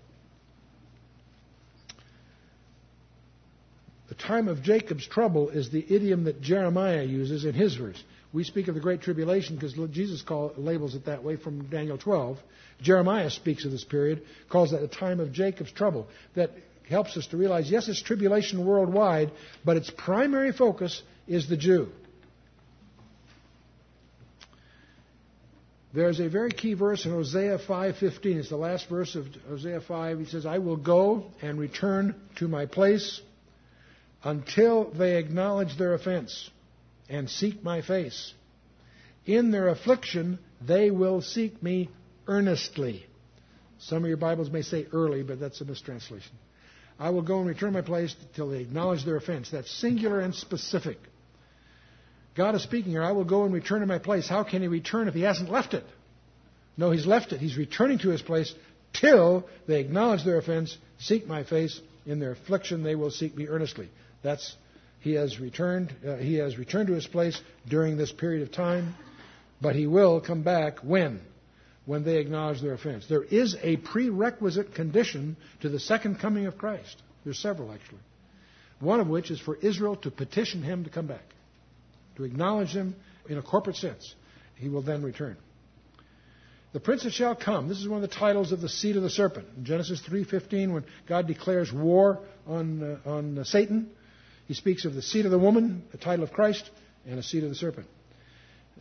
Time 4.18 4.48
of 4.48 4.62
Jacob's 4.64 5.08
trouble 5.08 5.50
is 5.50 5.70
the 5.70 5.86
idiom 5.94 6.26
that 6.26 6.42
Jeremiah 6.42 7.04
uses 7.04 7.46
in 7.46 7.54
his 7.54 7.76
verse. 7.76 8.02
We 8.34 8.44
speak 8.44 8.68
of 8.68 8.76
the 8.76 8.82
Great 8.82 9.02
Tribulation 9.02 9.56
because 9.56 9.74
Jesus 9.92 10.22
call, 10.22 10.54
labels 10.58 10.96
it 10.96 11.06
that 11.06 11.24
way 11.24 11.38
from 11.38 11.68
Daniel 11.68 11.98
12. 11.98 12.38
Jeremiah 12.82 13.30
speaks 13.30 13.66
of 13.66 13.72
this 13.72 13.84
period, 13.84 14.24
calls 14.50 14.72
that 14.72 14.82
the 14.82 14.88
time 14.88 15.20
of 15.20 15.32
Jacob's 15.32 15.72
trouble. 15.72 16.08
That 16.36 16.52
helps 16.90 17.18
us 17.18 17.28
to 17.28 17.38
realize, 17.38 17.72
yes, 17.72 17.88
it's 17.88 18.02
tribulation 18.02 18.66
worldwide, 18.66 19.32
but 19.66 19.78
its 19.78 19.90
primary 19.90 20.52
focus 20.52 21.02
is 21.28 21.48
the 21.48 21.58
Jew. 21.58 21.90
There's 25.94 26.20
a 26.20 26.30
very 26.30 26.52
key 26.52 26.74
verse 26.74 27.06
in 27.06 27.12
Hosea 27.12 27.60
5:15. 27.60 28.38
It's 28.38 28.50
the 28.50 28.58
last 28.58 28.88
verse 28.88 29.16
of 29.16 29.26
Hosea 29.50 29.82
5. 29.82 30.20
He 30.20 30.26
says, 30.26 30.46
"I 30.46 30.60
will 30.60 30.76
go 30.76 31.32
and 31.42 31.58
return 31.58 32.14
to 32.36 32.48
my 32.48 32.66
place 32.66 33.22
until 34.28 34.92
they 34.92 35.16
acknowledge 35.16 35.78
their 35.78 35.94
offense 35.94 36.50
and 37.08 37.30
seek 37.30 37.64
my 37.64 37.82
face. 37.82 38.34
In 39.26 39.52
their 39.52 39.70
affliction, 39.70 40.38
they 40.62 40.92
will 40.92 41.22
seek 41.22 41.64
me 41.64 41.90
earnestly. 42.28 43.06
Some 43.80 44.04
of 44.04 44.10
your 44.10 44.18
Bibles 44.18 44.52
may 44.52 44.64
say 44.64 44.86
early, 44.92 45.24
but 45.24 45.40
that's 45.40 45.62
a 45.62 45.66
mistranslation. 45.66 46.34
I 47.00 47.12
will 47.12 47.22
go 47.22 47.40
and 47.40 47.48
return 47.48 47.72
my 47.72 47.82
place 47.82 48.14
till 48.36 48.50
they 48.50 48.60
acknowledge 48.60 49.06
their 49.06 49.16
offense. 49.16 49.50
That's 49.50 49.72
singular 49.72 50.20
and 50.20 50.36
specific. 50.36 50.98
God 52.36 52.54
is 52.54 52.64
speaking 52.64 52.92
here. 52.92 53.04
I 53.04 53.14
will 53.14 53.24
go 53.24 53.46
and 53.46 53.54
return 53.54 53.80
to 53.80 53.86
my 53.86 54.00
place. 54.00 54.28
How 54.28 54.44
can 54.44 54.62
he 54.62 54.68
return 54.68 55.08
if 55.08 55.14
he 55.14 55.22
hasn't 55.22 55.50
left 55.50 55.74
it? 55.74 55.86
No, 56.76 56.92
he's 56.92 57.06
left 57.06 57.32
it. 57.32 57.40
He's 57.40 57.56
returning 57.56 58.00
to 58.00 58.10
his 58.10 58.22
place 58.22 58.54
till 58.92 59.48
they 59.68 59.80
acknowledge 59.80 60.26
their 60.26 60.38
offense, 60.38 60.78
seek 61.00 61.28
my 61.28 61.46
face. 61.46 61.80
In 62.06 62.20
their 62.20 62.32
affliction, 62.32 62.84
they 62.84 62.96
will 62.96 63.12
seek 63.12 63.36
me 63.36 63.48
earnestly. 63.48 63.90
That's 64.24 64.56
he 65.00 65.14
has 65.14 65.40
returned. 65.40 65.96
Uh, 66.06 66.16
he 66.16 66.36
has 66.36 66.58
returned 66.58 66.88
to 66.88 66.94
his 66.94 67.08
place 67.08 67.40
during 67.68 67.98
this 67.98 68.12
period 68.12 68.42
of 68.42 68.52
time, 68.52 68.96
but 69.62 69.76
he 69.76 69.88
will 69.88 70.22
come 70.22 70.44
back 70.44 70.80
when 70.80 71.22
when 71.86 72.04
they 72.04 72.18
acknowledge 72.18 72.62
their 72.62 72.74
offense. 72.74 73.08
There 73.08 73.24
is 73.24 73.56
a 73.64 73.78
prerequisite 73.78 74.76
condition 74.76 75.38
to 75.62 75.70
the 75.70 75.80
second 75.80 76.20
coming 76.20 76.46
of 76.46 76.58
Christ. 76.58 77.02
There's 77.24 77.40
several, 77.40 77.72
actually. 77.72 78.02
One 78.82 79.00
of 79.00 79.08
which 79.08 79.32
is 79.32 79.40
for 79.40 79.56
Israel 79.56 79.96
to 79.98 80.12
petition 80.12 80.62
him 80.62 80.84
to 80.84 80.90
come 80.90 81.08
back, 81.08 81.24
to 82.18 82.26
acknowledge 82.26 82.72
him 82.72 82.96
in 83.30 83.38
a 83.38 83.42
corporate 83.42 83.78
sense. 83.78 84.14
He 84.56 84.68
will 84.68 84.82
then 84.82 85.02
return. 85.02 85.38
The 86.74 86.82
prince 86.82 87.04
that 87.04 87.14
shall 87.14 87.36
come. 87.36 87.70
This 87.70 87.80
is 87.80 87.88
one 87.88 88.04
of 88.04 88.10
the 88.10 88.16
titles 88.16 88.52
of 88.52 88.60
the 88.60 88.70
seed 88.70 88.98
of 88.98 89.04
the 89.04 89.10
serpent. 89.10 89.48
In 89.58 89.64
Genesis 89.64 90.02
3:15, 90.02 90.74
when 90.74 90.84
God 91.08 91.26
declares 91.26 91.72
war 91.72 92.20
on 92.46 92.84
uh, 92.84 93.10
on 93.10 93.40
uh, 93.40 93.44
Satan, 93.46 93.90
He 94.48 94.54
speaks 94.54 94.86
of 94.86 94.94
the 94.94 95.02
seed 95.02 95.26
of 95.26 95.32
the 95.32 95.40
woman, 95.40 95.84
the 95.92 95.98
title 95.98 96.24
of 96.24 96.32
Christ, 96.32 96.70
and 97.06 97.18
the 97.18 97.24
seed 97.24 97.44
of 97.44 97.50
the 97.50 97.56
serpent. 97.56 97.88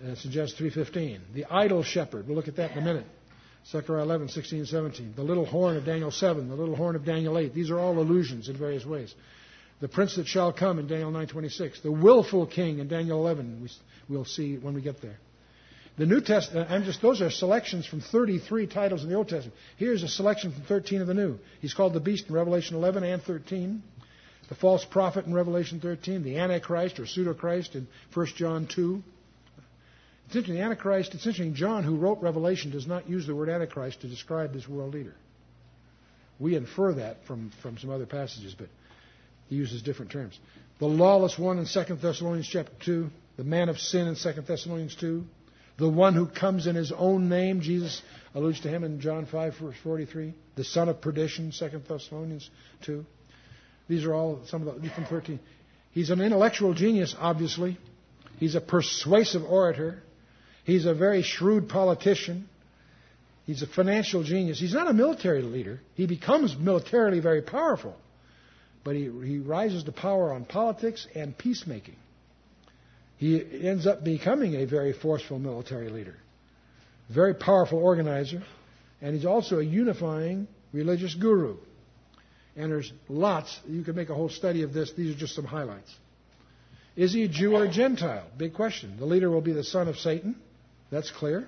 That's 0.00 0.24
in 0.24 0.30
Genesis 0.30 0.58
3.15. 0.60 1.20
The 1.34 1.46
idol 1.46 1.82
shepherd. 1.82 2.26
We'll 2.26 2.36
look 2.36 2.48
at 2.48 2.56
that 2.56 2.72
in 2.72 2.78
a 2.78 2.82
minute. 2.82 3.06
Zechariah 3.70 4.02
11, 4.02 4.28
16, 4.28 4.66
17. 4.66 5.14
The 5.16 5.22
little 5.22 5.46
horn 5.46 5.76
of 5.76 5.84
Daniel 5.84 6.10
7. 6.10 6.48
The 6.48 6.54
little 6.54 6.76
horn 6.76 6.94
of 6.94 7.04
Daniel 7.04 7.36
8. 7.38 7.52
These 7.54 7.70
are 7.70 7.78
all 7.78 7.98
allusions 7.98 8.48
in 8.48 8.56
various 8.56 8.84
ways. 8.84 9.14
The 9.80 9.88
prince 9.88 10.16
that 10.16 10.26
shall 10.26 10.52
come 10.52 10.78
in 10.78 10.86
Daniel 10.86 11.10
9.26. 11.10 11.82
The 11.82 11.90
willful 11.90 12.46
king 12.46 12.78
in 12.78 12.88
Daniel 12.88 13.18
11. 13.20 13.68
We, 14.08 14.16
will 14.16 14.24
see 14.24 14.56
when 14.56 14.74
we 14.74 14.82
get 14.82 15.02
there. 15.02 15.18
The 15.98 16.06
New 16.06 16.20
Testament, 16.20 16.70
uh, 16.70 16.74
I'm 16.74 16.84
just, 16.84 17.00
those 17.00 17.22
are 17.22 17.30
selections 17.30 17.86
from 17.86 18.02
33 18.02 18.66
titles 18.66 19.02
in 19.02 19.08
the 19.08 19.16
Old 19.16 19.28
Testament. 19.28 19.58
Here's 19.78 20.02
a 20.02 20.08
selection 20.08 20.52
from 20.52 20.62
13 20.62 21.00
of 21.00 21.06
the 21.06 21.14
New. 21.14 21.38
He's 21.60 21.74
called 21.74 21.94
the 21.94 22.00
beast 22.00 22.26
in 22.28 22.34
Revelation 22.34 22.76
11 22.76 23.02
and 23.02 23.22
13. 23.22 23.82
The 24.48 24.54
false 24.54 24.84
prophet 24.84 25.26
in 25.26 25.34
Revelation 25.34 25.80
13. 25.80 26.22
The 26.22 26.38
Antichrist 26.38 27.00
or 27.00 27.06
pseudo 27.06 27.34
Christ 27.34 27.74
in 27.74 27.88
1 28.14 28.26
John 28.36 28.66
2. 28.66 29.02
It's 30.26 30.34
interesting, 30.34 30.56
the 30.56 30.62
Antichrist, 30.62 31.14
it's 31.14 31.24
interesting, 31.24 31.54
John, 31.54 31.84
who 31.84 31.96
wrote 31.96 32.20
Revelation, 32.20 32.72
does 32.72 32.86
not 32.86 33.08
use 33.08 33.26
the 33.26 33.34
word 33.34 33.48
Antichrist 33.48 34.00
to 34.00 34.08
describe 34.08 34.52
this 34.52 34.68
world 34.68 34.92
leader. 34.94 35.14
We 36.40 36.56
infer 36.56 36.94
that 36.94 37.24
from, 37.26 37.52
from 37.62 37.78
some 37.78 37.90
other 37.90 38.06
passages, 38.06 38.52
but 38.52 38.68
he 39.48 39.54
uses 39.54 39.82
different 39.82 40.10
terms. 40.10 40.38
The 40.80 40.86
lawless 40.86 41.38
one 41.38 41.58
in 41.58 41.66
2 41.66 41.94
Thessalonians 41.94 42.48
chapter 42.48 42.72
2, 42.84 43.08
the 43.36 43.44
man 43.44 43.68
of 43.68 43.78
sin 43.78 44.08
in 44.08 44.16
2 44.16 44.42
Thessalonians 44.42 44.96
2, 44.96 45.24
the 45.78 45.88
one 45.88 46.14
who 46.14 46.26
comes 46.26 46.66
in 46.66 46.74
his 46.74 46.90
own 46.90 47.28
name, 47.28 47.60
Jesus 47.60 48.02
alludes 48.34 48.60
to 48.60 48.68
him 48.68 48.82
in 48.82 49.00
John 49.00 49.26
5, 49.26 49.58
verse 49.58 49.76
43, 49.82 50.34
the 50.56 50.64
son 50.64 50.88
of 50.88 51.00
perdition, 51.00 51.52
2 51.56 51.82
Thessalonians 51.88 52.50
2. 52.82 53.04
These 53.88 54.04
are 54.04 54.14
all 54.14 54.40
some 54.46 54.66
of 54.66 54.82
the 54.82 54.88
from 54.90 55.04
13. 55.04 55.38
He's 55.92 56.10
an 56.10 56.20
intellectual 56.20 56.74
genius, 56.74 57.14
obviously. 57.18 57.78
He's 58.38 58.54
a 58.54 58.60
persuasive 58.60 59.42
orator. 59.44 60.02
He's 60.64 60.84
a 60.84 60.94
very 60.94 61.22
shrewd 61.22 61.68
politician. 61.68 62.48
He's 63.46 63.62
a 63.62 63.66
financial 63.66 64.24
genius. 64.24 64.58
He's 64.58 64.74
not 64.74 64.88
a 64.88 64.92
military 64.92 65.42
leader. 65.42 65.80
He 65.94 66.06
becomes 66.06 66.56
militarily 66.56 67.20
very 67.20 67.42
powerful. 67.42 67.96
But 68.84 68.96
he, 68.96 69.04
he 69.24 69.38
rises 69.38 69.84
to 69.84 69.92
power 69.92 70.32
on 70.32 70.44
politics 70.44 71.06
and 71.14 71.36
peacemaking. 71.36 71.96
He 73.18 73.42
ends 73.66 73.86
up 73.86 74.04
becoming 74.04 74.56
a 74.56 74.66
very 74.66 74.92
forceful 74.92 75.38
military 75.38 75.88
leader, 75.88 76.16
very 77.08 77.34
powerful 77.34 77.78
organizer, 77.78 78.42
and 79.00 79.14
he's 79.14 79.24
also 79.24 79.58
a 79.58 79.64
unifying 79.64 80.48
religious 80.72 81.14
guru. 81.14 81.56
And 82.56 82.72
there's 82.72 82.92
lots. 83.08 83.58
You 83.68 83.82
could 83.82 83.96
make 83.96 84.08
a 84.08 84.14
whole 84.14 84.30
study 84.30 84.62
of 84.62 84.72
this. 84.72 84.92
These 84.96 85.14
are 85.14 85.18
just 85.18 85.34
some 85.34 85.44
highlights. 85.44 85.94
Is 86.96 87.12
he 87.12 87.24
a 87.24 87.28
Jew 87.28 87.54
or 87.54 87.64
a 87.64 87.70
Gentile? 87.70 88.26
Big 88.38 88.54
question. 88.54 88.96
The 88.98 89.04
leader 89.04 89.30
will 89.30 89.42
be 89.42 89.52
the 89.52 89.64
son 89.64 89.88
of 89.88 89.96
Satan. 89.98 90.36
That's 90.90 91.10
clear. 91.10 91.46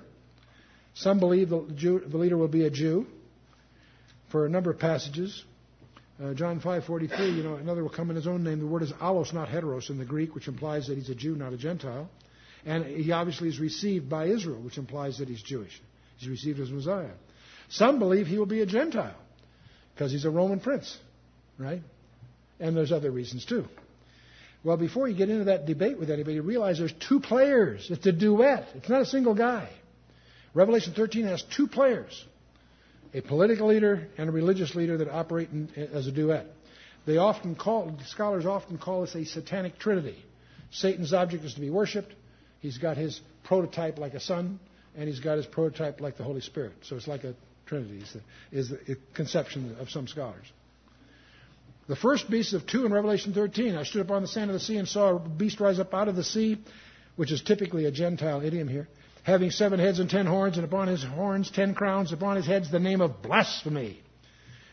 Some 0.93 1.19
believe 1.19 1.49
the, 1.49 1.65
Jew, 1.75 1.99
the 1.99 2.17
leader 2.17 2.37
will 2.37 2.47
be 2.47 2.65
a 2.65 2.69
Jew 2.69 3.07
for 4.31 4.45
a 4.45 4.49
number 4.49 4.69
of 4.69 4.77
passages. 4.77 5.43
Uh, 6.21 6.33
John 6.33 6.59
5:43, 6.59 7.37
you 7.37 7.43
know, 7.43 7.55
another 7.55 7.81
will 7.81 7.89
come 7.89 8.09
in 8.09 8.15
his 8.15 8.27
own 8.27 8.43
name. 8.43 8.59
The 8.59 8.67
word 8.67 8.83
is 8.83 8.91
allos, 9.01 9.33
not 9.33 9.47
heteros 9.47 9.89
in 9.89 9.97
the 9.97 10.05
Greek, 10.05 10.35
which 10.35 10.47
implies 10.47 10.87
that 10.87 10.97
he's 10.97 11.09
a 11.09 11.15
Jew, 11.15 11.35
not 11.35 11.53
a 11.53 11.57
Gentile. 11.57 12.09
And 12.65 12.85
he 12.85 13.11
obviously 13.11 13.47
is 13.47 13.59
received 13.59 14.09
by 14.09 14.25
Israel, 14.25 14.59
which 14.59 14.77
implies 14.77 15.17
that 15.19 15.29
he's 15.29 15.41
Jewish. 15.41 15.81
He's 16.17 16.29
received 16.29 16.59
as 16.59 16.69
Messiah. 16.69 17.13
Some 17.69 17.97
believe 17.97 18.27
he 18.27 18.37
will 18.37 18.45
be 18.45 18.61
a 18.61 18.65
Gentile 18.65 19.15
because 19.99 20.13
he's 20.13 20.23
a 20.23 20.29
Roman 20.29 20.61
prince, 20.61 20.97
right? 21.57 21.81
And 22.57 22.73
there's 22.73 22.93
other 22.93 23.11
reasons 23.11 23.43
too. 23.43 23.65
Well, 24.63 24.77
before 24.77 25.09
you 25.09 25.15
get 25.15 25.29
into 25.29 25.45
that 25.45 25.65
debate 25.65 25.99
with 25.99 26.09
anybody, 26.09 26.39
realize 26.39 26.79
there's 26.79 26.93
two 27.09 27.19
players. 27.19 27.85
It's 27.91 28.05
a 28.05 28.13
duet. 28.13 28.65
It's 28.75 28.87
not 28.87 29.01
a 29.01 29.05
single 29.05 29.35
guy. 29.35 29.69
Revelation 30.53 30.93
13 30.93 31.25
has 31.25 31.43
two 31.55 31.67
players 31.67 32.25
a 33.13 33.21
political 33.21 33.67
leader 33.67 34.07
and 34.17 34.29
a 34.29 34.31
religious 34.31 34.73
leader 34.73 34.97
that 34.99 35.09
operate 35.09 35.49
in, 35.49 35.67
as 35.91 36.07
a 36.07 36.11
duet. 36.11 36.45
They 37.05 37.17
often 37.17 37.55
call, 37.55 37.97
scholars 38.05 38.45
often 38.45 38.77
call 38.77 39.01
this 39.01 39.15
a 39.15 39.25
satanic 39.25 39.79
trinity. 39.79 40.23
Satan's 40.71 41.11
object 41.11 41.43
is 41.43 41.55
to 41.55 41.59
be 41.59 41.71
worshipped. 41.71 42.13
He's 42.59 42.77
got 42.77 42.95
his 42.95 43.19
prototype 43.43 43.97
like 43.97 44.13
a 44.13 44.19
son, 44.19 44.59
and 44.95 45.09
he's 45.09 45.19
got 45.19 45.37
his 45.37 45.47
prototype 45.47 45.99
like 45.99 46.17
the 46.17 46.23
Holy 46.23 46.41
Spirit. 46.41 46.73
So 46.83 46.95
it's 46.95 47.07
like 47.07 47.23
a 47.23 47.33
trinity, 47.69 48.03
is 48.51 48.69
the 48.69 48.97
conception 49.13 49.77
of 49.79 49.89
some 49.89 50.07
scholars. 50.07 50.45
The 51.87 51.95
first 51.95 52.29
beast 52.29 52.53
of 52.53 52.67
two 52.67 52.85
in 52.85 52.93
Revelation 52.93 53.33
13. 53.33 53.75
I 53.75 53.83
stood 53.83 54.01
upon 54.01 54.21
the 54.21 54.27
sand 54.27 54.49
of 54.49 54.53
the 54.53 54.59
sea 54.59 54.77
and 54.77 54.87
saw 54.87 55.15
a 55.15 55.19
beast 55.19 55.59
rise 55.59 55.79
up 55.79 55.93
out 55.93 56.07
of 56.07 56.15
the 56.15 56.23
sea, 56.23 56.59
which 57.15 57.31
is 57.31 57.41
typically 57.41 57.85
a 57.85 57.91
Gentile 57.91 58.41
idiom 58.41 58.67
here, 58.67 58.87
having 59.23 59.51
seven 59.51 59.79
heads 59.79 59.99
and 59.99 60.09
ten 60.09 60.25
horns, 60.25 60.57
and 60.57 60.65
upon 60.65 60.87
his 60.87 61.03
horns 61.03 61.49
ten 61.49 61.73
crowns, 61.73 62.11
upon 62.11 62.35
his 62.35 62.45
heads 62.45 62.71
the 62.71 62.79
name 62.79 63.01
of 63.01 63.21
blasphemy. 63.21 64.01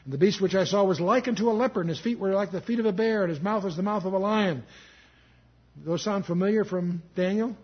And 0.05 0.13
the 0.13 0.19
beast 0.19 0.41
which 0.41 0.55
I 0.55 0.65
saw 0.65 0.85
was 0.85 1.01
like 1.01 1.27
unto 1.27 1.51
a 1.51 1.53
leopard, 1.53 1.83
and 1.83 1.89
his 1.91 2.01
feet 2.01 2.19
were 2.19 2.33
like 2.33 2.53
the 2.53 2.61
feet 2.61 2.81
of 2.81 2.87
a 2.87 2.93
bear, 2.93 3.23
and 3.23 3.31
his 3.31 3.43
mouth 3.43 3.65
was 3.65 3.77
the 3.77 3.83
mouth 3.83 4.05
of 4.05 4.13
a 4.13 4.19
lion. 4.19 4.63
Those 5.85 6.03
sound 6.03 6.27
familiar 6.27 6.65
from 6.65 7.03
Daniel? 7.15 7.57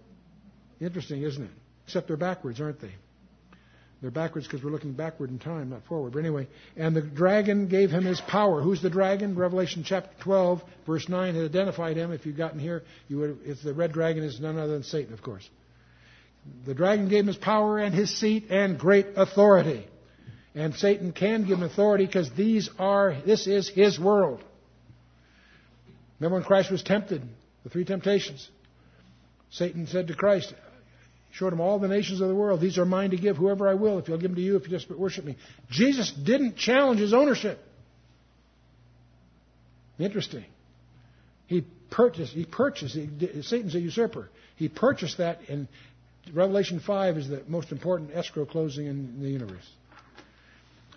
Interesting, 0.80 1.22
isn't 1.22 1.42
it? 1.42 1.50
Except 1.86 2.08
they're 2.08 2.16
backwards, 2.16 2.60
aren't 2.60 2.80
they? 2.80 2.92
They're 4.02 4.10
backwards 4.10 4.48
because 4.48 4.64
we're 4.64 4.72
looking 4.72 4.94
backward 4.94 5.30
in 5.30 5.38
time, 5.38 5.70
not 5.70 5.84
forward. 5.84 6.12
But 6.12 6.18
anyway, 6.18 6.48
and 6.76 6.94
the 6.94 7.02
dragon 7.02 7.68
gave 7.68 7.90
him 7.90 8.04
his 8.04 8.20
power. 8.20 8.60
Who's 8.60 8.82
the 8.82 8.90
dragon? 8.90 9.36
Revelation 9.36 9.84
chapter 9.86 10.10
12, 10.24 10.60
verse 10.84 11.08
9 11.08 11.36
had 11.36 11.44
identified 11.44 11.96
him. 11.96 12.10
If 12.10 12.26
you'd 12.26 12.36
gotten 12.36 12.58
here, 12.58 12.82
you 13.06 13.18
would. 13.18 13.38
If 13.44 13.62
the 13.62 13.72
red 13.72 13.92
dragon 13.92 14.24
is 14.24 14.40
none 14.40 14.58
other 14.58 14.72
than 14.72 14.82
Satan, 14.82 15.14
of 15.14 15.22
course. 15.22 15.48
The 16.66 16.74
dragon 16.74 17.08
gave 17.08 17.20
him 17.20 17.26
his 17.28 17.36
power 17.36 17.78
and 17.78 17.94
his 17.94 18.10
seat 18.18 18.46
and 18.50 18.76
great 18.76 19.06
authority. 19.14 19.86
And 20.56 20.74
Satan 20.74 21.12
can 21.12 21.46
give 21.46 21.58
him 21.58 21.62
authority 21.62 22.04
because 22.04 22.28
these 22.32 22.68
are. 22.80 23.16
This 23.24 23.46
is 23.46 23.68
his 23.68 24.00
world. 24.00 24.42
Remember 26.18 26.38
when 26.38 26.44
Christ 26.44 26.72
was 26.72 26.82
tempted, 26.82 27.22
the 27.62 27.70
three 27.70 27.84
temptations. 27.84 28.48
Satan 29.50 29.86
said 29.86 30.08
to 30.08 30.14
Christ, 30.14 30.52
showed 31.32 31.52
him 31.52 31.60
all 31.60 31.78
the 31.78 31.88
nations 31.88 32.20
of 32.20 32.28
the 32.28 32.34
world. 32.34 32.60
These 32.60 32.78
are 32.78 32.84
mine 32.84 33.10
to 33.10 33.16
give 33.16 33.36
whoever 33.36 33.68
I 33.68 33.74
will, 33.74 33.98
if 33.98 34.08
you'll 34.08 34.18
give 34.18 34.30
them 34.30 34.36
to 34.36 34.42
you, 34.42 34.56
if 34.56 34.64
you 34.64 34.70
just 34.70 34.90
worship 34.90 35.24
me. 35.24 35.36
Jesus 35.70 36.12
didn't 36.12 36.56
challenge 36.56 37.00
his 37.00 37.14
ownership. 37.14 37.58
Interesting. 39.98 40.44
He 41.46 41.64
purchased, 41.90 42.32
he 42.32 42.44
purchased, 42.44 42.94
he, 42.94 43.42
Satan's 43.42 43.74
a 43.74 43.80
usurper. 43.80 44.30
He 44.56 44.68
purchased 44.68 45.18
that 45.18 45.40
in 45.48 45.68
Revelation 46.32 46.80
5 46.80 47.16
is 47.16 47.28
the 47.28 47.42
most 47.48 47.72
important 47.72 48.10
escrow 48.14 48.44
closing 48.44 48.86
in 48.86 49.22
the 49.22 49.28
universe. 49.28 49.68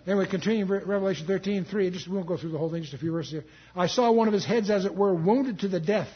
Anyway, 0.06 0.26
continuing 0.30 0.68
Revelation 0.68 1.26
13, 1.26 1.64
3, 1.64 1.90
just, 1.90 2.08
we 2.08 2.14
won't 2.14 2.28
go 2.28 2.36
through 2.36 2.52
the 2.52 2.58
whole 2.58 2.70
thing, 2.70 2.82
just 2.82 2.94
a 2.94 2.98
few 2.98 3.10
verses 3.10 3.32
here. 3.32 3.44
I 3.74 3.88
saw 3.88 4.12
one 4.12 4.28
of 4.28 4.34
his 4.34 4.44
heads, 4.44 4.70
as 4.70 4.84
it 4.84 4.94
were, 4.94 5.14
wounded 5.14 5.60
to 5.60 5.68
the 5.68 5.80
death, 5.80 6.10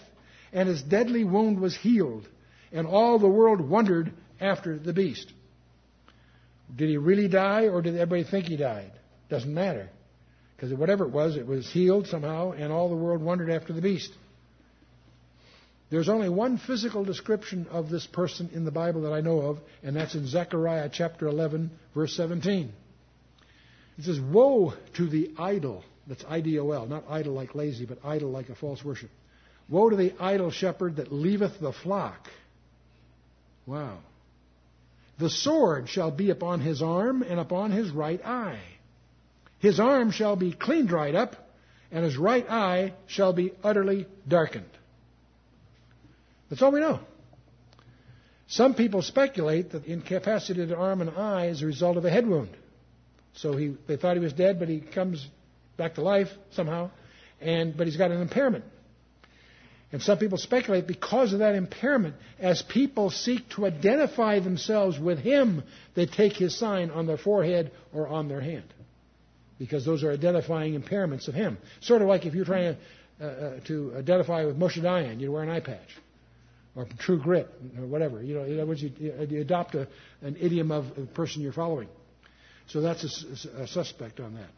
and 0.52 0.68
his 0.68 0.80
deadly 0.80 1.24
wound 1.24 1.58
was 1.58 1.74
healed 1.74 2.28
and 2.72 2.86
all 2.86 3.18
the 3.18 3.28
world 3.28 3.60
wondered 3.60 4.12
after 4.40 4.78
the 4.78 4.92
beast. 4.92 5.32
Did 6.74 6.88
he 6.88 6.96
really 6.96 7.28
die, 7.28 7.68
or 7.68 7.82
did 7.82 7.96
everybody 7.96 8.24
think 8.24 8.46
he 8.46 8.56
died? 8.56 8.92
Doesn't 9.28 9.52
matter. 9.52 9.88
Because 10.54 10.72
whatever 10.74 11.04
it 11.04 11.10
was, 11.10 11.36
it 11.36 11.46
was 11.46 11.70
healed 11.70 12.06
somehow, 12.06 12.52
and 12.52 12.72
all 12.72 12.88
the 12.88 12.96
world 12.96 13.22
wondered 13.22 13.50
after 13.50 13.72
the 13.72 13.80
beast. 13.80 14.12
There's 15.90 16.08
only 16.08 16.28
one 16.28 16.58
physical 16.58 17.04
description 17.04 17.66
of 17.70 17.90
this 17.90 18.06
person 18.06 18.50
in 18.52 18.64
the 18.64 18.70
Bible 18.70 19.02
that 19.02 19.12
I 19.12 19.20
know 19.20 19.40
of, 19.40 19.58
and 19.82 19.96
that's 19.96 20.14
in 20.14 20.26
Zechariah 20.26 20.88
chapter 20.92 21.26
11, 21.26 21.70
verse 21.94 22.14
17. 22.16 22.72
It 23.98 24.04
says, 24.04 24.20
Woe 24.20 24.74
to 24.96 25.08
the 25.08 25.32
idol. 25.36 25.84
That's 26.06 26.24
I 26.28 26.40
D 26.40 26.58
O 26.58 26.70
L, 26.70 26.86
not 26.86 27.04
idle 27.08 27.34
like 27.34 27.54
lazy, 27.54 27.86
but 27.86 27.98
idol 28.04 28.30
like 28.30 28.48
a 28.48 28.54
false 28.54 28.84
worship. 28.84 29.10
Woe 29.68 29.90
to 29.90 29.96
the 29.96 30.14
idol 30.20 30.50
shepherd 30.50 30.96
that 30.96 31.12
leaveth 31.12 31.60
the 31.60 31.72
flock. 31.72 32.28
Wow. 33.70 33.98
The 35.20 35.30
sword 35.30 35.88
shall 35.88 36.10
be 36.10 36.30
upon 36.30 36.60
his 36.60 36.82
arm 36.82 37.22
and 37.22 37.38
upon 37.38 37.70
his 37.70 37.90
right 37.90 38.20
eye. 38.24 38.58
His 39.60 39.78
arm 39.78 40.10
shall 40.10 40.34
be 40.34 40.50
clean 40.52 40.86
dried 40.86 41.14
up, 41.14 41.36
and 41.92 42.04
his 42.04 42.16
right 42.16 42.44
eye 42.50 42.94
shall 43.06 43.32
be 43.32 43.52
utterly 43.62 44.08
darkened. 44.26 44.70
That's 46.48 46.62
all 46.62 46.72
we 46.72 46.80
know. 46.80 46.98
Some 48.48 48.74
people 48.74 49.02
speculate 49.02 49.70
that 49.70 49.84
the 49.84 49.92
incapacitated 49.92 50.72
arm 50.72 51.00
and 51.00 51.10
eye 51.10 51.46
is 51.46 51.62
a 51.62 51.66
result 51.66 51.96
of 51.96 52.04
a 52.04 52.10
head 52.10 52.26
wound. 52.26 52.50
So 53.34 53.56
he, 53.56 53.76
they 53.86 53.96
thought 53.96 54.16
he 54.16 54.22
was 54.22 54.32
dead, 54.32 54.58
but 54.58 54.68
he 54.68 54.80
comes 54.80 55.24
back 55.76 55.94
to 55.94 56.00
life 56.00 56.28
somehow, 56.50 56.90
and 57.40 57.76
but 57.76 57.86
he's 57.86 57.96
got 57.96 58.10
an 58.10 58.20
impairment. 58.20 58.64
And 59.92 60.00
some 60.00 60.18
people 60.18 60.38
speculate 60.38 60.86
because 60.86 61.32
of 61.32 61.40
that 61.40 61.56
impairment, 61.56 62.14
as 62.38 62.62
people 62.62 63.10
seek 63.10 63.48
to 63.50 63.66
identify 63.66 64.38
themselves 64.38 64.98
with 64.98 65.18
him, 65.18 65.64
they 65.94 66.06
take 66.06 66.34
his 66.34 66.56
sign 66.56 66.90
on 66.90 67.06
their 67.06 67.18
forehead 67.18 67.72
or 67.92 68.06
on 68.06 68.28
their 68.28 68.40
hand. 68.40 68.72
Because 69.58 69.84
those 69.84 70.04
are 70.04 70.12
identifying 70.12 70.80
impairments 70.80 71.26
of 71.26 71.34
him. 71.34 71.58
Sort 71.80 72.02
of 72.02 72.08
like 72.08 72.24
if 72.24 72.34
you're 72.34 72.44
trying 72.44 72.76
to, 72.76 73.24
uh, 73.24 73.26
uh, 73.26 73.60
to 73.66 73.94
identify 73.98 74.44
with 74.44 74.58
Moshe 74.58 74.80
Dayan, 74.80 75.20
you 75.20 75.32
wear 75.32 75.42
an 75.42 75.50
eye 75.50 75.60
patch. 75.60 75.88
Or 76.76 76.86
True 77.00 77.18
Grit, 77.18 77.48
or 77.76 77.86
whatever. 77.86 78.22
You 78.22 78.36
know, 78.36 78.44
in 78.44 78.54
other 78.54 78.66
words, 78.66 78.80
you, 78.80 78.92
you 78.96 79.40
adopt 79.40 79.74
a, 79.74 79.88
an 80.22 80.36
idiom 80.40 80.70
of 80.70 80.94
the 80.94 81.02
person 81.02 81.42
you're 81.42 81.52
following. 81.52 81.88
So 82.68 82.80
that's 82.80 83.48
a, 83.56 83.62
a 83.62 83.66
suspect 83.66 84.20
on 84.20 84.34
that. 84.34 84.50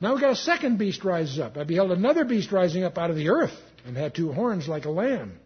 Now 0.00 0.12
we've 0.12 0.22
got 0.22 0.32
a 0.32 0.36
second 0.36 0.78
beast 0.78 1.04
rises 1.04 1.38
up. 1.38 1.58
I 1.58 1.64
beheld 1.64 1.92
another 1.92 2.24
beast 2.24 2.50
rising 2.50 2.82
up 2.82 2.96
out 2.96 3.10
of 3.10 3.16
the 3.16 3.28
earth 3.28 3.54
and 3.86 3.96
had 3.96 4.14
two 4.14 4.32
horns 4.32 4.68
like 4.68 4.84
a 4.84 4.90
lamb. 4.90 5.38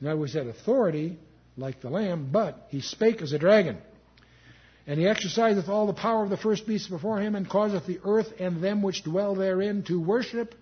In 0.00 0.06
other 0.06 0.18
words, 0.18 0.34
had 0.34 0.46
authority 0.46 1.18
like 1.56 1.80
the 1.80 1.90
lamb, 1.90 2.30
but 2.32 2.66
he 2.70 2.80
spake 2.80 3.20
as 3.22 3.32
a 3.32 3.38
dragon. 3.38 3.78
And 4.86 4.98
he 4.98 5.06
exerciseth 5.06 5.68
all 5.68 5.86
the 5.86 5.92
power 5.92 6.24
of 6.24 6.30
the 6.30 6.36
first 6.36 6.66
beast 6.66 6.88
before 6.88 7.20
him, 7.20 7.34
and 7.34 7.48
causeth 7.48 7.86
the 7.86 8.00
earth 8.04 8.32
and 8.40 8.62
them 8.62 8.82
which 8.82 9.04
dwell 9.04 9.34
therein 9.34 9.82
to 9.84 10.00
worship 10.00 10.54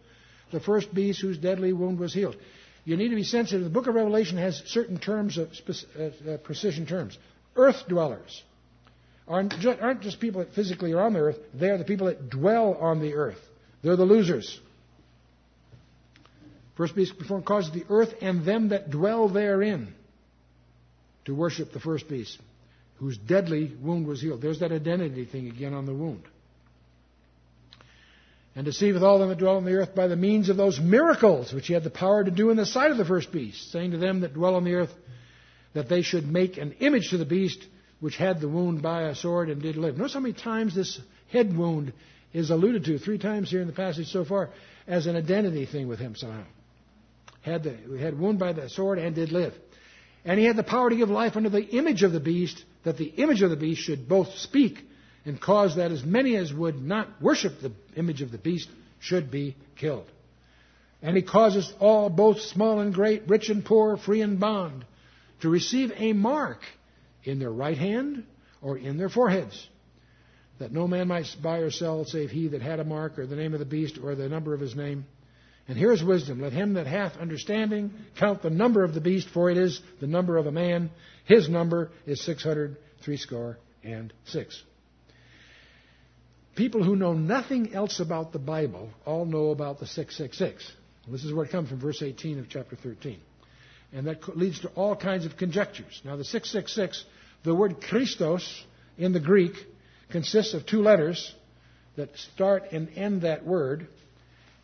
the 0.50 0.60
first 0.60 0.92
beast 0.92 1.20
whose 1.20 1.38
deadly 1.38 1.72
wound 1.72 1.98
was 1.98 2.12
healed. 2.12 2.36
You 2.84 2.96
need 2.96 3.10
to 3.10 3.16
be 3.16 3.24
sensitive. 3.24 3.64
The 3.64 3.70
book 3.70 3.86
of 3.86 3.94
Revelation 3.94 4.38
has 4.38 4.62
certain 4.66 4.98
terms 4.98 5.38
of 5.38 5.50
uh, 5.68 6.02
uh, 6.02 6.36
precision 6.38 6.86
terms. 6.86 7.16
Earth 7.54 7.84
dwellers 7.88 8.42
aren't 9.28 10.00
just 10.00 10.20
people 10.20 10.40
that 10.40 10.54
physically 10.54 10.92
are 10.92 11.02
on 11.02 11.12
the 11.12 11.20
earth, 11.20 11.38
they 11.54 11.68
are 11.68 11.78
the 11.78 11.84
people 11.84 12.06
that 12.06 12.30
dwell 12.30 12.74
on 12.74 13.00
the 13.00 13.14
earth. 13.14 13.38
They're 13.82 13.96
the 13.96 14.04
losers. 14.04 14.58
First 16.78 16.94
beast 16.94 17.18
before 17.18 17.42
causes 17.42 17.72
the 17.72 17.84
earth 17.90 18.14
and 18.20 18.44
them 18.44 18.68
that 18.68 18.88
dwell 18.88 19.28
therein 19.28 19.92
to 21.24 21.34
worship 21.34 21.72
the 21.72 21.80
first 21.80 22.08
beast, 22.08 22.38
whose 22.98 23.18
deadly 23.18 23.76
wound 23.82 24.06
was 24.06 24.22
healed. 24.22 24.40
There's 24.40 24.60
that 24.60 24.70
identity 24.70 25.24
thing 25.24 25.48
again 25.48 25.74
on 25.74 25.86
the 25.86 25.92
wound. 25.92 26.22
And 28.54 28.64
deceiveth 28.64 29.02
all 29.02 29.18
them 29.18 29.28
that 29.28 29.38
dwell 29.38 29.56
on 29.56 29.64
the 29.64 29.72
earth 29.72 29.92
by 29.96 30.06
the 30.06 30.14
means 30.14 30.50
of 30.50 30.56
those 30.56 30.78
miracles 30.78 31.52
which 31.52 31.66
he 31.66 31.74
had 31.74 31.82
the 31.82 31.90
power 31.90 32.22
to 32.22 32.30
do 32.30 32.50
in 32.50 32.56
the 32.56 32.64
sight 32.64 32.92
of 32.92 32.96
the 32.96 33.04
first 33.04 33.32
beast, 33.32 33.72
saying 33.72 33.90
to 33.90 33.98
them 33.98 34.20
that 34.20 34.34
dwell 34.34 34.54
on 34.54 34.62
the 34.62 34.74
earth 34.74 34.94
that 35.74 35.88
they 35.88 36.02
should 36.02 36.28
make 36.28 36.58
an 36.58 36.76
image 36.78 37.10
to 37.10 37.18
the 37.18 37.24
beast 37.24 37.58
which 37.98 38.16
had 38.16 38.40
the 38.40 38.48
wound 38.48 38.82
by 38.82 39.02
a 39.02 39.16
sword 39.16 39.50
and 39.50 39.60
did 39.60 39.74
live. 39.74 39.96
Notice 39.98 40.14
how 40.14 40.20
many 40.20 40.34
times 40.34 40.76
this 40.76 41.00
head 41.32 41.56
wound 41.56 41.92
is 42.32 42.50
alluded 42.50 42.84
to, 42.84 43.00
three 43.00 43.18
times 43.18 43.50
here 43.50 43.62
in 43.62 43.66
the 43.66 43.72
passage 43.72 44.06
so 44.12 44.24
far, 44.24 44.50
as 44.86 45.08
an 45.08 45.16
identity 45.16 45.66
thing 45.66 45.88
with 45.88 45.98
him 45.98 46.14
somehow 46.14 46.44
had 47.42 47.62
the 47.62 47.98
had 47.98 48.18
wound 48.18 48.38
by 48.38 48.52
the 48.52 48.68
sword 48.68 48.98
and 48.98 49.14
did 49.14 49.32
live. 49.32 49.54
And 50.24 50.38
he 50.38 50.46
had 50.46 50.56
the 50.56 50.64
power 50.64 50.90
to 50.90 50.96
give 50.96 51.08
life 51.08 51.36
unto 51.36 51.48
the 51.48 51.64
image 51.64 52.02
of 52.02 52.12
the 52.12 52.20
beast, 52.20 52.62
that 52.84 52.98
the 52.98 53.06
image 53.06 53.42
of 53.42 53.50
the 53.50 53.56
beast 53.56 53.82
should 53.82 54.08
both 54.08 54.34
speak 54.38 54.84
and 55.24 55.40
cause 55.40 55.76
that 55.76 55.92
as 55.92 56.04
many 56.04 56.36
as 56.36 56.52
would 56.52 56.82
not 56.82 57.08
worship 57.20 57.60
the 57.60 57.72
image 57.96 58.22
of 58.22 58.30
the 58.30 58.38
beast 58.38 58.68
should 58.98 59.30
be 59.30 59.56
killed. 59.76 60.10
And 61.02 61.16
he 61.16 61.22
causes 61.22 61.72
all, 61.78 62.10
both 62.10 62.40
small 62.40 62.80
and 62.80 62.92
great, 62.92 63.28
rich 63.28 63.48
and 63.50 63.64
poor, 63.64 63.96
free 63.96 64.20
and 64.20 64.40
bond, 64.40 64.84
to 65.42 65.48
receive 65.48 65.92
a 65.96 66.12
mark 66.12 66.60
in 67.24 67.38
their 67.38 67.52
right 67.52 67.78
hand 67.78 68.24
or 68.60 68.76
in 68.76 68.96
their 68.96 69.08
foreheads, 69.08 69.68
that 70.58 70.72
no 70.72 70.88
man 70.88 71.06
might 71.06 71.26
buy 71.40 71.58
or 71.58 71.70
sell 71.70 72.04
save 72.04 72.30
he 72.30 72.48
that 72.48 72.62
had 72.62 72.80
a 72.80 72.84
mark 72.84 73.18
or 73.18 73.26
the 73.26 73.36
name 73.36 73.52
of 73.52 73.60
the 73.60 73.66
beast 73.66 73.98
or 74.02 74.14
the 74.14 74.28
number 74.28 74.54
of 74.54 74.60
his 74.60 74.74
name. 74.74 75.06
And 75.68 75.76
here 75.76 75.92
is 75.92 76.02
wisdom. 76.02 76.40
Let 76.40 76.52
him 76.52 76.74
that 76.74 76.86
hath 76.86 77.18
understanding 77.18 77.92
count 78.18 78.42
the 78.42 78.50
number 78.50 78.82
of 78.82 78.94
the 78.94 79.02
beast, 79.02 79.28
for 79.28 79.50
it 79.50 79.58
is 79.58 79.80
the 80.00 80.06
number 80.06 80.38
of 80.38 80.46
a 80.46 80.52
man. 80.52 80.90
His 81.26 81.48
number 81.48 81.90
is 82.06 82.24
six 82.24 82.42
hundred 82.42 82.78
threescore 83.04 83.58
and 83.84 84.12
six. 84.24 84.62
People 86.56 86.82
who 86.82 86.96
know 86.96 87.12
nothing 87.12 87.74
else 87.74 88.00
about 88.00 88.32
the 88.32 88.38
Bible 88.38 88.88
all 89.04 89.26
know 89.26 89.50
about 89.50 89.78
the 89.78 89.86
666. 89.86 90.72
This 91.06 91.24
is 91.24 91.32
where 91.32 91.44
it 91.44 91.52
comes 91.52 91.68
from, 91.68 91.78
verse 91.78 92.02
18 92.02 92.40
of 92.40 92.48
chapter 92.48 92.74
13. 92.74 93.20
And 93.92 94.08
that 94.08 94.36
leads 94.36 94.60
to 94.60 94.68
all 94.70 94.96
kinds 94.96 95.24
of 95.24 95.36
conjectures. 95.36 96.02
Now, 96.04 96.16
the 96.16 96.24
666, 96.24 97.04
the 97.44 97.54
word 97.54 97.80
Christos 97.80 98.64
in 98.98 99.12
the 99.12 99.20
Greek 99.20 99.52
consists 100.10 100.52
of 100.52 100.66
two 100.66 100.82
letters 100.82 101.32
that 101.96 102.16
start 102.16 102.72
and 102.72 102.88
end 102.96 103.22
that 103.22 103.46
word 103.46 103.86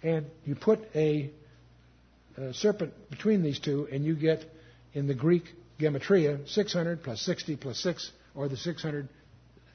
and 0.05 0.26
you 0.44 0.55
put 0.55 0.80
a, 0.94 1.30
a 2.36 2.52
serpent 2.52 2.92
between 3.11 3.42
these 3.42 3.59
two, 3.59 3.88
and 3.90 4.05
you 4.05 4.14
get 4.14 4.44
in 4.92 5.07
the 5.09 5.14
Greek 5.14 5.44
gematria 5.80 6.46
600 6.48 7.02
plus 7.02 7.20
60 7.22 7.57
plus 7.57 7.78
6, 7.80 8.12
or 8.34 8.48
the 8.48 8.57
600 8.57 9.09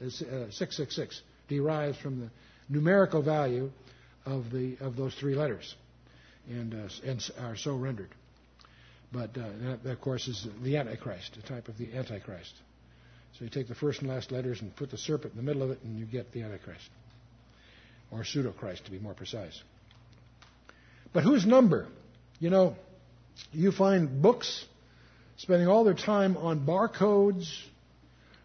uh, 0.02 0.10
666 0.10 1.22
derives 1.50 1.98
from 1.98 2.22
the 2.22 2.30
numerical 2.70 3.22
value 3.22 3.72
of 4.26 4.52
the 4.52 4.78
of 4.80 4.96
those 4.96 5.14
three 5.16 5.36
letters, 5.36 5.76
and 6.48 6.74
uh, 6.74 6.88
and 7.04 7.22
are 7.40 7.58
so 7.58 7.76
rendered. 7.76 8.10
But 9.12 9.32
uh, 9.36 9.50
that, 9.84 9.92
of 9.92 10.02
course, 10.02 10.28
is 10.28 10.48
the 10.62 10.78
Antichrist, 10.78 11.38
a 11.38 11.42
type 11.42 11.68
of 11.68 11.78
the 11.80 11.92
Antichrist. 11.94 12.54
So 13.38 13.46
you 13.46 13.50
take 13.50 13.68
the 13.68 13.76
first 13.76 14.02
and 14.02 14.10
last 14.10 14.32
letters 14.32 14.62
and 14.62 14.76
put 14.76 14.92
the 14.92 14.98
serpent 14.98 15.34
in 15.34 15.38
the 15.38 15.44
middle 15.44 15.64
of 15.64 15.72
it, 15.72 15.80
and 15.84 15.98
you 15.98 16.06
get 16.06 16.32
the 16.32 16.44
Antichrist, 16.44 16.88
or 18.12 18.24
pseudo-Christ, 18.24 18.86
to 18.86 18.92
be 18.92 19.00
more 19.00 19.16
precise. 19.16 19.64
But 21.14 21.24
whose 21.24 21.46
number? 21.46 21.88
You 22.40 22.50
know, 22.50 22.76
you 23.52 23.72
find 23.72 24.22
books 24.22 24.66
spending 25.38 25.68
all 25.68 25.84
their 25.84 25.94
time 25.94 26.38
on 26.38 26.66
barcodes 26.66 27.50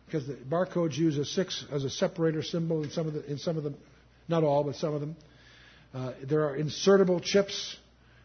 because 0.07 0.27
the 0.27 0.35
barcodes 0.35 0.97
use 0.97 1.19
a 1.19 1.25
six 1.25 1.65
as 1.71 1.85
a 1.85 1.91
separator 1.91 2.43
symbol 2.43 2.83
in 2.83 2.91
some 2.91 3.07
of 3.07 3.15
the 3.15 3.25
in 3.31 3.39
some 3.39 3.57
of 3.57 3.65
them, 3.65 3.77
not 4.29 4.45
all, 4.45 4.65
but 4.65 4.77
some 4.77 4.95
of 4.95 5.01
them. 5.01 5.17
Uh, 5.93 6.13
there 6.25 6.49
are 6.49 6.57
insertable 6.57 7.23
chips, 7.23 7.77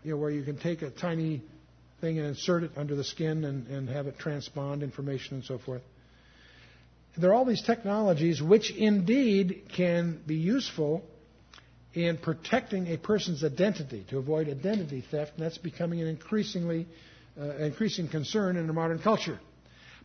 you 0.04 0.12
know, 0.12 0.18
where 0.18 0.32
you 0.32 0.44
can 0.44 0.58
take 0.58 0.82
a 0.82 0.90
tiny 0.90 1.42
thing 2.02 2.18
and 2.18 2.28
insert 2.28 2.64
it 2.64 2.72
under 2.78 2.96
the 2.96 3.04
skin 3.04 3.44
and, 3.44 3.68
and 3.68 3.90
have 3.90 4.08
it 4.08 4.18
transpond 4.18 4.82
information 4.82 5.36
and 5.36 5.44
so 5.44 5.58
forth. 5.58 5.82
There 7.18 7.32
are 7.32 7.34
all 7.34 7.46
these 7.46 7.62
technologies 7.62 8.42
which 8.42 8.72
indeed 8.72 9.64
can 9.76 10.22
be 10.26 10.36
useful 10.36 11.04
in 11.94 12.18
protecting 12.18 12.88
a 12.88 12.98
person's 12.98 13.44
identity 13.44 14.06
to 14.10 14.18
avoid 14.18 14.48
identity 14.48 15.04
theft, 15.10 15.34
and 15.36 15.46
that's 15.46 15.58
becoming 15.58 16.02
an 16.02 16.08
increasingly 16.08 16.88
uh, 17.40 17.56
increasing 17.58 18.08
concern 18.08 18.58
in 18.58 18.68
the 18.68 18.74
modern 18.74 19.00
culture. 19.00 19.40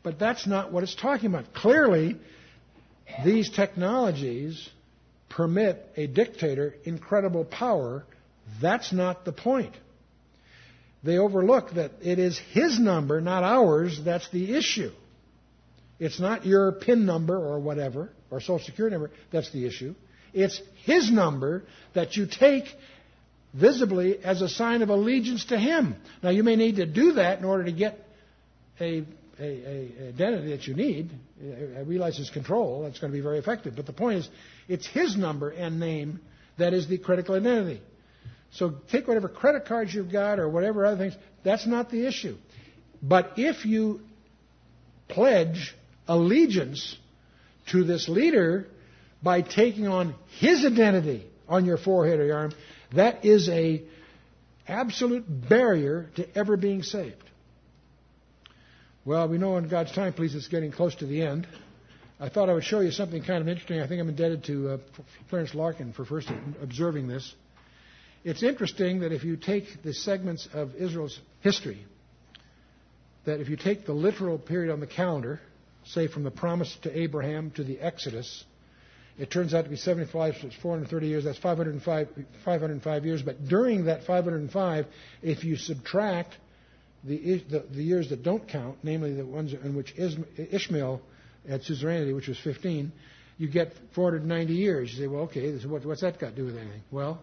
But 0.02 0.18
that's 0.18 0.46
not 0.46 0.72
what 0.72 0.82
it's 0.82 0.94
talking 0.94 1.26
about. 1.26 1.52
Clearly, 1.54 2.16
these 3.24 3.50
technologies 3.50 4.68
permit 5.30 5.84
a 5.96 6.06
dictator 6.06 6.74
incredible 6.84 7.44
power. 7.44 8.04
That's 8.60 8.92
not 8.92 9.24
the 9.24 9.32
point. 9.32 9.74
They 11.02 11.18
overlook 11.18 11.72
that 11.74 11.92
it 12.02 12.18
is 12.18 12.38
his 12.52 12.78
number, 12.78 13.20
not 13.20 13.44
ours, 13.44 14.00
that's 14.02 14.28
the 14.30 14.56
issue. 14.56 14.90
It's 15.98 16.18
not 16.18 16.46
your 16.46 16.72
PIN 16.72 17.04
number 17.04 17.36
or 17.36 17.58
whatever, 17.58 18.10
or 18.30 18.40
social 18.40 18.64
security 18.64 18.94
number, 18.94 19.10
that's 19.30 19.50
the 19.52 19.66
issue. 19.66 19.94
It's 20.34 20.60
His 20.84 21.10
number 21.10 21.64
that 21.94 22.16
you 22.16 22.26
take 22.26 22.64
visibly 23.54 24.18
as 24.18 24.42
a 24.42 24.48
sign 24.48 24.82
of 24.82 24.90
allegiance 24.90 25.46
to 25.46 25.58
Him. 25.58 25.96
Now, 26.22 26.30
you 26.30 26.42
may 26.42 26.56
need 26.56 26.76
to 26.76 26.86
do 26.86 27.12
that 27.12 27.38
in 27.38 27.44
order 27.44 27.64
to 27.64 27.72
get 27.72 27.98
a, 28.80 29.04
a, 29.38 29.44
a 29.44 30.08
identity 30.08 30.50
that 30.50 30.66
you 30.66 30.74
need. 30.74 31.10
I 31.76 31.80
realize 31.80 32.18
His 32.18 32.30
control. 32.30 32.82
That's 32.82 32.98
going 32.98 33.12
to 33.12 33.16
be 33.16 33.22
very 33.22 33.38
effective. 33.38 33.76
But 33.76 33.86
the 33.86 33.92
point 33.92 34.18
is, 34.18 34.28
it's 34.68 34.86
His 34.86 35.16
number 35.16 35.50
and 35.50 35.78
name 35.78 36.20
that 36.58 36.74
is 36.74 36.88
the 36.88 36.98
critical 36.98 37.34
identity. 37.36 37.80
So 38.52 38.74
take 38.90 39.08
whatever 39.08 39.28
credit 39.28 39.66
cards 39.66 39.92
you've 39.92 40.12
got 40.12 40.38
or 40.38 40.48
whatever 40.48 40.86
other 40.86 40.96
things. 40.96 41.14
That's 41.42 41.66
not 41.66 41.90
the 41.90 42.06
issue. 42.06 42.36
But 43.02 43.32
if 43.36 43.64
you 43.66 44.00
pledge 45.08 45.74
allegiance 46.06 46.96
to 47.70 47.84
this 47.84 48.08
leader 48.08 48.68
by 49.24 49.40
taking 49.40 49.88
on 49.88 50.14
his 50.38 50.64
identity 50.64 51.26
on 51.48 51.64
your 51.64 51.78
forehead 51.78 52.20
or 52.20 52.26
your 52.26 52.36
arm, 52.36 52.52
that 52.94 53.24
is 53.24 53.48
a 53.48 53.82
absolute 54.68 55.24
barrier 55.26 56.10
to 56.16 56.38
ever 56.38 56.56
being 56.56 56.82
saved. 56.82 57.16
Well, 59.04 59.28
we 59.28 59.38
know 59.38 59.56
in 59.56 59.68
God's 59.68 59.92
time, 59.92 60.12
please, 60.12 60.34
it's 60.34 60.48
getting 60.48 60.72
close 60.72 60.94
to 60.96 61.06
the 61.06 61.22
end. 61.22 61.46
I 62.20 62.28
thought 62.28 62.48
I 62.48 62.54
would 62.54 62.64
show 62.64 62.80
you 62.80 62.90
something 62.90 63.22
kind 63.22 63.42
of 63.42 63.48
interesting. 63.48 63.80
I 63.80 63.88
think 63.88 64.00
I'm 64.00 64.08
indebted 64.08 64.44
to 64.44 64.68
uh, 64.70 64.78
Clarence 65.28 65.54
Larkin 65.54 65.92
for 65.92 66.04
first 66.04 66.30
observing 66.62 67.08
this. 67.08 67.34
It's 68.24 68.42
interesting 68.42 69.00
that 69.00 69.12
if 69.12 69.24
you 69.24 69.36
take 69.36 69.82
the 69.82 69.92
segments 69.92 70.48
of 70.54 70.74
Israel's 70.76 71.18
history, 71.40 71.84
that 73.26 73.40
if 73.40 73.48
you 73.48 73.56
take 73.56 73.84
the 73.84 73.92
literal 73.92 74.38
period 74.38 74.72
on 74.72 74.80
the 74.80 74.86
calendar, 74.86 75.40
say 75.84 76.08
from 76.08 76.22
the 76.22 76.30
promise 76.30 76.74
to 76.82 76.98
Abraham 76.98 77.50
to 77.52 77.64
the 77.64 77.78
Exodus, 77.80 78.44
it 79.16 79.30
turns 79.30 79.54
out 79.54 79.62
to 79.64 79.70
be 79.70 79.76
75, 79.76 80.34
so 80.40 80.46
it's 80.48 80.56
430 80.56 81.06
years. 81.06 81.24
That's 81.24 81.38
505, 81.38 82.08
505 82.44 83.04
years. 83.04 83.22
But 83.22 83.46
during 83.46 83.84
that 83.84 84.04
505, 84.04 84.86
if 85.22 85.44
you 85.44 85.56
subtract 85.56 86.36
the, 87.04 87.44
the, 87.48 87.64
the, 87.70 87.82
years 87.82 88.10
that 88.10 88.22
don't 88.22 88.48
count, 88.48 88.78
namely 88.82 89.14
the 89.14 89.24
ones 89.24 89.52
in 89.52 89.76
which 89.76 89.94
Ishmael 89.96 91.00
had 91.48 91.62
suzerainty, 91.62 92.12
which 92.12 92.26
was 92.26 92.38
15, 92.40 92.90
you 93.38 93.48
get 93.48 93.72
490 93.94 94.52
years. 94.52 94.92
You 94.92 95.04
say, 95.04 95.06
well, 95.06 95.22
okay, 95.24 95.56
what, 95.64 95.84
what's 95.84 96.00
that 96.00 96.18
got 96.18 96.30
to 96.30 96.36
do 96.36 96.46
with 96.46 96.56
anything? 96.56 96.82
Well, 96.90 97.20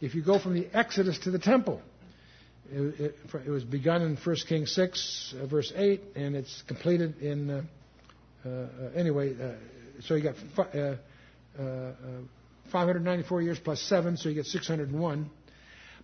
if 0.00 0.14
you 0.14 0.22
go 0.22 0.38
from 0.38 0.54
the 0.54 0.68
Exodus 0.72 1.18
to 1.20 1.30
the 1.30 1.38
temple, 1.38 1.80
it, 2.70 3.00
it, 3.00 3.14
it 3.46 3.50
was 3.50 3.64
begun 3.64 4.02
in 4.02 4.16
1 4.16 4.36
Kings 4.48 4.72
6, 4.74 5.34
uh, 5.40 5.46
verse 5.46 5.72
8, 5.74 6.00
and 6.14 6.36
it's 6.36 6.62
completed 6.68 7.20
in, 7.20 7.50
uh, 7.50 7.62
uh, 8.44 8.66
anyway, 8.94 9.34
uh, 9.40 9.54
so 10.02 10.14
you 10.14 10.22
got 10.22 10.74
uh, 10.74 10.96
594 11.56 13.42
years 13.42 13.58
plus 13.58 13.80
7, 13.82 14.16
so 14.16 14.28
you 14.28 14.34
get 14.34 14.46
601. 14.46 15.30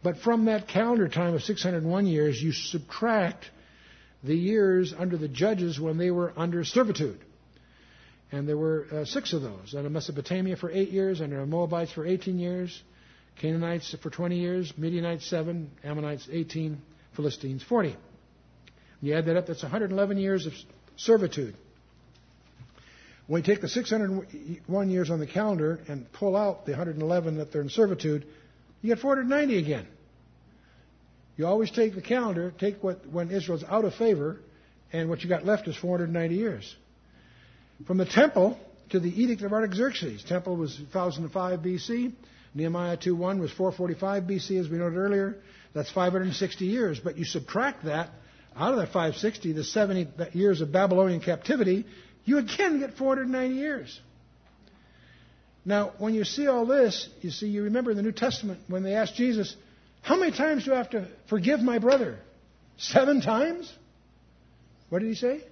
But 0.03 0.18
from 0.18 0.46
that 0.46 0.68
calendar 0.68 1.09
time 1.09 1.34
of 1.34 1.42
601 1.42 2.07
years, 2.07 2.42
you 2.42 2.53
subtract 2.53 3.44
the 4.24 4.34
years 4.36 4.94
under 4.96 5.16
the 5.16 5.28
judges 5.28 5.78
when 5.78 5.98
they 5.98 6.11
were 6.11 6.32
under 6.36 6.64
servitude. 6.64 7.20
And 8.30 8.48
there 8.48 8.57
were 8.57 8.86
uh, 8.90 9.05
six 9.05 9.32
of 9.32 9.42
those 9.42 9.74
under 9.76 9.90
Mesopotamia 9.90 10.57
for 10.57 10.70
eight 10.70 10.90
years, 10.90 11.20
under 11.20 11.44
Moabites 11.44 11.92
for 11.92 12.07
18 12.07 12.38
years, 12.38 12.82
Canaanites 13.40 13.94
for 14.03 14.11
20 14.11 14.38
years, 14.38 14.72
Midianites 14.76 15.28
7, 15.28 15.70
Ammonites 15.84 16.28
18, 16.30 16.80
Philistines 17.14 17.62
40. 17.62 17.96
You 19.00 19.14
add 19.14 19.26
that 19.26 19.36
up, 19.36 19.46
that's 19.46 19.62
111 19.62 20.16
years 20.16 20.46
of 20.46 20.53
servitude. 20.96 21.57
When 23.26 23.42
you 23.42 23.46
take 23.46 23.60
the 23.60 23.68
601 23.68 24.90
years 24.90 25.10
on 25.10 25.18
the 25.20 25.26
calendar 25.26 25.80
and 25.88 26.10
pull 26.12 26.36
out 26.36 26.66
the 26.66 26.72
111 26.72 27.36
that 27.36 27.52
they're 27.52 27.62
in 27.62 27.68
servitude, 27.68 28.26
you 28.82 28.88
get 28.88 28.98
490 28.98 29.58
again. 29.58 29.86
You 31.36 31.46
always 31.46 31.70
take 31.70 31.94
the 31.94 32.02
calendar, 32.02 32.52
take 32.58 32.82
what 32.82 33.06
when 33.06 33.30
Israel's 33.30 33.64
out 33.64 33.84
of 33.84 33.94
favor, 33.94 34.40
and 34.92 35.08
what 35.08 35.22
you 35.22 35.28
got 35.28 35.46
left 35.46 35.66
is 35.68 35.76
490 35.76 36.34
years. 36.34 36.76
From 37.86 37.96
the 37.96 38.04
temple 38.04 38.58
to 38.90 39.00
the 39.00 39.08
edict 39.08 39.42
of 39.42 39.52
Artaxerxes. 39.52 40.22
Temple 40.22 40.56
was 40.56 40.78
1005 40.92 41.60
BC. 41.60 42.12
Nehemiah 42.54 42.98
2.1 42.98 43.40
was 43.40 43.50
445 43.52 44.24
BC, 44.24 44.60
as 44.60 44.68
we 44.68 44.76
noted 44.76 44.98
earlier. 44.98 45.38
That's 45.74 45.90
560 45.90 46.66
years. 46.66 47.00
But 47.00 47.16
you 47.16 47.24
subtract 47.24 47.86
that 47.86 48.10
out 48.54 48.72
of 48.72 48.78
that 48.80 48.88
560, 48.88 49.52
the 49.52 49.64
70 49.64 50.08
years 50.34 50.60
of 50.60 50.70
Babylonian 50.70 51.20
captivity, 51.20 51.86
you 52.24 52.38
again 52.38 52.78
get 52.78 52.94
490 52.94 53.54
years. 53.54 54.00
Now, 55.64 55.92
when 55.98 56.14
you 56.14 56.24
see 56.24 56.48
all 56.48 56.66
this, 56.66 57.08
you 57.20 57.30
see, 57.30 57.46
you 57.46 57.64
remember 57.64 57.90
in 57.92 57.96
the 57.96 58.02
New 58.02 58.12
Testament 58.12 58.60
when 58.68 58.82
they 58.82 58.94
asked 58.94 59.14
Jesus, 59.14 59.54
How 60.02 60.16
many 60.16 60.32
times 60.32 60.64
do 60.64 60.74
I 60.74 60.78
have 60.78 60.90
to 60.90 61.08
forgive 61.28 61.60
my 61.60 61.78
brother? 61.78 62.18
Seven 62.78 63.20
times? 63.20 63.72
What 64.88 65.00
did 65.00 65.08
he 65.08 65.14
say? 65.14 65.42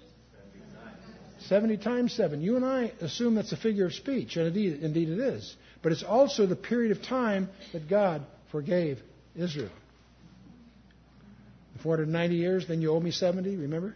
70 1.49 1.79
times 1.79 2.13
7. 2.15 2.43
You 2.43 2.57
and 2.57 2.65
I 2.65 2.93
assume 3.01 3.35
that's 3.35 3.53
a 3.53 3.57
figure 3.57 3.87
of 3.87 3.95
speech, 3.95 4.37
and 4.37 4.47
indeed, 4.47 4.83
indeed 4.83 5.09
it 5.09 5.19
is. 5.19 5.57
But 5.83 5.93
it's 5.93 6.03
also 6.03 6.47
the 6.47 6.57
period 6.57 6.97
of 6.97 7.03
time 7.03 7.49
that 7.73 7.89
God 7.89 8.27
forgave 8.51 8.99
Israel. 9.35 9.71
490 11.83 12.37
years, 12.37 12.69
then 12.69 12.83
you 12.83 12.93
owe 12.93 13.01
me 13.01 13.11
70, 13.11 13.57
remember? 13.57 13.95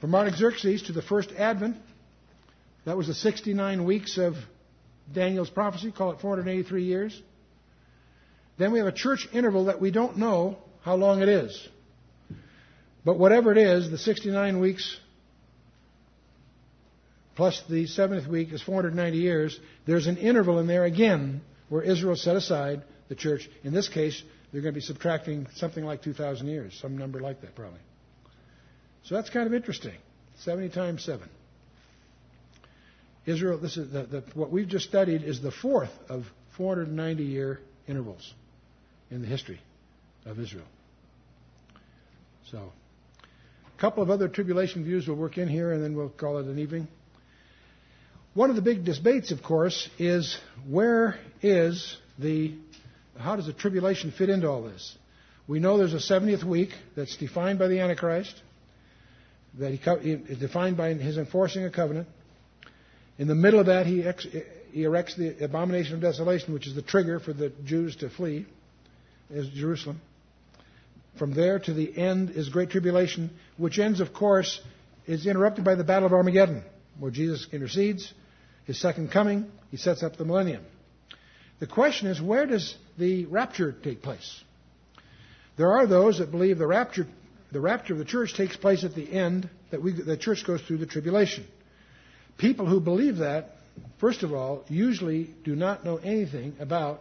From 0.00 0.14
Artaxerxes 0.14 0.82
to 0.84 0.92
the 0.92 1.02
first 1.02 1.32
advent, 1.32 1.76
that 2.84 2.96
was 2.96 3.06
the 3.06 3.14
69 3.14 3.84
weeks 3.84 4.18
of 4.18 4.34
Daniel's 5.12 5.50
prophecy, 5.50 5.92
call 5.92 6.12
it 6.12 6.20
483 6.20 6.84
years. 6.84 7.22
Then 8.58 8.72
we 8.72 8.78
have 8.78 8.88
a 8.88 8.92
church 8.92 9.26
interval 9.32 9.66
that 9.66 9.80
we 9.80 9.90
don't 9.90 10.18
know 10.18 10.58
how 10.82 10.96
long 10.96 11.22
it 11.22 11.28
is. 11.28 11.68
But 13.04 13.18
whatever 13.18 13.52
it 13.52 13.58
is, 13.58 13.90
the 13.90 13.98
69 13.98 14.60
weeks 14.60 14.98
plus 17.36 17.62
the 17.68 17.86
seventh 17.86 18.26
week 18.26 18.52
is 18.52 18.62
490 18.62 19.18
years. 19.18 19.60
There's 19.86 20.06
an 20.06 20.16
interval 20.16 20.58
in 20.58 20.66
there 20.66 20.84
again 20.84 21.42
where 21.68 21.82
Israel 21.82 22.16
set 22.16 22.34
aside 22.34 22.82
the 23.08 23.14
church. 23.14 23.48
In 23.62 23.72
this 23.72 23.88
case, 23.88 24.20
they're 24.50 24.62
going 24.62 24.74
to 24.74 24.80
be 24.80 24.84
subtracting 24.84 25.46
something 25.56 25.84
like 25.84 26.02
2,000 26.02 26.46
years, 26.46 26.76
some 26.80 26.96
number 26.96 27.20
like 27.20 27.42
that 27.42 27.54
probably. 27.54 27.80
So 29.06 29.14
that's 29.14 29.30
kind 29.30 29.46
of 29.46 29.54
interesting. 29.54 29.94
70 30.40 30.70
times 30.70 31.04
7. 31.04 31.28
Israel, 33.24 33.58
this 33.58 33.76
is 33.76 33.90
the, 33.92 34.02
the, 34.02 34.24
what 34.34 34.50
we've 34.50 34.68
just 34.68 34.88
studied 34.88 35.22
is 35.22 35.40
the 35.40 35.52
fourth 35.52 35.90
of 36.08 36.24
490 36.56 37.22
year 37.22 37.60
intervals 37.86 38.32
in 39.10 39.22
the 39.22 39.28
history 39.28 39.60
of 40.24 40.40
Israel. 40.40 40.66
So, 42.50 42.72
a 43.76 43.80
couple 43.80 44.02
of 44.02 44.10
other 44.10 44.28
tribulation 44.28 44.84
views 44.84 45.06
we'll 45.06 45.16
work 45.16 45.38
in 45.38 45.48
here 45.48 45.72
and 45.72 45.82
then 45.82 45.96
we'll 45.96 46.08
call 46.08 46.38
it 46.38 46.46
an 46.46 46.58
evening. 46.58 46.88
One 48.34 48.50
of 48.50 48.56
the 48.56 48.62
big 48.62 48.84
debates, 48.84 49.30
of 49.30 49.42
course, 49.42 49.88
is 49.98 50.36
where 50.68 51.18
is 51.42 51.96
the, 52.18 52.54
how 53.18 53.36
does 53.36 53.46
the 53.46 53.52
tribulation 53.52 54.12
fit 54.12 54.30
into 54.30 54.48
all 54.48 54.62
this? 54.62 54.96
We 55.48 55.58
know 55.60 55.78
there's 55.78 55.94
a 55.94 55.98
70th 55.98 56.44
week 56.44 56.70
that's 56.96 57.16
defined 57.16 57.58
by 57.58 57.68
the 57.68 57.80
Antichrist 57.80 58.34
that 59.58 59.70
he 59.72 60.10
is 60.10 60.38
defined 60.38 60.76
by 60.76 60.92
his 60.94 61.18
enforcing 61.18 61.64
a 61.64 61.70
covenant. 61.70 62.08
In 63.18 63.28
the 63.28 63.34
middle 63.34 63.60
of 63.60 63.66
that, 63.66 63.86
he, 63.86 64.02
ex, 64.02 64.26
he 64.72 64.84
erects 64.84 65.16
the 65.16 65.42
abomination 65.42 65.94
of 65.94 66.00
desolation, 66.00 66.52
which 66.52 66.66
is 66.66 66.74
the 66.74 66.82
trigger 66.82 67.18
for 67.18 67.32
the 67.32 67.50
Jews 67.64 67.96
to 67.96 68.10
flee, 68.10 68.46
is 69.30 69.48
Jerusalem. 69.48 70.00
From 71.18 71.32
there 71.32 71.58
to 71.58 71.72
the 71.72 71.96
end 71.96 72.30
is 72.30 72.50
Great 72.50 72.70
Tribulation, 72.70 73.30
which 73.56 73.78
ends, 73.78 74.00
of 74.00 74.12
course, 74.12 74.60
is 75.06 75.26
interrupted 75.26 75.64
by 75.64 75.74
the 75.74 75.84
Battle 75.84 76.06
of 76.06 76.12
Armageddon, 76.12 76.62
where 76.98 77.10
Jesus 77.10 77.46
intercedes, 77.52 78.12
his 78.66 78.78
second 78.78 79.10
coming, 79.10 79.50
he 79.70 79.78
sets 79.78 80.02
up 80.02 80.16
the 80.16 80.24
millennium. 80.24 80.64
The 81.58 81.66
question 81.66 82.08
is, 82.08 82.20
where 82.20 82.44
does 82.44 82.74
the 82.98 83.24
rapture 83.26 83.72
take 83.72 84.02
place? 84.02 84.42
There 85.56 85.72
are 85.72 85.86
those 85.86 86.18
that 86.18 86.30
believe 86.30 86.58
the 86.58 86.66
rapture 86.66 87.06
the 87.56 87.62
rapture 87.62 87.94
of 87.94 87.98
the 87.98 88.04
church 88.04 88.34
takes 88.34 88.54
place 88.54 88.84
at 88.84 88.94
the 88.94 89.10
end, 89.10 89.48
that 89.70 89.82
we, 89.82 89.90
the 89.90 90.18
church 90.18 90.44
goes 90.46 90.60
through 90.60 90.76
the 90.76 90.84
tribulation. 90.84 91.46
People 92.36 92.66
who 92.66 92.80
believe 92.80 93.16
that, 93.16 93.52
first 93.96 94.22
of 94.22 94.34
all, 94.34 94.66
usually 94.68 95.30
do 95.42 95.56
not 95.56 95.82
know 95.82 95.96
anything 95.96 96.54
about 96.60 97.00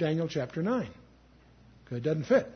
Daniel 0.00 0.26
chapter 0.26 0.60
9, 0.60 0.88
because 1.84 1.98
it 1.98 2.02
doesn't 2.02 2.24
fit. 2.24 2.48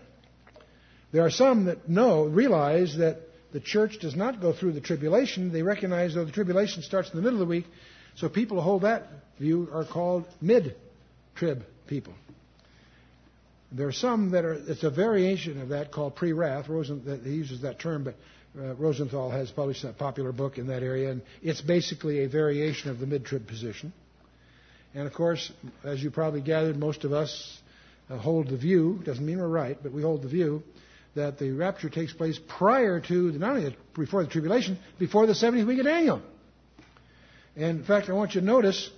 There 1.12 1.24
are 1.24 1.30
some 1.30 1.66
that 1.66 1.88
know, 1.88 2.24
realize 2.24 2.96
that 2.96 3.20
the 3.52 3.60
church 3.60 4.00
does 4.00 4.16
not 4.16 4.40
go 4.40 4.52
through 4.52 4.72
the 4.72 4.80
tribulation. 4.80 5.52
They 5.52 5.62
recognize, 5.62 6.16
though, 6.16 6.24
the 6.24 6.32
tribulation 6.32 6.82
starts 6.82 7.10
in 7.10 7.16
the 7.16 7.22
middle 7.22 7.40
of 7.40 7.46
the 7.46 7.50
week, 7.50 7.66
so 8.16 8.28
people 8.28 8.56
who 8.56 8.64
hold 8.64 8.82
that 8.82 9.06
view 9.38 9.68
are 9.72 9.84
called 9.84 10.26
mid 10.40 10.74
trib 11.36 11.64
people. 11.86 12.12
There 13.72 13.88
are 13.88 13.92
some 13.92 14.30
that 14.30 14.44
are, 14.44 14.54
it's 14.54 14.84
a 14.84 14.90
variation 14.90 15.60
of 15.60 15.70
that 15.70 15.90
called 15.90 16.14
pre-wrath. 16.14 16.68
Rosen, 16.68 17.20
he 17.24 17.30
uses 17.30 17.62
that 17.62 17.78
term, 17.80 18.04
but 18.04 18.14
uh, 18.58 18.74
Rosenthal 18.74 19.30
has 19.30 19.50
published 19.50 19.84
a 19.84 19.92
popular 19.92 20.32
book 20.32 20.56
in 20.58 20.68
that 20.68 20.82
area, 20.82 21.10
and 21.10 21.22
it's 21.42 21.60
basically 21.60 22.24
a 22.24 22.28
variation 22.28 22.90
of 22.90 23.00
the 23.00 23.06
mid-trib 23.06 23.46
position. 23.46 23.92
And 24.94 25.06
of 25.06 25.12
course, 25.12 25.52
as 25.84 26.02
you 26.02 26.10
probably 26.10 26.40
gathered, 26.40 26.76
most 26.76 27.04
of 27.04 27.12
us 27.12 27.60
uh, 28.08 28.16
hold 28.16 28.48
the 28.48 28.56
view, 28.56 29.00
doesn't 29.04 29.24
mean 29.24 29.38
we're 29.38 29.48
right, 29.48 29.76
but 29.82 29.92
we 29.92 30.02
hold 30.02 30.22
the 30.22 30.28
view 30.28 30.62
that 31.16 31.38
the 31.38 31.50
rapture 31.50 31.88
takes 31.88 32.12
place 32.12 32.38
prior 32.46 33.00
to, 33.00 33.32
not 33.32 33.56
only 33.56 33.76
before 33.94 34.22
the 34.22 34.30
tribulation, 34.30 34.78
before 34.98 35.26
the 35.26 35.32
70th 35.32 35.66
week 35.66 35.78
of 35.78 35.86
Daniel. 35.86 36.22
And 37.56 37.80
in 37.80 37.84
fact, 37.84 38.08
I 38.08 38.12
want 38.12 38.34
you 38.34 38.42
to 38.42 38.46
notice 38.46 38.90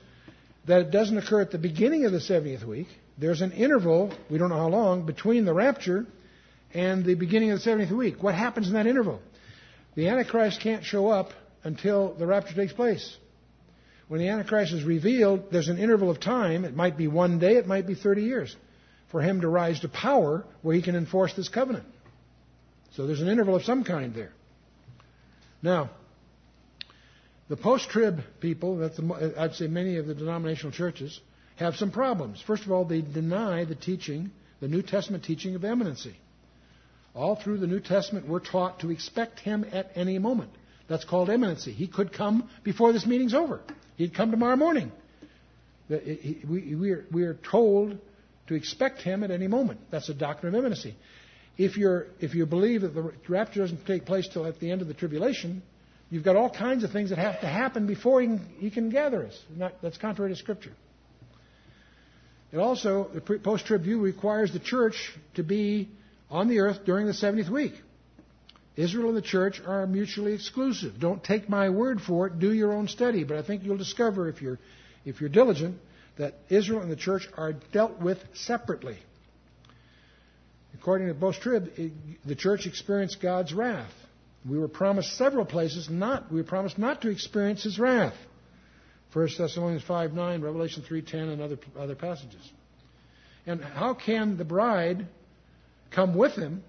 that 0.67 0.83
it 0.83 0.91
doesn't 0.91 1.17
occur 1.17 1.41
at 1.41 1.53
the 1.53 1.59
beginning 1.59 2.05
of 2.05 2.13
the 2.13 2.19
70th 2.19 2.65
week, 2.65 2.89
there's 3.19 3.41
an 3.41 3.53
interval, 3.53 4.13
we 4.31 4.39
don't 4.39 4.49
know 4.49 4.57
how 4.57 4.69
long, 4.69 5.05
between 5.05 5.45
the 5.45 5.53
rapture 5.53 6.07
and 6.73 7.05
the 7.05 7.15
beginning 7.15 7.51
of 7.51 7.63
the 7.63 7.71
70th 7.71 7.91
week. 7.91 8.23
What 8.23 8.35
happens 8.35 8.69
in 8.69 8.75
that 8.75 8.87
interval? 8.87 9.21
The 9.97 10.09
Antichrist 10.09 10.61
can't 10.61 10.85
show 10.85 11.09
up 11.09 11.31
until 11.65 12.15
the 12.15 12.27
rapture 12.27 12.55
takes 12.55 12.73
place. 12.73 13.17
When 14.07 14.21
the 14.21 14.29
Antichrist 14.29 14.73
is 14.73 14.85
revealed, 14.85 15.51
there's 15.51 15.69
an 15.69 15.79
interval 15.79 16.11
of 16.11 16.21
time. 16.21 16.65
It 16.65 16.77
might 16.77 16.97
be 16.97 17.09
one 17.09 17.39
day, 17.39 17.57
it 17.57 17.67
might 17.67 17.87
be 17.87 17.95
30 17.95 18.23
years, 18.23 18.57
for 19.11 19.21
him 19.21 19.41
to 19.41 19.49
rise 19.49 19.81
to 19.81 19.89
power 19.89 20.45
where 20.63 20.75
he 20.75 20.83
can 20.83 20.95
enforce 20.95 21.35
this 21.35 21.49
covenant. 21.49 21.85
So 22.93 23.07
there's 23.07 23.21
an 23.21 23.29
interval 23.29 23.57
of 23.57 23.65
some 23.65 23.85
kind 23.85 24.15
there. 24.15 24.33
Now, 25.61 25.91
the 27.49 27.57
post-trib 27.57 28.21
people, 28.41 28.77
the, 28.77 29.35
I'd 29.37 29.55
say 29.55 29.67
many 29.67 29.97
of 29.97 30.07
the 30.07 30.15
denominational 30.15 30.73
churches, 30.73 31.21
have 31.59 31.77
some 31.77 31.91
problems. 31.91 32.43
First 32.47 32.65
of 32.65 32.73
all, 32.73 32.85
they 32.85 33.01
deny 33.01 33.65
the 33.65 33.75
teaching, 33.75 34.31
the 34.61 34.69
New 34.69 34.83
Testament 34.83 35.25
teaching 35.25 35.55
of 35.55 35.65
imminency. 35.65 36.17
All 37.15 37.37
through 37.37 37.59
the 37.59 37.67
New 37.67 37.81
Testament, 37.81 38.29
we're 38.29 38.41
taught 38.41 38.81
to 38.81 38.91
expect 38.91 39.41
him 39.41 39.67
at 39.73 39.91
any 39.95 40.19
moment. 40.19 40.51
That's 40.89 41.05
called 41.05 41.31
imminency. 41.31 41.73
He 41.73 41.89
could 41.89 42.13
come 42.13 42.49
before 42.63 42.93
this 42.93 43.07
meeting's 43.07 43.35
over. 43.35 43.61
He'd 43.97 44.15
come 44.15 44.31
tomorrow 44.31 44.57
morning. 44.57 44.93
We 45.89 47.23
are 47.23 47.39
told 47.51 47.99
to 48.47 48.55
expect 48.55 49.03
him 49.03 49.25
at 49.25 49.31
any 49.31 49.49
moment. 49.49 49.81
That's 49.91 50.09
a 50.09 50.15
doctrine 50.15 50.55
of 50.55 50.59
imminency. 50.59 50.95
If, 51.57 51.77
you're, 51.77 52.07
if 52.21 52.35
you 52.35 52.47
believe 52.47 52.83
that 52.83 52.95
the 52.95 53.13
rapture 53.29 53.61
doesn't 53.61 53.85
take 53.85 54.07
place 54.07 54.29
till 54.33 54.47
at 54.47 54.61
the 54.61 54.71
end 54.71 54.81
of 54.81 54.87
the 54.87 54.95
tribulation, 54.95 55.63
you've 56.09 56.23
got 56.23 56.37
all 56.37 56.51
kinds 56.51 56.85
of 56.85 56.93
things 56.93 57.11
that 57.11 57.19
have 57.19 57.41
to 57.41 57.49
happen 57.49 57.87
before 57.87 58.21
he 58.21 58.29
can, 58.29 58.47
he 58.59 58.71
can 58.71 58.91
gather 58.91 59.27
us. 59.27 59.37
Not, 59.57 59.75
that's 59.83 59.99
contrary 59.99 60.31
to 60.31 60.37
Scripture. 60.37 60.73
It 62.53 62.59
also, 62.59 63.11
the 63.13 63.21
post-trib 63.21 63.83
view 63.83 64.01
requires 64.01 64.53
the 64.53 64.59
church 64.59 65.13
to 65.35 65.43
be 65.43 65.89
on 66.31 66.49
the 66.49 66.61
earth 66.61 66.85
during 66.85 67.07
the 67.07 67.13
70th 67.13 67.51
week. 67.51 67.75
Israel 68.77 69.09
and 69.09 69.17
the 69.17 69.23
church 69.23 69.61
are 69.67 69.87
mutually 69.87 70.35
exclusive. 70.35 71.01
Don't 71.01 71.23
take 71.23 71.49
my 71.49 71.69
word 71.69 72.01
for 72.01 72.29
it. 72.29 72.39
Do 72.39 72.53
your 72.53 72.73
own 72.73 72.87
study. 72.87 73.25
But 73.25 73.37
I 73.37 73.43
think 73.43 73.65
you'll 73.65 73.77
discover, 73.77 74.29
if 74.29 74.41
you're, 74.41 74.59
if 75.05 75.21
you're 75.21 75.31
diligent, 75.31 75.79
that 76.17 76.35
Israel 76.49 76.81
and 76.81 76.91
the 76.91 76.97
church 76.97 77.29
are 77.37 77.55
dealt 77.73 78.01
with 78.01 78.19
separately. 78.35 78.97
According 80.75 81.09
to 81.09 81.15
post-trib, 81.15 81.71
the 82.25 82.37
church 82.37 82.67
experienced 82.67 83.21
God's 83.21 83.53
wrath. 83.53 83.93
We 84.49 84.59
were 84.59 84.69
promised 84.69 85.17
several 85.17 85.45
places 85.45 85.91
not. 85.91 86.31
We 86.31 86.39
were 86.39 86.47
promised 86.47 86.79
not 86.79 87.03
to 87.03 87.11
experience 87.11 87.65
His 87.65 87.79
wrath. 87.79 88.15
1 89.13 89.29
Thessalonians 89.39 89.83
5 89.85 90.13
9, 90.13 90.43
Revelation 90.43 90.83
3.10, 90.89 91.33
and 91.33 91.41
other, 91.41 91.59
other 91.79 91.95
passages. 91.95 92.53
And 93.47 93.63
how 93.63 93.95
can 93.95 94.37
the 94.37 94.45
bride 94.45 95.07
come 95.91 96.15
with 96.15 96.35
him 96.35 96.63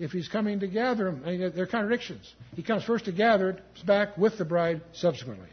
if 0.00 0.10
he's 0.10 0.28
coming 0.28 0.60
to 0.60 0.66
gather 0.66 1.04
them? 1.04 1.22
I 1.24 1.30
mean, 1.30 1.52
there 1.54 1.64
are 1.64 1.66
contradictions. 1.66 2.32
He 2.56 2.62
comes 2.62 2.82
first 2.82 3.04
to 3.04 3.12
gather 3.12 3.50
it, 3.50 3.86
back 3.86 4.18
with 4.18 4.36
the 4.38 4.44
bride 4.44 4.82
subsequently. 4.92 5.48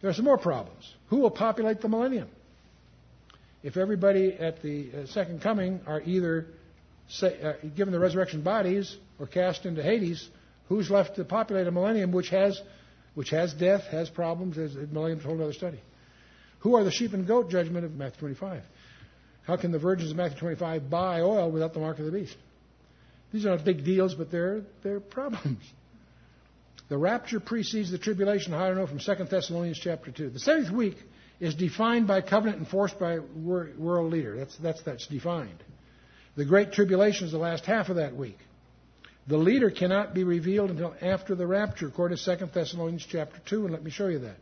There 0.00 0.10
are 0.10 0.14
some 0.14 0.24
more 0.24 0.38
problems. 0.38 0.90
Who 1.08 1.18
will 1.18 1.30
populate 1.30 1.80
the 1.80 1.88
millennium? 1.88 2.28
If 3.62 3.76
everybody 3.76 4.32
at 4.32 4.62
the 4.62 4.90
uh, 4.92 5.06
second 5.06 5.42
coming 5.42 5.80
are 5.86 6.00
either 6.00 6.46
say, 7.08 7.40
uh, 7.42 7.52
given 7.76 7.92
the 7.92 7.98
resurrection 7.98 8.42
bodies 8.42 8.96
or 9.18 9.26
cast 9.26 9.66
into 9.66 9.82
Hades, 9.82 10.28
who's 10.68 10.90
left 10.90 11.16
to 11.16 11.24
populate 11.24 11.66
a 11.66 11.70
millennium 11.70 12.12
which 12.12 12.30
has 12.30 12.60
which 13.16 13.30
has 13.30 13.54
death, 13.54 13.80
has 13.90 14.10
problems, 14.10 14.58
as 14.58 14.76
Millennium's 14.76 15.24
a 15.24 15.26
whole 15.26 15.42
other 15.42 15.54
study. 15.54 15.80
Who 16.60 16.76
are 16.76 16.84
the 16.84 16.90
sheep 16.90 17.14
and 17.14 17.26
goat 17.26 17.50
judgment 17.50 17.86
of 17.86 17.94
Matthew 17.94 18.20
25? 18.20 18.62
How 19.44 19.56
can 19.56 19.72
the 19.72 19.78
virgins 19.78 20.10
of 20.10 20.18
Matthew 20.18 20.38
25 20.38 20.90
buy 20.90 21.22
oil 21.22 21.50
without 21.50 21.72
the 21.72 21.80
mark 21.80 21.98
of 21.98 22.04
the 22.04 22.12
beast? 22.12 22.36
These 23.32 23.46
are 23.46 23.56
not 23.56 23.64
big 23.64 23.84
deals, 23.86 24.14
but 24.14 24.30
they're, 24.30 24.60
they're 24.82 25.00
problems. 25.00 25.64
The 26.88 26.98
rapture 26.98 27.40
precedes 27.40 27.90
the 27.90 27.98
tribulation. 27.98 28.52
I 28.52 28.70
know 28.72 28.86
from 28.86 29.00
2 29.00 29.24
Thessalonians 29.24 29.80
chapter 29.82 30.10
2? 30.10 30.30
The 30.30 30.38
seventh 30.38 30.70
week 30.70 30.96
is 31.40 31.54
defined 31.54 32.06
by 32.06 32.20
covenant 32.20 32.58
enforced 32.58 32.98
by 32.98 33.18
world 33.18 34.12
leader. 34.12 34.36
That's, 34.36 34.56
that's, 34.58 34.82
that's 34.82 35.06
defined. 35.06 35.64
The 36.36 36.44
great 36.44 36.72
tribulation 36.72 37.26
is 37.26 37.32
the 37.32 37.38
last 37.38 37.64
half 37.64 37.88
of 37.88 37.96
that 37.96 38.14
week. 38.14 38.38
The 39.28 39.36
leader 39.36 39.70
cannot 39.70 40.14
be 40.14 40.24
revealed 40.24 40.70
until 40.70 40.94
after 41.02 41.34
the 41.34 41.46
rapture, 41.46 41.88
according 41.88 42.18
to 42.18 42.36
2 42.36 42.46
Thessalonians 42.46 43.04
chapter 43.08 43.40
2, 43.46 43.64
and 43.64 43.72
let 43.72 43.82
me 43.82 43.90
show 43.90 44.06
you 44.06 44.20
that. 44.20 44.36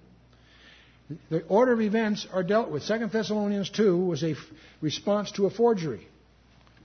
The 1.31 1.43
order 1.45 1.73
of 1.73 1.81
events 1.81 2.27
are 2.33 2.43
dealt 2.43 2.71
with. 2.71 2.87
2 2.87 3.07
Thessalonians 3.07 3.71
2 3.71 3.97
was 3.97 4.23
a 4.23 4.35
response 4.81 5.33
to 5.33 5.47
a 5.47 5.51
forgery. 5.51 6.07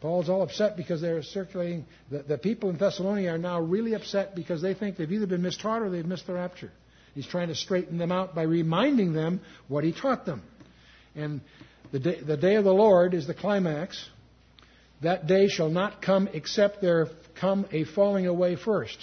Paul's 0.02 0.30
all 0.30 0.43
upset 0.43 0.78
because 0.78 1.02
they're 1.02 1.24
circulating. 1.24 1.86
The, 2.10 2.20
the 2.20 2.38
people 2.38 2.70
in 2.70 2.78
Thessalonica 2.78 3.30
are 3.30 3.38
now 3.38 3.60
really 3.60 3.93
upset 3.93 4.34
because 4.34 4.62
they 4.62 4.74
think 4.74 4.95
they've 4.97 5.12
either 5.12 5.28
been 5.28 5.41
mistaught 5.41 5.82
or 5.82 5.89
they've 5.89 6.06
missed 6.06 6.28
the 6.28 6.34
rapture. 6.34 6.72
He's 7.16 7.28
trying 7.28 7.50
to 7.50 7.56
straighten 7.56 7.97
them 7.97 8.12
out 8.12 8.34
by 8.34 8.43
reminding 8.43 9.14
them 9.14 9.41
what 9.68 9.84
he 9.84 9.91
taught 9.91 10.26
them. 10.26 10.41
And 11.16 11.41
the 11.91 12.00
day, 12.00 12.22
the 12.22 12.38
day 12.38 12.56
of 12.56 12.64
the 12.64 12.74
Lord 12.74 13.14
is 13.14 13.28
the 13.28 13.34
climax. 13.34 14.08
That 15.02 15.28
day 15.28 15.47
shall 15.47 15.70
not 15.70 16.02
come 16.02 16.30
except 16.32 16.82
there 16.82 17.08
come 17.40 17.66
a 17.72 17.84
falling 17.84 18.28
away 18.28 18.56
first. 18.56 18.98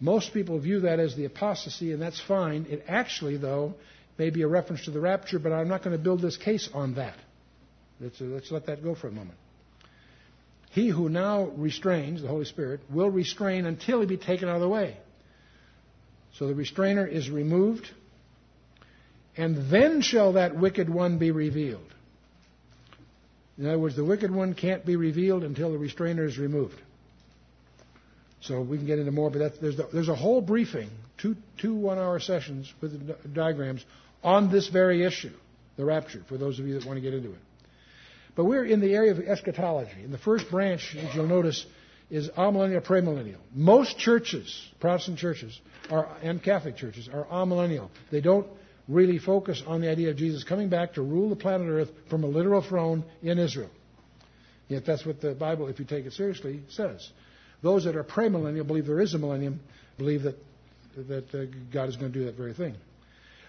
Most 0.00 0.34
people 0.34 0.58
view 0.58 0.80
that 0.80 1.00
as 1.00 1.16
the 1.16 1.24
apostasy, 1.24 1.92
and 1.92 2.02
that's 2.02 2.20
fine. 2.20 2.66
It 2.68 2.84
actually, 2.88 3.36
though, 3.36 3.74
may 4.18 4.30
be 4.30 4.42
a 4.42 4.48
reference 4.48 4.84
to 4.84 4.90
the 4.90 5.00
rapture, 5.00 5.38
but 5.38 5.52
I'm 5.52 5.68
not 5.68 5.82
going 5.82 5.96
to 5.96 6.02
build 6.02 6.20
this 6.20 6.36
case 6.36 6.68
on 6.74 6.94
that. 6.96 7.16
Let's, 8.00 8.20
uh, 8.20 8.24
let's 8.24 8.50
let 8.50 8.66
that 8.66 8.82
go 8.82 8.94
for 8.94 9.08
a 9.08 9.12
moment. 9.12 9.38
He 10.70 10.88
who 10.88 11.08
now 11.08 11.44
restrains, 11.56 12.20
the 12.20 12.28
Holy 12.28 12.44
Spirit, 12.44 12.80
will 12.90 13.08
restrain 13.08 13.64
until 13.64 14.00
he 14.00 14.06
be 14.06 14.16
taken 14.16 14.48
out 14.48 14.56
of 14.56 14.60
the 14.60 14.68
way. 14.68 14.96
So 16.38 16.48
the 16.48 16.54
restrainer 16.54 17.06
is 17.06 17.30
removed, 17.30 17.88
and 19.36 19.70
then 19.70 20.00
shall 20.00 20.32
that 20.32 20.58
wicked 20.58 20.90
one 20.90 21.18
be 21.18 21.30
revealed. 21.30 21.86
In 23.56 23.66
other 23.66 23.78
words, 23.78 23.94
the 23.94 24.04
wicked 24.04 24.32
one 24.32 24.54
can't 24.54 24.84
be 24.84 24.96
revealed 24.96 25.44
until 25.44 25.70
the 25.70 25.78
restrainer 25.78 26.24
is 26.24 26.38
removed. 26.38 26.74
So 28.46 28.60
we 28.60 28.76
can 28.76 28.86
get 28.86 28.98
into 28.98 29.10
more, 29.10 29.30
but 29.30 29.58
there's, 29.60 29.78
the, 29.78 29.88
there's 29.90 30.10
a 30.10 30.14
whole 30.14 30.42
briefing, 30.42 30.90
two, 31.16 31.34
two 31.58 31.74
one 31.74 31.98
hour 31.98 32.20
sessions 32.20 32.72
with 32.82 33.34
diagrams 33.34 33.84
on 34.22 34.50
this 34.50 34.68
very 34.68 35.02
issue, 35.02 35.32
the 35.76 35.84
rapture, 35.84 36.22
for 36.28 36.36
those 36.36 36.58
of 36.58 36.66
you 36.66 36.78
that 36.78 36.86
want 36.86 36.98
to 36.98 37.00
get 37.00 37.14
into 37.14 37.30
it. 37.30 37.38
But 38.36 38.44
we're 38.44 38.66
in 38.66 38.80
the 38.80 38.94
area 38.94 39.12
of 39.12 39.18
eschatology. 39.20 40.02
And 40.02 40.12
the 40.12 40.18
first 40.18 40.50
branch, 40.50 40.94
as 40.94 41.14
you'll 41.14 41.26
notice, 41.26 41.64
is 42.10 42.28
amillennial, 42.30 42.84
premillennial. 42.84 43.38
Most 43.54 43.98
churches, 43.98 44.68
Protestant 44.78 45.18
churches, 45.18 45.58
are, 45.88 46.06
and 46.22 46.42
Catholic 46.42 46.76
churches, 46.76 47.08
are 47.08 47.24
amillennial. 47.24 47.88
They 48.10 48.20
don't 48.20 48.46
really 48.88 49.18
focus 49.18 49.62
on 49.66 49.80
the 49.80 49.88
idea 49.88 50.10
of 50.10 50.16
Jesus 50.16 50.44
coming 50.44 50.68
back 50.68 50.94
to 50.94 51.02
rule 51.02 51.30
the 51.30 51.36
planet 51.36 51.68
Earth 51.68 51.90
from 52.10 52.24
a 52.24 52.26
literal 52.26 52.60
throne 52.60 53.04
in 53.22 53.38
Israel. 53.38 53.70
Yet 54.68 54.84
that's 54.84 55.06
what 55.06 55.22
the 55.22 55.34
Bible, 55.34 55.68
if 55.68 55.78
you 55.78 55.86
take 55.86 56.04
it 56.04 56.12
seriously, 56.12 56.60
says. 56.68 57.08
Those 57.64 57.84
that 57.84 57.96
are 57.96 58.04
premillennial 58.04 58.66
believe 58.66 58.86
there 58.86 59.00
is 59.00 59.14
a 59.14 59.18
millennium, 59.18 59.58
believe 59.96 60.24
that, 60.24 60.36
that 61.08 61.34
uh, 61.34 61.46
God 61.72 61.88
is 61.88 61.96
going 61.96 62.12
to 62.12 62.18
do 62.18 62.26
that 62.26 62.36
very 62.36 62.52
thing. 62.52 62.74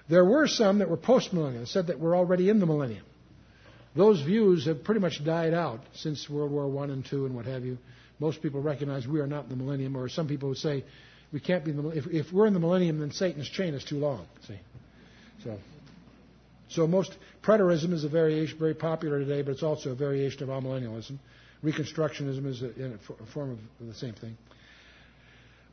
There 0.09 0.23
were 0.23 0.47
some 0.47 0.79
that 0.79 0.89
were 0.89 0.97
postmillennial, 0.97 1.67
said 1.67 1.87
that 1.87 1.99
we're 1.99 2.15
already 2.15 2.49
in 2.49 2.61
the 2.61 2.65
millennium. 2.65 3.03
Those 3.93 4.21
views 4.21 4.67
have 4.67 4.85
pretty 4.85 5.01
much 5.01 5.23
died 5.25 5.53
out 5.53 5.81
since 5.95 6.29
World 6.29 6.51
War 6.51 6.65
I 6.81 6.85
and 6.85 7.05
II 7.11 7.25
and 7.25 7.35
what 7.35 7.45
have 7.45 7.65
you. 7.65 7.77
Most 8.19 8.41
people 8.41 8.61
recognize 8.61 9.05
we 9.05 9.19
are 9.19 9.27
not 9.27 9.43
in 9.43 9.49
the 9.49 9.57
millennium, 9.57 9.97
or 9.97 10.07
some 10.07 10.29
people 10.29 10.47
would 10.47 10.59
say 10.59 10.85
we 11.33 11.41
can't 11.41 11.65
be 11.65 11.71
in 11.71 11.83
the 11.83 11.89
if, 11.89 12.07
if 12.07 12.31
we're 12.31 12.47
in 12.47 12.53
the 12.53 12.59
millennium, 12.61 12.99
then 12.99 13.11
Satan's 13.11 13.49
chain 13.49 13.73
is 13.73 13.83
too 13.83 13.97
long. 13.97 14.25
See, 14.47 14.59
so 15.43 15.57
so 16.69 16.87
most 16.87 17.13
preterism 17.43 17.91
is 17.91 18.05
a 18.05 18.09
variation, 18.09 18.57
very 18.57 18.75
popular 18.75 19.19
today, 19.19 19.41
but 19.41 19.51
it's 19.51 19.63
also 19.63 19.91
a 19.91 19.95
variation 19.95 20.43
of 20.43 20.49
amillennialism. 20.49 21.17
Reconstructionism 21.63 22.45
is 22.45 22.61
a, 22.61 22.67
a 22.67 23.25
form 23.33 23.51
of 23.51 23.87
the 23.87 23.93
same 23.93 24.13
thing. 24.13 24.37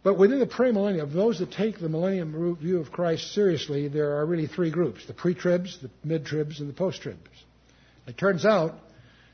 But 0.03 0.19
within 0.19 0.41
the 0.41 0.47
premillennial, 0.47 1.03
of 1.03 1.13
those 1.13 1.39
that 1.39 1.53
take 1.53 1.79
the 1.79 1.89
millennium 1.89 2.57
view 2.57 2.81
of 2.81 2.91
Christ 2.91 3.33
seriously, 3.35 3.89
there 3.89 4.17
are 4.17 4.27
really 4.27 4.49
three 4.49 4.71
groups 4.71 5.07
the 5.07 5.15
pre 5.15 5.35
tribs, 5.35 5.79
the 5.81 5.91
mid 6.05 6.27
tribs, 6.27 6.61
and 6.61 6.69
the 6.69 6.75
post 6.75 7.03
tribs. 7.03 7.21
It 8.07 8.19
turns 8.19 8.45
out 8.45 8.75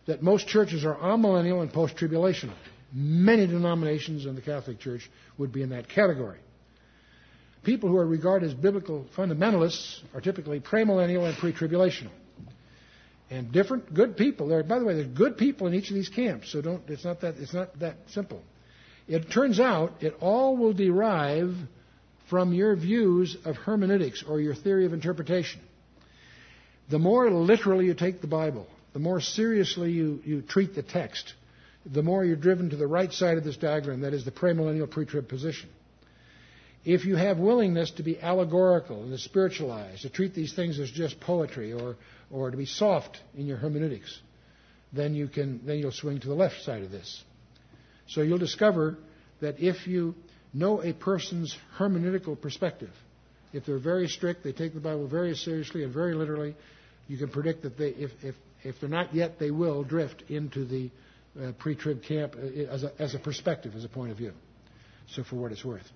that 0.07 0.23
most 0.23 0.47
churches 0.47 0.85
are 0.85 0.97
amillennial 0.97 1.63
and 1.63 1.73
post 1.73 1.97
tribulational. 1.97 2.55
Many 2.93 3.47
denominations 3.47 4.27
in 4.27 4.35
the 4.35 4.41
Catholic 4.41 4.79
Church 4.79 5.11
would 5.37 5.53
be 5.53 5.63
in 5.63 5.71
that 5.71 5.89
category. 5.89 6.39
People 7.63 7.89
who 7.89 7.97
are 7.97 8.07
regarded 8.07 8.49
as 8.49 8.55
biblical 8.55 9.07
fundamentalists 9.17 10.01
are 10.15 10.21
typically 10.21 10.61
premillennial 10.61 11.27
and 11.27 11.37
pre 11.39 11.53
tribulational 11.53 12.11
and 13.31 13.53
different 13.53 13.93
good 13.93 14.17
people. 14.17 14.49
There, 14.49 14.63
by 14.63 14.79
the 14.79 14.85
way, 14.85 14.95
there's 14.95 15.09
good 15.09 15.37
people 15.37 15.67
in 15.67 15.75
each 15.75 15.91
of 15.91 15.95
these 15.95 16.09
camps, 16.09 16.53
so 16.53 16.61
don't. 16.61 16.83
It's 16.89 17.05
not 17.05 17.21
that. 17.21 17.37
It's 17.37 17.55
not 17.55 17.79
that 17.81 17.97
simple. 18.09 18.43
It 19.07 19.31
turns 19.31 19.59
out 19.59 19.95
it 20.03 20.15
all 20.21 20.57
will 20.57 20.75
derive 20.75 21.55
from 22.29 22.53
your 22.53 22.77
views 22.77 23.37
of 23.45 23.57
hermeneutics 23.57 24.23
or 24.27 24.41
your 24.41 24.55
theory 24.55 24.85
of 24.85 24.93
interpretation. 24.93 25.61
The 26.91 26.99
more 26.99 27.31
literally 27.31 27.87
you 27.87 27.95
take 27.95 28.21
the 28.21 28.27
Bible, 28.27 28.67
the 28.93 28.99
more 28.99 29.21
seriously 29.21 29.93
you, 29.93 30.21
you 30.25 30.43
treat 30.43 30.75
the 30.75 30.83
text, 30.83 31.35
the 31.87 32.03
more 32.03 32.25
you're 32.25 32.37
driven 32.37 32.71
to 32.71 32.77
the 32.77 32.87
right 32.87 33.13
side 33.13 33.39
of 33.39 33.45
this 33.45 33.57
diagram, 33.57 34.03
that 34.03 34.13
is 34.13 34.25
the 34.25 34.31
premillennial 34.31 34.91
pre-trib 34.91 35.29
position. 35.29 35.71
If 36.89 37.05
you 37.05 37.17
have 37.17 37.37
willingness 37.39 37.91
to 37.99 38.03
be 38.03 38.19
allegorical 38.19 39.03
and 39.03 39.13
to 39.13 39.19
spiritualize, 39.19 40.01
to 40.01 40.09
treat 40.09 40.33
these 40.33 40.55
things 40.55 40.81
as 40.81 40.91
just 40.91 41.21
poetry 41.21 41.75
or, 41.75 41.97
or 42.31 42.51
to 42.51 42.57
be 42.57 42.65
soft 42.65 43.21
in 43.37 43.45
your 43.45 43.59
hermeneutics, 43.59 44.19
then 44.95 45.15
you 45.15 45.29
can 45.29 45.61
then 45.67 45.81
you'll 45.81 45.93
swing 45.93 46.19
to 46.19 46.29
the 46.29 46.35
left 46.35 46.63
side 46.63 46.83
of 46.83 46.91
this. 46.91 47.23
So 48.07 48.23
you'll 48.23 48.39
discover 48.39 48.97
that 49.41 49.61
if 49.61 49.87
you 49.87 50.15
know 50.55 50.83
a 50.83 50.95
person's 50.95 51.55
hermeneutical 51.77 52.41
perspective, 52.41 52.95
if 53.53 53.67
they're 53.67 53.79
very 53.79 54.09
strict, 54.09 54.43
they 54.43 54.53
take 54.53 54.73
the 54.73 54.81
Bible 54.81 55.09
very 55.09 55.35
seriously 55.35 55.85
and 55.85 55.93
very 55.93 56.15
literally, 56.15 56.57
you 57.07 57.19
can 57.19 57.29
predict 57.29 57.65
that 57.65 57.77
they, 57.77 57.89
if, 57.91 58.13
if, 58.23 58.35
if 58.63 58.81
they're 58.81 58.89
not 58.89 59.15
yet, 59.15 59.39
they 59.39 59.51
will 59.51 59.85
drift 59.85 60.25
into 60.31 60.65
the 60.65 60.91
uh, 61.39 61.53
pre-trib 61.59 62.03
camp 62.03 62.35
uh, 62.35 62.47
as 62.73 62.83
a, 62.83 62.93
as 62.99 63.15
a 63.15 63.19
perspective, 63.19 63.75
as 63.77 63.85
a 63.85 63.91
point 63.91 64.11
of 64.11 64.17
view. 64.17 64.33
So 65.09 65.23
for 65.23 65.37
what 65.37 65.53
it's 65.53 65.67
worth. 65.67 65.87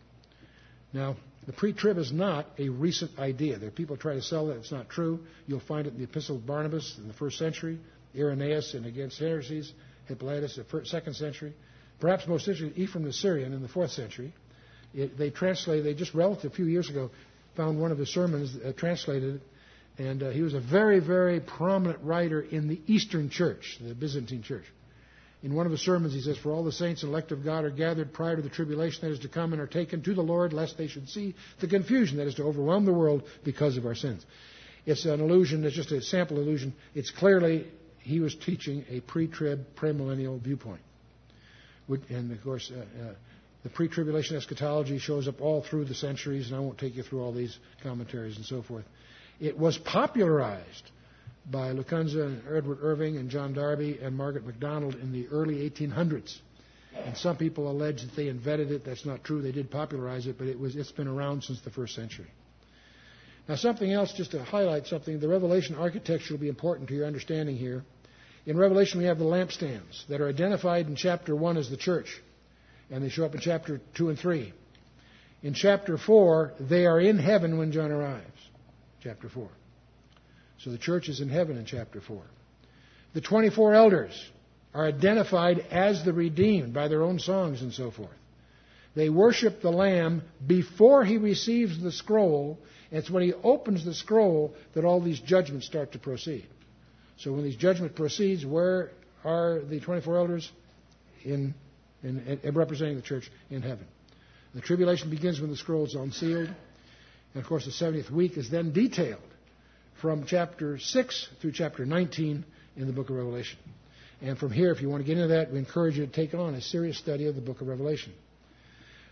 Now, 0.93 1.17
the 1.47 1.53
pre-trib 1.53 1.99
is 1.99 2.13
not 2.13 2.47
a 2.59 2.69
recent 2.69 3.19
idea. 3.19 3.59
There 3.59 3.69
are 3.69 3.73
people 3.73 3.97
try 3.97 4.15
to 4.15 4.23
sell 4.23 4.47
that. 4.47 4.59
It's 4.59 4.71
not 4.71 4.89
true. 4.89 5.21
You'll 5.47 5.61
find 5.61 5.87
it 5.87 5.95
in 5.95 5.99
the 5.99 6.05
Epistle 6.05 6.37
of 6.37 6.47
Barnabas 6.47 6.99
in 6.99 7.09
the 7.09 7.15
first 7.15 7.39
century, 7.39 7.81
Irenaeus 8.17 8.75
in 8.75 8.85
Against 8.85 9.19
Heresies, 9.19 9.73
Hippolytus 10.07 10.59
in 10.59 10.65
the 10.71 10.87
second 10.87 11.15
century. 11.15 11.53
Perhaps 12.01 12.27
most 12.27 12.47
interesting, 12.47 12.81
Ephraim 12.81 13.05
the 13.05 13.13
Syrian 13.13 13.53
in 13.53 13.63
the 13.63 13.69
fourth 13.69 13.91
century. 13.91 14.33
It, 14.95 15.17
they 15.17 15.31
translated, 15.31 15.85
they 15.85 15.95
just 15.95 16.15
relative 16.15 16.53
a 16.53 16.55
few 16.55 16.67
years 16.67 16.91
ago 16.91 17.11
found 17.57 17.81
one 17.81 17.93
of 17.93 17.99
his 17.99 18.13
sermons 18.13 18.57
uh, 18.57 18.73
translated, 18.77 19.41
and 19.99 20.23
uh, 20.23 20.31
he 20.31 20.43
was 20.43 20.55
a 20.55 20.61
very, 20.61 21.01
very 21.01 21.41
prominent 21.41 22.03
writer 22.03 22.41
in 22.41 22.69
the 22.69 22.81
Eastern 22.87 23.31
Church, 23.31 23.79
the 23.81 23.95
Byzantine 23.95 24.43
Church. 24.43 24.65
In 25.43 25.55
one 25.55 25.67
of 25.67 25.73
his 25.73 25.81
sermons, 25.81 26.15
he 26.15 26.21
says, 26.21 26.39
For 26.39 26.53
all 26.53 26.63
the 26.63 26.71
saints 26.71 27.03
and 27.03 27.11
elect 27.11 27.33
of 27.33 27.45
God 27.45 27.65
are 27.65 27.71
gathered 27.71 28.13
prior 28.13 28.37
to 28.37 28.43
the 28.43 28.49
tribulation 28.49 29.01
that 29.03 29.13
is 29.13 29.21
to 29.21 29.29
come 29.29 29.53
and 29.53 29.61
are 29.61 29.67
taken 29.67 30.03
to 30.03 30.15
the 30.15 30.23
Lord, 30.23 30.53
lest 30.53 30.79
they 30.79 30.87
should 30.87 31.09
see 31.09 31.35
the 31.61 31.67
confusion 31.67 32.19
that 32.19 32.29
is 32.29 32.37
to 32.37 32.45
overwhelm 32.45 32.85
the 32.85 32.93
world 32.93 33.25
because 33.45 33.77
of 33.77 33.85
our 33.85 33.97
sins. 33.97 34.25
It's 34.87 35.05
an 35.05 35.21
illusion, 35.21 35.65
it's 35.65 35.75
just 35.75 35.91
a 35.91 36.01
sample 36.01 36.39
illusion. 36.39 36.75
It's 36.95 37.11
clearly, 37.11 37.67
he 38.01 38.21
was 38.21 38.37
teaching 38.37 38.85
a 38.89 39.01
pre 39.01 39.27
trib, 39.27 39.67
premillennial 39.77 40.41
viewpoint. 40.41 40.81
And 42.09 42.33
of 42.33 42.43
course, 42.43 42.71
uh, 42.75 42.81
uh, 42.81 43.15
the 43.65 43.69
pre 43.69 43.89
tribulation 43.89 44.37
eschatology 44.37 44.99
shows 44.99 45.27
up 45.27 45.41
all 45.41 45.63
through 45.63 45.87
the 45.87 45.95
centuries, 45.95 46.49
and 46.49 46.57
I 46.57 46.61
won't 46.61 46.79
take 46.79 46.95
you 46.95 47.03
through 47.03 47.21
all 47.21 47.33
these 47.33 47.59
commentaries 47.83 48.37
and 48.37 48.45
so 48.45 48.63
forth. 48.63 48.85
It 49.41 49.59
was 49.59 49.77
popularized 49.77 50.91
by 51.51 51.73
Lacunza 51.73 52.25
and 52.25 52.43
Edward 52.55 52.79
Irving 52.83 53.17
and 53.17 53.29
John 53.31 53.53
Darby 53.53 53.99
and 54.01 54.17
Margaret 54.17 54.47
MacDonald 54.47 54.95
in 54.95 55.13
the 55.13 55.29
early 55.29 55.69
1800s. 55.69 56.39
And 56.95 57.17
some 57.17 57.37
people 57.37 57.71
allege 57.71 58.03
that 58.03 58.15
they 58.15 58.29
invented 58.29 58.71
it. 58.71 58.85
That's 58.85 59.07
not 59.07 59.25
true. 59.25 59.43
They 59.43 59.53
did 59.53 59.71
popularize 59.71 60.27
it, 60.27 60.39
but 60.39 60.47
it 60.47 60.59
was, 60.59 60.77
it's 60.77 60.93
been 60.93 61.09
around 61.09 61.43
since 61.43 61.61
the 61.63 61.71
first 61.71 61.95
century. 61.95 62.31
Now, 63.49 63.57
something 63.57 63.91
else, 63.91 64.13
just 64.13 64.33
to 64.33 64.45
highlight 64.45 64.87
something, 64.87 65.19
the 65.19 65.29
Revelation 65.29 65.75
architecture 65.75 66.35
will 66.35 66.41
be 66.41 66.49
important 66.49 66.89
to 66.91 66.95
your 66.95 67.07
understanding 67.07 67.57
here. 67.57 67.83
In 68.47 68.57
Revelation, 68.57 68.99
we 68.99 69.07
have 69.07 69.19
the 69.19 69.25
lampstands 69.25 70.07
that 70.09 70.21
are 70.21 70.29
identified 70.29 70.87
in 70.87 70.97
chapter 70.97 71.35
1 71.35 71.57
as 71.57 71.71
the 71.71 71.77
church, 71.77 72.23
and 72.91 73.03
they 73.03 73.09
show 73.09 73.25
up 73.25 73.35
in 73.35 73.41
chapter 73.41 73.81
2 73.95 74.11
and 74.11 74.19
3. 74.19 74.53
In 75.43 75.55
chapter 75.55 75.99
4, 75.99 76.55
they 76.61 76.87
are 76.87 77.01
in 77.01 77.19
heaven 77.19 77.59
when 77.59 77.73
John 77.73 77.91
arrives. 77.91 78.31
Chapter 79.03 79.29
4. 79.29 79.49
So 80.63 80.71
the 80.71 80.79
church 80.79 81.09
is 81.09 81.21
in 81.21 81.29
heaven 81.29 81.57
in 81.57 81.65
chapter 81.65 82.01
4. 82.01 82.23
The 83.15 83.21
24 83.21 83.75
elders 83.75 84.31
are 84.73 84.87
identified 84.87 85.59
as 85.71 86.05
the 86.05 86.13
redeemed 86.13 86.73
by 86.73 86.89
their 86.89 87.03
own 87.03 87.19
songs 87.19 87.63
and 87.63 87.73
so 87.73 87.91
forth. 87.91 88.11
They 88.95 89.09
worship 89.09 89.61
the 89.61 89.71
Lamb 89.71 90.23
before 90.47 91.05
he 91.05 91.17
receives 91.17 91.83
the 91.83 91.91
scroll. 91.91 92.59
And 92.91 93.01
it's 93.01 93.11
when 93.11 93.23
he 93.23 93.33
opens 93.33 93.85
the 93.85 93.95
scroll 93.95 94.55
that 94.75 94.85
all 94.85 95.01
these 95.01 95.19
judgments 95.19 95.67
start 95.67 95.93
to 95.93 95.99
proceed. 95.99 96.47
So 97.17 97.33
when 97.33 97.43
these 97.43 97.57
judgments 97.57 97.97
proceeds, 97.97 98.47
where 98.47 98.91
are 99.25 99.61
the 99.61 99.81
24 99.81 100.17
elders? 100.17 100.51
In, 101.25 101.55
in, 102.03 102.41
in 102.43 102.55
representing 102.55 102.97
the 102.97 103.03
church 103.03 103.31
in 103.51 103.63
heaven. 103.63 103.87
The 104.55 104.61
tribulation 104.61 105.09
begins 105.09 105.41
when 105.41 105.51
the 105.51 105.57
scroll 105.57 105.87
is 105.87 105.95
unsealed. 105.95 106.49
And 107.35 107.43
of 107.43 107.47
course, 107.47 107.65
the 107.65 107.71
70th 107.71 108.11
week 108.11 108.37
is 108.37 108.51
then 108.51 108.73
detailed 108.73 109.23
from 110.03 110.27
chapter 110.27 110.81
6 110.81 111.29
through 111.41 111.53
chapter 111.53 111.87
19 111.87 112.45
in 112.77 112.87
the 112.89 112.93
book 112.93 113.09
of 113.09 113.15
Revelation. 113.15 113.57
And 114.21 114.37
from 114.37 114.51
here, 114.51 114.73
if 114.73 114.83
you 114.83 114.91
want 114.91 115.01
to 115.01 115.07
get 115.07 115.17
into 115.17 115.29
that, 115.35 115.53
we 115.53 115.61
encourage 115.61 115.97
you 115.97 116.05
to 116.05 116.13
take 116.13 116.35
on 116.35 116.55
a 116.55 116.61
serious 116.61 116.99
study 116.99 117.29
of 117.29 117.37
the 117.37 117.41
book 117.41 117.61
of 117.61 117.69
Revelation. 117.69 118.13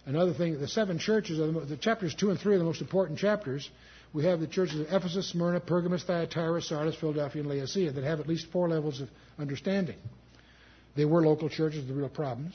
Another 0.04 0.34
thing, 0.34 0.58
the 0.58 0.66
seven 0.66 0.98
churches, 0.98 1.38
are 1.38 1.46
the, 1.46 1.60
the 1.60 1.76
chapters 1.76 2.12
2 2.16 2.30
and 2.30 2.40
3 2.40 2.56
are 2.56 2.58
the 2.58 2.64
most 2.64 2.80
important 2.80 3.20
chapters. 3.20 3.70
We 4.12 4.24
have 4.24 4.40
the 4.40 4.48
churches 4.48 4.80
of 4.80 4.86
Ephesus, 4.88 5.30
Smyrna, 5.30 5.60
Pergamos, 5.60 6.02
Thyatira, 6.02 6.60
Sardis, 6.60 6.96
Philadelphia, 6.96 7.42
and 7.42 7.48
Laodicea 7.48 7.92
that 7.92 8.02
have 8.02 8.18
at 8.18 8.26
least 8.26 8.48
four 8.50 8.68
levels 8.68 9.00
of 9.00 9.08
understanding. 9.38 9.96
They 10.96 11.04
were 11.04 11.22
local 11.22 11.48
churches 11.48 11.86
with 11.86 11.96
real 11.96 12.08
problems. 12.08 12.54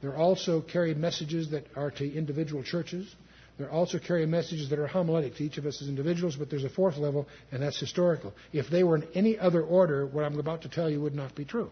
They 0.00 0.08
also 0.08 0.60
carry 0.60 0.94
messages 0.94 1.50
that 1.50 1.66
are 1.74 1.90
to 1.90 2.14
individual 2.14 2.62
churches. 2.62 3.12
They're 3.56 3.70
also 3.70 3.98
carrying 4.00 4.30
messages 4.30 4.70
that 4.70 4.78
are 4.78 4.86
homiletic 4.86 5.36
to 5.36 5.44
each 5.44 5.58
of 5.58 5.66
us 5.66 5.80
as 5.80 5.88
individuals, 5.88 6.34
but 6.34 6.50
there's 6.50 6.64
a 6.64 6.68
fourth 6.68 6.96
level, 6.96 7.28
and 7.52 7.62
that's 7.62 7.78
historical. 7.78 8.34
If 8.52 8.68
they 8.68 8.82
were 8.82 8.96
in 8.96 9.06
any 9.14 9.38
other 9.38 9.62
order, 9.62 10.06
what 10.06 10.24
I'm 10.24 10.38
about 10.40 10.62
to 10.62 10.68
tell 10.68 10.90
you 10.90 11.00
would 11.00 11.14
not 11.14 11.34
be 11.36 11.44
true. 11.44 11.70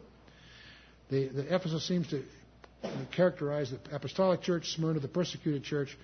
The, 1.11 1.29
the 1.29 1.55
Ephesus 1.55 1.87
seems 1.87 2.09
to 2.09 2.23
characterize 3.11 3.71
the 3.71 3.79
apostolic 3.95 4.43
church, 4.43 4.75
Smyrna, 4.75 5.01
the 5.01 5.09
persecuted 5.09 5.65
church, 5.65 5.97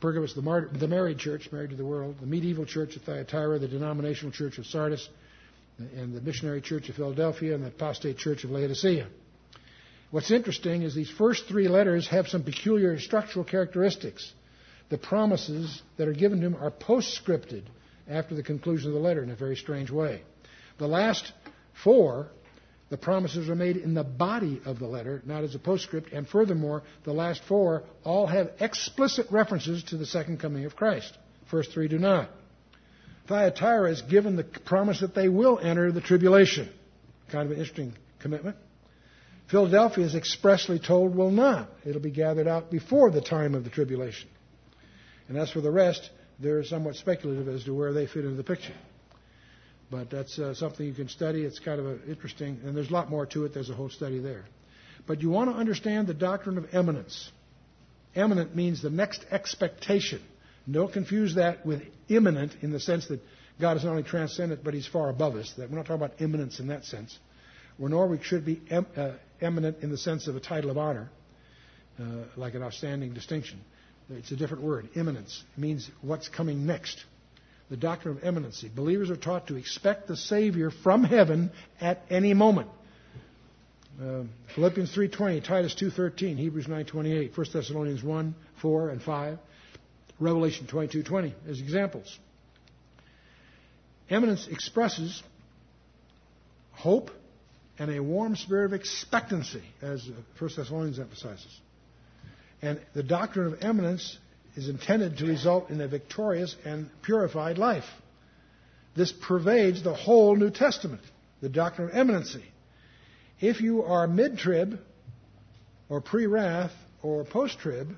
Pergamos, 0.00 0.34
the, 0.34 0.42
mar- 0.42 0.68
the 0.72 0.88
married 0.88 1.18
church, 1.18 1.50
married 1.52 1.70
to 1.70 1.76
the 1.76 1.84
world, 1.84 2.16
the 2.20 2.26
medieval 2.26 2.64
church 2.64 2.96
of 2.96 3.02
Thyatira, 3.02 3.58
the 3.58 3.68
denominational 3.68 4.32
church 4.32 4.58
of 4.58 4.66
Sardis, 4.66 5.08
and 5.78 6.14
the 6.14 6.20
missionary 6.20 6.60
church 6.60 6.88
of 6.88 6.96
Philadelphia, 6.96 7.54
and 7.54 7.62
the 7.62 7.68
apostate 7.68 8.16
church 8.16 8.44
of 8.44 8.50
Laodicea. 8.50 9.06
What's 10.10 10.30
interesting 10.30 10.82
is 10.82 10.94
these 10.94 11.10
first 11.10 11.46
three 11.46 11.68
letters 11.68 12.08
have 12.08 12.28
some 12.28 12.42
peculiar 12.42 12.98
structural 12.98 13.44
characteristics 13.44 14.32
the 14.92 14.98
promises 14.98 15.80
that 15.96 16.06
are 16.06 16.12
given 16.12 16.38
to 16.38 16.48
him 16.48 16.54
are 16.54 16.70
postscripted 16.70 17.62
after 18.06 18.34
the 18.34 18.42
conclusion 18.42 18.88
of 18.88 18.94
the 18.94 19.00
letter 19.00 19.22
in 19.22 19.30
a 19.30 19.34
very 19.34 19.56
strange 19.56 19.90
way. 19.90 20.20
The 20.76 20.86
last 20.86 21.32
four, 21.82 22.28
the 22.90 22.98
promises 22.98 23.48
are 23.48 23.54
made 23.54 23.78
in 23.78 23.94
the 23.94 24.04
body 24.04 24.60
of 24.66 24.78
the 24.78 24.86
letter, 24.86 25.22
not 25.24 25.44
as 25.44 25.54
a 25.54 25.58
postscript, 25.58 26.12
and 26.12 26.28
furthermore, 26.28 26.82
the 27.04 27.12
last 27.14 27.42
four 27.48 27.84
all 28.04 28.26
have 28.26 28.50
explicit 28.60 29.28
references 29.30 29.82
to 29.84 29.96
the 29.96 30.04
second 30.04 30.40
coming 30.40 30.66
of 30.66 30.76
Christ. 30.76 31.16
First 31.50 31.72
three 31.72 31.88
do 31.88 31.98
not. 31.98 32.28
Thyatira 33.28 33.90
is 33.90 34.02
given 34.02 34.36
the 34.36 34.44
promise 34.44 35.00
that 35.00 35.14
they 35.14 35.28
will 35.28 35.58
enter 35.58 35.90
the 35.90 36.02
tribulation. 36.02 36.68
Kind 37.30 37.46
of 37.46 37.52
an 37.52 37.56
interesting 37.56 37.94
commitment. 38.18 38.58
Philadelphia 39.50 40.04
is 40.04 40.14
expressly 40.14 40.78
told 40.78 41.16
will 41.16 41.30
not. 41.30 41.70
It'll 41.86 42.02
be 42.02 42.10
gathered 42.10 42.46
out 42.46 42.70
before 42.70 43.10
the 43.10 43.22
time 43.22 43.54
of 43.54 43.64
the 43.64 43.70
tribulation. 43.70 44.28
And 45.28 45.38
as 45.38 45.50
for 45.50 45.60
the 45.60 45.70
rest, 45.70 46.10
they're 46.38 46.64
somewhat 46.64 46.96
speculative 46.96 47.48
as 47.48 47.64
to 47.64 47.74
where 47.74 47.92
they 47.92 48.06
fit 48.06 48.24
into 48.24 48.36
the 48.36 48.44
picture. 48.44 48.74
But 49.90 50.10
that's 50.10 50.38
uh, 50.38 50.54
something 50.54 50.86
you 50.86 50.94
can 50.94 51.08
study. 51.08 51.42
It's 51.42 51.58
kind 51.58 51.78
of 51.78 52.08
interesting, 52.08 52.60
and 52.64 52.76
there's 52.76 52.88
a 52.88 52.92
lot 52.92 53.10
more 53.10 53.26
to 53.26 53.44
it. 53.44 53.52
There's 53.52 53.70
a 53.70 53.74
whole 53.74 53.90
study 53.90 54.18
there. 54.18 54.44
But 55.06 55.20
you 55.20 55.30
want 55.30 55.50
to 55.50 55.56
understand 55.56 56.06
the 56.06 56.14
doctrine 56.14 56.56
of 56.58 56.74
imminence. 56.74 57.30
Imminent 58.14 58.56
means 58.56 58.82
the 58.82 58.90
next 58.90 59.24
expectation. 59.30 60.22
Don't 60.70 60.92
confuse 60.92 61.34
that 61.34 61.66
with 61.66 61.82
immanent 62.08 62.56
in 62.62 62.70
the 62.70 62.80
sense 62.80 63.06
that 63.08 63.20
God 63.60 63.76
is 63.76 63.84
not 63.84 63.90
only 63.90 64.02
transcendent, 64.02 64.64
but 64.64 64.74
He's 64.74 64.86
far 64.86 65.08
above 65.08 65.36
us. 65.36 65.52
That 65.58 65.70
we're 65.70 65.76
not 65.76 65.86
talking 65.86 66.02
about 66.02 66.20
immanence 66.20 66.60
in 66.60 66.68
that 66.68 66.84
sense. 66.84 67.18
Or 67.80 67.88
nor 67.88 68.06
we 68.06 68.22
should 68.22 68.44
be 68.44 68.60
em, 68.70 68.86
uh, 68.96 69.12
eminent 69.40 69.78
in 69.82 69.90
the 69.90 69.98
sense 69.98 70.26
of 70.28 70.36
a 70.36 70.40
title 70.40 70.70
of 70.70 70.78
honor, 70.78 71.10
uh, 72.00 72.24
like 72.36 72.54
an 72.54 72.62
outstanding 72.62 73.12
distinction. 73.12 73.60
It's 74.10 74.30
a 74.30 74.36
different 74.36 74.62
word. 74.62 74.88
Imminence 74.94 75.42
means 75.56 75.90
what's 76.00 76.28
coming 76.28 76.66
next. 76.66 77.02
The 77.70 77.76
doctrine 77.76 78.18
of 78.18 78.24
imminency. 78.24 78.70
Believers 78.74 79.10
are 79.10 79.16
taught 79.16 79.46
to 79.48 79.56
expect 79.56 80.06
the 80.06 80.16
Savior 80.16 80.70
from 80.70 81.04
heaven 81.04 81.50
at 81.80 82.02
any 82.10 82.34
moment. 82.34 82.68
Uh, 84.00 84.22
Philippians 84.54 84.94
3.20, 84.94 85.44
Titus 85.44 85.74
2.13, 85.74 86.36
Hebrews 86.36 86.66
9.28, 86.66 87.36
1 87.36 87.46
Thessalonians 87.52 88.02
1, 88.02 88.34
4, 88.60 88.90
and 88.90 89.02
5, 89.02 89.38
Revelation 90.18 90.66
22.20 90.66 91.32
as 91.48 91.60
examples. 91.60 92.18
Imminence 94.08 94.46
expresses 94.48 95.22
hope 96.72 97.10
and 97.78 97.90
a 97.90 98.02
warm 98.02 98.36
spirit 98.36 98.66
of 98.66 98.72
expectancy, 98.74 99.62
as 99.80 100.08
1 100.38 100.50
Thessalonians 100.56 100.98
emphasizes. 100.98 101.60
And 102.62 102.80
the 102.94 103.02
doctrine 103.02 103.52
of 103.52 103.62
imminence 103.62 104.16
is 104.56 104.68
intended 104.68 105.18
to 105.18 105.26
result 105.26 105.70
in 105.70 105.80
a 105.80 105.88
victorious 105.88 106.54
and 106.64 106.88
purified 107.02 107.58
life. 107.58 107.84
This 108.94 109.12
pervades 109.12 109.82
the 109.82 109.94
whole 109.94 110.36
New 110.36 110.50
Testament. 110.50 111.02
the 111.40 111.48
doctrine 111.48 111.88
of 111.88 111.96
imminency. 111.96 112.44
If 113.40 113.60
you 113.60 113.82
are 113.82 114.06
mid 114.06 114.38
trib, 114.38 114.78
or 115.88 116.00
pre 116.00 116.26
wrath, 116.26 116.70
or 117.02 117.24
post 117.24 117.58
trib, 117.58 117.96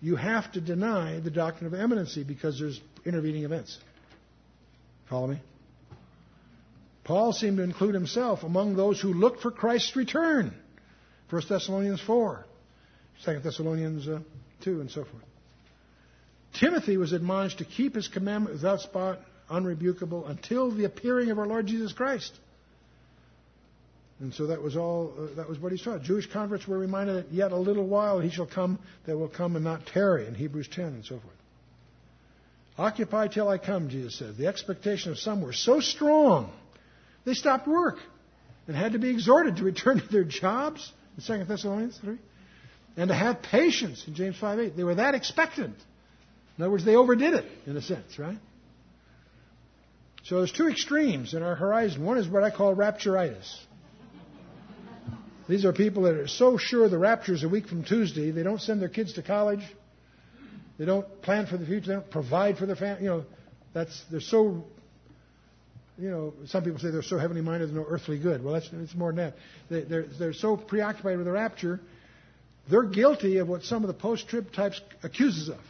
you 0.00 0.16
have 0.16 0.50
to 0.52 0.60
deny 0.60 1.20
the 1.20 1.30
doctrine 1.30 1.66
of 1.66 1.78
imminency 1.78 2.24
because 2.24 2.58
there's 2.58 2.80
intervening 3.04 3.44
events. 3.44 3.78
Follow 5.10 5.26
me? 5.26 5.40
Paul 7.04 7.32
seemed 7.32 7.58
to 7.58 7.62
include 7.62 7.94
himself 7.94 8.42
among 8.42 8.76
those 8.76 9.00
who 9.00 9.12
looked 9.12 9.42
for 9.42 9.50
Christ's 9.50 9.96
return. 9.96 10.54
1 11.30 11.42
Thessalonians 11.48 12.00
4, 12.00 12.44
2 13.24 13.40
Thessalonians 13.40 14.08
uh, 14.08 14.20
2, 14.62 14.80
and 14.80 14.90
so 14.90 15.04
forth. 15.04 15.24
Timothy 16.58 16.96
was 16.96 17.12
admonished 17.12 17.58
to 17.58 17.64
keep 17.64 17.94
his 17.94 18.08
commandment 18.08 18.54
without 18.54 18.80
spot, 18.80 19.20
unrebukable, 19.50 20.28
until 20.28 20.70
the 20.70 20.84
appearing 20.84 21.30
of 21.30 21.38
our 21.38 21.46
Lord 21.46 21.66
Jesus 21.66 21.92
Christ. 21.92 22.32
And 24.20 24.34
so 24.34 24.48
that 24.48 24.62
was 24.62 24.76
all, 24.76 25.12
uh, 25.16 25.36
that 25.36 25.48
was 25.48 25.58
what 25.58 25.70
he 25.70 25.78
saw. 25.78 25.98
Jewish 25.98 26.30
converts 26.32 26.66
were 26.66 26.78
reminded 26.78 27.16
that 27.16 27.32
yet 27.32 27.52
a 27.52 27.56
little 27.56 27.86
while 27.86 28.18
he 28.18 28.30
shall 28.30 28.46
come 28.46 28.78
that 29.06 29.16
will 29.16 29.28
come 29.28 29.54
and 29.54 29.64
not 29.64 29.86
tarry 29.86 30.26
in 30.26 30.34
Hebrews 30.34 30.68
10 30.72 30.84
and 30.86 31.04
so 31.04 31.20
forth. 31.20 31.34
Occupy 32.76 33.28
till 33.28 33.48
I 33.48 33.58
come, 33.58 33.88
Jesus 33.88 34.18
said. 34.18 34.36
The 34.36 34.46
expectation 34.46 35.12
of 35.12 35.18
some 35.18 35.42
were 35.42 35.52
so 35.52 35.80
strong, 35.80 36.52
they 37.24 37.34
stopped 37.34 37.68
work 37.68 37.96
and 38.66 38.76
had 38.76 38.92
to 38.92 38.98
be 38.98 39.10
exhorted 39.10 39.56
to 39.56 39.64
return 39.64 40.00
to 40.00 40.08
their 40.08 40.24
jobs 40.24 40.92
in 41.16 41.24
2 41.24 41.44
Thessalonians 41.44 41.98
3 41.98 42.18
and 42.98 43.08
to 43.08 43.14
have 43.14 43.40
patience 43.42 44.04
in 44.08 44.14
James 44.14 44.36
5:8. 44.36 44.76
They 44.76 44.84
were 44.84 44.96
that 44.96 45.14
expectant. 45.14 45.76
In 46.56 46.64
other 46.64 46.72
words, 46.72 46.84
they 46.84 46.96
overdid 46.96 47.32
it, 47.34 47.46
in 47.66 47.76
a 47.76 47.80
sense, 47.80 48.18
right? 48.18 48.38
So 50.24 50.38
there's 50.38 50.52
two 50.52 50.68
extremes 50.68 51.32
in 51.32 51.42
our 51.42 51.54
horizon. 51.54 52.04
One 52.04 52.18
is 52.18 52.26
what 52.26 52.42
I 52.42 52.50
call 52.50 52.74
rapturitis. 52.74 53.48
These 55.48 55.64
are 55.64 55.72
people 55.72 56.02
that 56.02 56.16
are 56.16 56.26
so 56.26 56.58
sure 56.58 56.88
the 56.88 56.98
rapture 56.98 57.32
is 57.32 57.44
a 57.44 57.48
week 57.48 57.68
from 57.68 57.84
Tuesday, 57.84 58.32
they 58.32 58.42
don't 58.42 58.60
send 58.60 58.82
their 58.82 58.90
kids 58.90 59.14
to 59.14 59.22
college. 59.22 59.62
They 60.76 60.84
don't 60.84 61.22
plan 61.22 61.46
for 61.46 61.56
the 61.56 61.66
future. 61.66 61.86
They 61.86 61.94
don't 61.94 62.10
provide 62.10 62.58
for 62.58 62.66
their 62.66 62.76
family. 62.76 63.04
You 63.04 63.10
know, 63.10 63.24
that's 63.72 64.02
they're 64.10 64.20
so. 64.20 64.64
You 65.96 66.10
know, 66.10 66.34
some 66.46 66.62
people 66.62 66.78
say 66.78 66.90
they're 66.90 67.02
so 67.02 67.18
heavenly 67.18 67.42
minded, 67.42 67.72
no 67.72 67.84
earthly 67.88 68.20
good. 68.20 68.44
Well, 68.44 68.54
that's 68.54 68.70
it's 68.72 68.94
more 68.94 69.10
than 69.10 69.16
that. 69.16 69.34
They, 69.68 69.82
they're 69.82 70.06
they're 70.18 70.32
so 70.32 70.56
preoccupied 70.56 71.16
with 71.16 71.26
the 71.26 71.32
rapture, 71.32 71.80
they're 72.70 72.84
guilty 72.84 73.38
of 73.38 73.48
what 73.48 73.62
some 73.62 73.82
of 73.82 73.88
the 73.88 73.94
post-trib 73.94 74.52
types 74.52 74.80
accuses 75.02 75.48
of. 75.48 75.60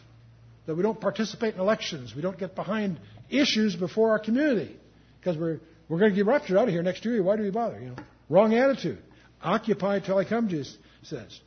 That 0.66 0.74
we 0.76 0.82
don't 0.82 1.00
participate 1.00 1.54
in 1.54 1.60
elections, 1.60 2.14
we 2.14 2.22
don't 2.22 2.38
get 2.38 2.54
behind 2.54 3.00
issues 3.30 3.74
before 3.74 4.10
our 4.10 4.18
community 4.18 4.76
because 5.18 5.36
we're 5.36 5.60
we're 5.88 5.98
going 5.98 6.10
to 6.10 6.16
get 6.16 6.26
raptured 6.26 6.58
out 6.58 6.64
of 6.64 6.70
here 6.70 6.82
next 6.82 7.04
year. 7.04 7.22
Why 7.22 7.36
do 7.36 7.42
we 7.42 7.50
bother? 7.50 7.80
You 7.80 7.88
know, 7.90 7.96
wrong 8.28 8.54
attitude. 8.54 8.98
Occupy 9.42 10.00
till 10.00 10.18
I 10.18 10.24
come, 10.24 10.48
Jesus 10.48 10.76
says. 11.02 11.40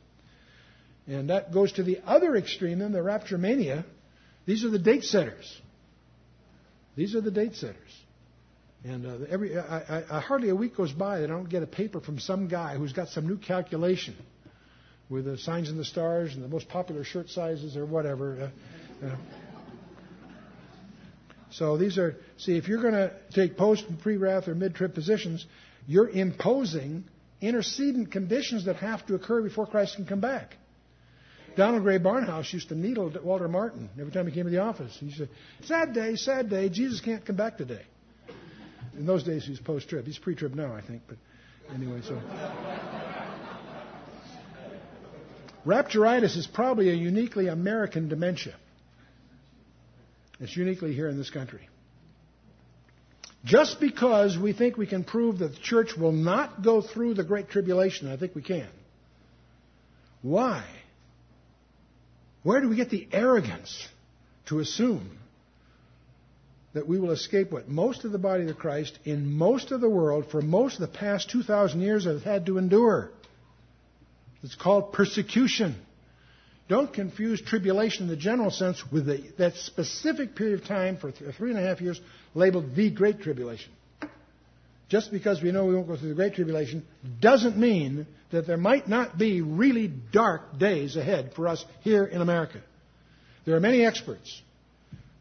And 1.06 1.30
that 1.30 1.52
goes 1.52 1.72
to 1.72 1.82
the 1.82 2.00
other 2.04 2.36
extreme, 2.36 2.78
then 2.80 2.92
the 2.92 3.02
rapture 3.02 3.38
mania. 3.38 3.84
These 4.46 4.64
are 4.64 4.70
the 4.70 4.78
date 4.78 5.04
setters. 5.04 5.60
These 6.96 7.14
are 7.14 7.20
the 7.20 7.30
date 7.30 7.54
setters. 7.54 7.76
And 8.84 9.06
uh, 9.06 9.26
every 9.30 9.56
I, 9.56 9.78
I, 9.78 10.04
I, 10.10 10.20
hardly 10.20 10.48
a 10.48 10.56
week 10.56 10.76
goes 10.76 10.92
by 10.92 11.20
that 11.20 11.30
I 11.30 11.32
don't 11.32 11.48
get 11.48 11.62
a 11.62 11.68
paper 11.68 12.00
from 12.00 12.18
some 12.18 12.48
guy 12.48 12.76
who's 12.76 12.92
got 12.92 13.08
some 13.08 13.28
new 13.28 13.36
calculation 13.36 14.16
with 15.12 15.26
the 15.26 15.36
signs 15.36 15.68
and 15.68 15.78
the 15.78 15.84
stars 15.84 16.34
and 16.34 16.42
the 16.42 16.48
most 16.48 16.68
popular 16.68 17.04
shirt 17.04 17.28
sizes 17.28 17.76
or 17.76 17.84
whatever. 17.84 18.50
Uh, 19.02 19.06
uh. 19.06 19.16
So 21.50 21.76
these 21.76 21.98
are 21.98 22.16
see 22.38 22.56
if 22.56 22.66
you're 22.66 22.80
going 22.80 22.94
to 22.94 23.12
take 23.34 23.58
post 23.58 23.84
and 23.86 24.00
pre-wrath 24.00 24.48
or 24.48 24.54
mid-trib 24.54 24.94
positions, 24.94 25.44
you're 25.86 26.08
imposing 26.08 27.04
intercedent 27.42 28.10
conditions 28.10 28.64
that 28.64 28.76
have 28.76 29.04
to 29.06 29.14
occur 29.14 29.42
before 29.42 29.66
Christ 29.66 29.96
can 29.96 30.06
come 30.06 30.20
back. 30.20 30.56
Donald 31.54 31.82
Grey 31.82 31.98
Barnhouse 31.98 32.50
used 32.54 32.70
to 32.70 32.74
needle 32.74 33.12
Walter 33.22 33.48
Martin 33.48 33.90
every 34.00 34.12
time 34.12 34.26
he 34.26 34.32
came 34.32 34.44
to 34.44 34.50
the 34.50 34.60
office. 34.62 34.96
He 34.98 35.12
said, 35.12 35.28
Sad 35.64 35.92
day, 35.92 36.16
sad 36.16 36.48
day, 36.48 36.70
Jesus 36.70 37.02
can't 37.02 37.26
come 37.26 37.36
back 37.36 37.58
today. 37.58 37.82
In 38.96 39.04
those 39.04 39.22
days, 39.22 39.44
he 39.44 39.50
was 39.50 39.60
post 39.60 39.90
trib. 39.90 40.06
He's 40.06 40.18
pre 40.18 40.34
trib 40.34 40.54
now, 40.54 40.74
I 40.74 40.80
think, 40.80 41.02
but 41.06 41.18
anyway, 41.74 42.00
so. 42.02 42.18
Rapturitis 45.66 46.36
is 46.36 46.46
probably 46.46 46.90
a 46.90 46.94
uniquely 46.94 47.48
American 47.48 48.08
dementia. 48.08 48.54
It's 50.40 50.56
uniquely 50.56 50.92
here 50.92 51.08
in 51.08 51.16
this 51.16 51.30
country. 51.30 51.68
Just 53.44 53.80
because 53.80 54.38
we 54.38 54.52
think 54.52 54.76
we 54.76 54.86
can 54.86 55.04
prove 55.04 55.38
that 55.38 55.54
the 55.54 55.60
church 55.60 55.96
will 55.96 56.12
not 56.12 56.62
go 56.62 56.80
through 56.80 57.14
the 57.14 57.24
Great 57.24 57.48
Tribulation, 57.48 58.08
I 58.08 58.16
think 58.16 58.34
we 58.34 58.42
can. 58.42 58.68
Why? 60.22 60.64
Where 62.42 62.60
do 62.60 62.68
we 62.68 62.76
get 62.76 62.90
the 62.90 63.08
arrogance 63.12 63.86
to 64.46 64.60
assume 64.60 65.18
that 66.72 66.88
we 66.88 66.98
will 66.98 67.10
escape 67.10 67.52
what 67.52 67.68
most 67.68 68.04
of 68.04 68.12
the 68.12 68.18
body 68.18 68.48
of 68.48 68.56
Christ 68.56 68.98
in 69.04 69.32
most 69.32 69.72
of 69.72 69.80
the 69.80 69.90
world 69.90 70.30
for 70.30 70.40
most 70.40 70.74
of 70.74 70.80
the 70.80 70.98
past 70.98 71.30
2,000 71.30 71.80
years 71.80 72.04
has 72.04 72.22
had 72.22 72.46
to 72.46 72.58
endure? 72.58 73.10
It's 74.42 74.54
called 74.54 74.92
persecution. 74.92 75.76
Don't 76.68 76.92
confuse 76.92 77.40
tribulation 77.40 78.04
in 78.04 78.08
the 78.08 78.16
general 78.16 78.50
sense 78.50 78.82
with 78.90 79.06
the, 79.06 79.22
that 79.38 79.54
specific 79.56 80.34
period 80.34 80.60
of 80.60 80.66
time 80.66 80.96
for 80.96 81.10
three 81.10 81.50
and 81.50 81.58
a 81.58 81.62
half 81.62 81.80
years 81.80 82.00
labeled 82.34 82.74
the 82.74 82.90
Great 82.90 83.20
Tribulation. 83.20 83.72
Just 84.88 85.10
because 85.10 85.42
we 85.42 85.52
know 85.52 85.66
we 85.66 85.74
won't 85.74 85.86
go 85.86 85.96
through 85.96 86.10
the 86.10 86.14
Great 86.14 86.34
Tribulation 86.34 86.86
doesn't 87.20 87.56
mean 87.56 88.06
that 88.30 88.46
there 88.46 88.56
might 88.56 88.88
not 88.88 89.16
be 89.18 89.40
really 89.40 89.88
dark 89.88 90.58
days 90.58 90.96
ahead 90.96 91.32
for 91.34 91.48
us 91.48 91.64
here 91.80 92.04
in 92.04 92.20
America. 92.20 92.60
There 93.44 93.56
are 93.56 93.60
many 93.60 93.84
experts 93.84 94.42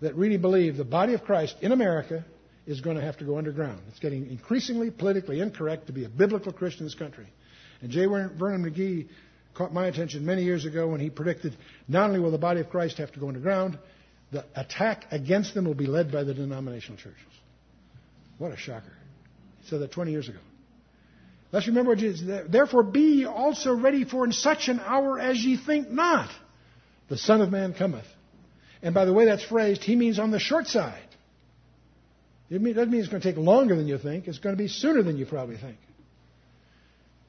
that 0.02 0.16
really 0.16 0.38
believe 0.38 0.78
the 0.78 0.84
body 0.84 1.14
of 1.14 1.24
Christ 1.24 1.56
in 1.62 1.72
America 1.72 2.26
is 2.68 2.82
going 2.82 2.98
to 2.98 3.02
have 3.02 3.18
to 3.18 3.24
go 3.24 3.38
underground. 3.38 3.82
It's 3.90 4.00
getting 4.00 4.30
increasingly 4.30 4.92
politically 4.92 5.40
incorrect 5.40 5.88
to 5.88 5.94
be 5.94 6.06
a 6.06 6.10
biblical 6.10 6.52
Christian 6.52 6.82
in 6.82 6.86
this 6.86 6.96
country. 6.96 7.28
And 7.82 7.92
J. 7.92 8.06
Vernon 8.06 8.64
McGee 8.64 9.08
caught 9.54 9.74
my 9.74 9.88
attention 9.88 10.26
many 10.26 10.44
years 10.44 10.66
ago 10.66 10.88
when 10.88 11.00
he 11.00 11.10
predicted 11.10 11.56
not 11.88 12.10
only 12.10 12.20
will 12.20 12.32
the 12.32 12.38
body 12.38 12.62
of 12.62 12.70
Christ 12.70 12.98
have 12.98 13.12
to 13.14 13.20
go 13.20 13.28
underground, 13.28 13.78
the 14.32 14.46
attack 14.56 15.06
against 15.12 15.54
them 15.54 15.66
will 15.66 15.74
be 15.74 15.88
led 15.88 16.12
by 16.12 16.24
the 16.24 16.34
denominational 16.34 16.98
churches. 16.98 17.20
What 18.38 18.52
a 18.52 18.58
shocker. 18.58 18.94
He 19.62 19.70
said 19.70 19.82
that 19.82 19.92
20 19.92 20.12
years 20.12 20.30
ago. 20.30 20.40
Let's 21.52 21.68
remember 21.68 21.92
what 21.92 21.98
Jesus 21.98 22.26
said. 22.26 22.52
Therefore 22.52 22.84
be 22.84 23.26
also 23.26 23.76
ready 23.76 24.06
for 24.06 24.24
in 24.24 24.32
such 24.32 24.70
an 24.70 24.80
hour 24.80 25.20
as 25.20 25.44
ye 25.44 25.58
think 25.58 25.90
not. 25.90 26.30
The 27.10 27.18
Son 27.18 27.42
of 27.42 27.52
Man 27.52 27.74
cometh. 27.74 28.06
And 28.82 28.94
by 28.96 29.06
the 29.06 29.14
way 29.14 29.26
that's 29.26 29.44
phrased, 29.44 29.84
he 29.84 29.96
means 29.96 30.18
on 30.18 30.32
the 30.32 30.40
short 30.40 30.68
side. 30.68 31.04
It 32.50 32.60
doesn't 32.60 32.92
mean 32.92 33.02
it's 33.02 33.10
going 33.10 33.22
to 33.22 33.32
take 33.32 33.38
longer 33.38 33.76
than 33.76 33.88
you 33.88 33.98
think. 33.98 34.28
It's 34.28 34.40
going 34.40 34.56
to 34.56 34.62
be 34.62 34.68
sooner 34.68 35.04
than 35.04 35.18
you 35.18 35.26
probably 35.26 35.58
think. 35.58 35.78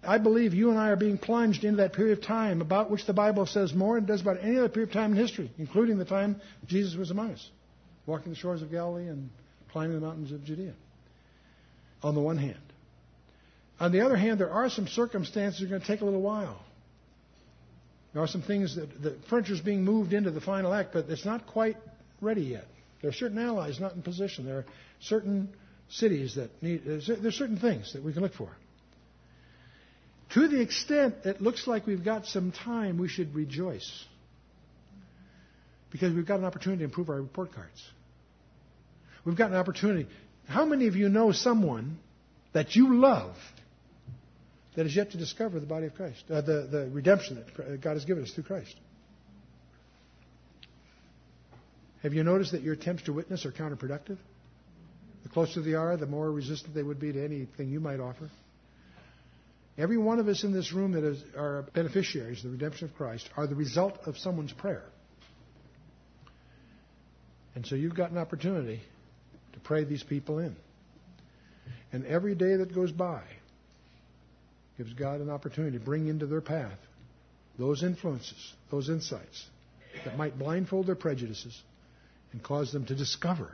I 0.05 0.18
believe 0.18 0.53
you 0.53 0.70
and 0.70 0.78
I 0.78 0.88
are 0.88 0.96
being 0.96 1.16
plunged 1.16 1.64
into 1.64 1.76
that 1.78 1.92
period 1.92 2.18
of 2.18 2.24
time 2.24 2.61
about 2.61 2.90
which 2.90 3.07
the 3.07 3.12
Bible 3.12 3.46
says 3.46 3.72
more 3.72 3.94
than 3.94 4.05
it 4.05 4.09
does 4.09 4.20
about 4.20 4.38
any 4.42 4.59
other 4.59 4.68
period 4.68 4.88
of 4.88 4.94
time 4.94 5.12
in 5.12 5.16
history, 5.16 5.50
including 5.59 5.98
the 5.98 6.05
time 6.05 6.40
Jesus 6.66 6.96
was 6.96 7.11
among 7.11 7.30
us, 7.32 7.50
walking 8.05 8.32
the 8.32 8.38
shores 8.38 8.62
of 8.62 8.70
Galilee 8.70 9.07
and 9.07 9.30
climbing 9.70 10.00
the 10.00 10.05
mountains 10.05 10.32
of 10.32 10.44
Judea. 10.44 10.74
On 12.03 12.16
the 12.16 12.20
one 12.20 12.36
hand. 12.36 12.59
On 13.78 13.92
the 13.92 14.00
other 14.00 14.16
hand, 14.16 14.40
there 14.40 14.50
are 14.50 14.68
some 14.68 14.88
circumstances 14.88 15.61
that 15.61 15.66
are 15.66 15.68
going 15.68 15.80
to 15.80 15.86
take 15.86 16.00
a 16.00 16.05
little 16.05 16.20
while. 16.20 16.61
There 18.12 18.22
are 18.22 18.28
some 18.28 18.42
things 18.42 18.76
that 18.76 19.03
the 19.03 19.16
furniture 19.30 19.55
is 19.55 19.61
being 19.61 19.84
moved 19.84 20.12
into 20.12 20.30
the 20.32 20.40
final 20.40 20.74
act, 20.74 20.92
but 20.92 21.09
it's 21.09 21.24
not 21.24 21.46
quite 21.46 21.76
ready 22.20 22.42
yet. 22.42 22.66
There 23.00 23.11
are 23.11 23.14
certain 23.14 23.38
allies 23.38 23.80
not 23.80 23.94
in 23.94 24.03
position. 24.03 24.44
There 24.44 24.59
are 24.59 24.66
certain 25.00 25.48
cities 25.88 26.34
that 26.34 26.50
need, 26.62 26.82
there's 26.84 27.36
certain 27.36 27.59
things 27.59 27.92
that 27.92 28.03
we 28.03 28.12
can 28.12 28.22
look 28.22 28.34
for. 28.34 28.50
To 30.35 30.49
the 30.49 30.61
extent 30.61 31.14
it 31.24 31.43
looks 31.43 31.66
like 31.66 31.87
we've 31.87 32.05
got 32.05 32.26
some 32.26 32.53
time, 32.53 32.99
we 32.99 33.09
should 33.09 33.35
rejoice. 33.35 34.05
Because 35.91 36.14
we've 36.14 36.26
got 36.26 36.39
an 36.39 36.47
opportunity 36.47 36.78
to 36.80 36.85
improve 36.85 37.11
our 37.11 37.20
report 37.20 37.53
cards. 37.53 37.83
We've 39.24 39.37
got 39.37 39.51
an 39.51 39.57
opportunity. 39.57 40.09
How 40.47 40.64
many 40.64 40.87
of 40.87 40.97
you 40.97 41.09
know 41.09 41.33
someone 41.33 41.99
that 42.55 42.74
you 42.74 42.97
love 42.97 43.37
that 44.74 44.87
is 44.87 44.97
yet 44.97 45.11
to 45.12 45.18
discover 45.18 45.61
the 45.61 45.66
body 45.66 45.87
of 45.87 45.95
Christ, 45.95 46.24
uh, 46.30 46.41
the, 46.41 46.66
the 46.70 46.91
redemption 46.91 47.45
that 47.57 47.80
God 47.83 47.93
has 47.93 48.07
given 48.07 48.24
us 48.24 48.30
through 48.30 48.45
Christ? 48.45 48.74
Have 52.03 52.14
you 52.14 52.24
noticed 52.24 52.53
that 52.53 52.62
your 52.62 52.74
attempts 52.74 53.05
to 53.05 53.12
witness 53.12 53.45
are 53.45 53.53
counterproductive? 53.53 54.16
The 55.22 55.28
closer 55.28 55.61
they 55.61 55.74
are, 55.74 55.97
the 55.97 56.07
more 56.07 56.30
resistant 56.33 56.74
they 56.74 56.83
would 56.83 56.99
be 56.99 57.12
to 57.12 57.22
anything 57.22 57.68
you 57.68 57.78
might 57.78 58.01
offer. 58.01 58.28
Every 59.79 59.97
one 59.97 60.18
of 60.18 60.29
us 60.29 60.45
in 60.45 60.53
this 60.53 60.73
room 60.73 60.93
that 60.93 61.05
is, 61.05 61.23
are 61.37 61.62
beneficiaries 61.75 62.39
of 62.39 62.45
the 62.45 62.51
redemption 62.51 62.89
of 62.89 62.95
Christ 62.95 63.29
are 63.37 63.47
the 63.47 63.55
result 63.55 63.99
of 64.07 64.18
someone's 64.18 64.53
prayer. 64.53 64.85
And 67.55 67.66
so 67.66 67.75
you've 67.75 67.95
got 67.95 68.11
an 68.11 68.18
opportunity 68.18 68.81
to 69.55 69.61
pray 69.61 69.85
these 69.85 70.03
people 70.03 70.39
in. 70.39 70.57
And 71.93 72.07
every 72.07 72.35
day 72.35 72.57
that 72.57 72.75
goes 72.75 72.93
by 72.93 73.23
gives 74.77 74.93
God 74.95 75.20
an 75.20 75.31
opportunity 75.31 75.79
to 75.79 75.85
bring 75.85 76.09
into 76.09 76.27
their 76.27 76.41
path 76.41 76.79
those 77.59 77.83
influences, 77.83 78.55
those 78.70 78.89
insights 78.89 79.47
that 80.05 80.16
might 80.16 80.39
blindfold 80.39 80.87
their 80.87 80.95
prejudices 80.95 81.61
and 82.33 82.43
cause 82.43 82.73
them 82.73 82.87
to 82.87 82.95
discover 82.95 83.51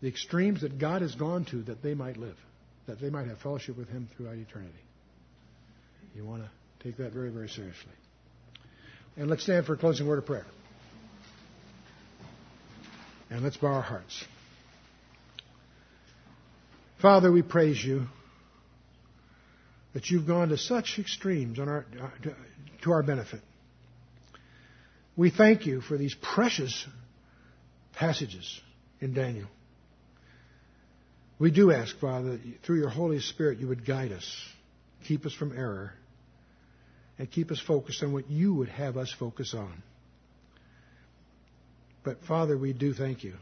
the 0.00 0.08
extremes 0.08 0.62
that 0.62 0.78
God 0.78 1.02
has 1.02 1.14
gone 1.14 1.44
to 1.46 1.62
that 1.62 1.82
they 1.82 1.94
might 1.94 2.16
live, 2.16 2.36
that 2.86 3.00
they 3.00 3.10
might 3.10 3.28
have 3.28 3.38
fellowship 3.38 3.76
with 3.76 3.88
Him 3.88 4.08
throughout 4.16 4.36
eternity. 4.36 4.78
You 6.18 6.24
want 6.24 6.42
to 6.42 6.50
take 6.82 6.96
that 6.96 7.12
very, 7.12 7.30
very 7.30 7.48
seriously. 7.48 7.92
And 9.16 9.30
let's 9.30 9.44
stand 9.44 9.66
for 9.66 9.74
a 9.74 9.76
closing 9.76 10.04
word 10.04 10.18
of 10.18 10.26
prayer. 10.26 10.46
And 13.30 13.44
let's 13.44 13.56
bow 13.56 13.68
our 13.68 13.82
hearts. 13.82 14.24
Father, 17.00 17.30
we 17.30 17.42
praise 17.42 17.84
you 17.84 18.06
that 19.94 20.10
you've 20.10 20.26
gone 20.26 20.48
to 20.48 20.58
such 20.58 20.98
extremes 20.98 21.60
on 21.60 21.68
our, 21.68 21.86
uh, 22.02 22.30
to 22.82 22.90
our 22.90 23.04
benefit. 23.04 23.40
We 25.16 25.30
thank 25.30 25.66
you 25.66 25.82
for 25.82 25.96
these 25.96 26.16
precious 26.20 26.84
passages 27.94 28.60
in 29.00 29.14
Daniel. 29.14 29.46
We 31.38 31.52
do 31.52 31.70
ask, 31.70 31.96
Father, 32.00 32.32
that 32.32 32.40
through 32.64 32.80
your 32.80 32.88
Holy 32.88 33.20
Spirit 33.20 33.60
you 33.60 33.68
would 33.68 33.86
guide 33.86 34.10
us, 34.10 34.28
keep 35.06 35.24
us 35.24 35.32
from 35.32 35.56
error, 35.56 35.92
and 37.18 37.30
keep 37.30 37.50
us 37.50 37.60
focused 37.60 38.02
on 38.02 38.12
what 38.12 38.30
you 38.30 38.54
would 38.54 38.68
have 38.68 38.96
us 38.96 39.12
focus 39.18 39.54
on. 39.54 39.82
But 42.04 42.24
Father, 42.24 42.56
we 42.56 42.72
do 42.72 42.94
thank 42.94 43.24
you 43.24 43.34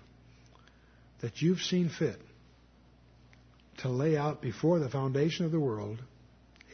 that 1.21 1.41
you've 1.41 1.61
seen 1.61 1.89
fit 1.89 2.17
to 3.79 3.89
lay 3.89 4.17
out 4.17 4.41
before 4.41 4.79
the 4.79 4.89
foundation 4.89 5.45
of 5.45 5.53
the 5.53 5.61
world 5.61 5.99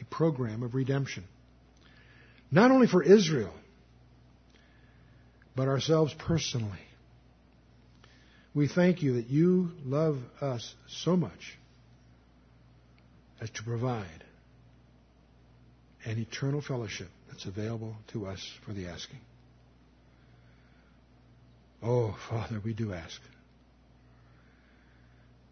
a 0.01 0.05
program 0.05 0.63
of 0.63 0.75
redemption. 0.75 1.25
Not 2.51 2.71
only 2.71 2.87
for 2.87 3.03
Israel, 3.03 3.53
but 5.57 5.69
ourselves 5.69 6.15
personally. 6.19 6.79
We 8.55 8.69
thank 8.69 9.03
you 9.03 9.15
that 9.15 9.29
you 9.29 9.73
love 9.85 10.19
us 10.41 10.75
so 10.87 11.17
much 11.17 11.59
as 13.41 13.51
to 13.51 13.63
provide 13.63 14.25
an 16.05 16.19
eternal 16.19 16.61
fellowship 16.61 17.09
that's 17.29 17.47
available 17.47 17.97
to 18.13 18.27
us 18.27 18.47
for 18.65 18.73
the 18.73 18.87
asking. 18.87 19.21
Oh, 21.83 22.17
Father, 22.29 22.61
we 22.65 22.75
do 22.75 22.93
ask. 22.93 23.21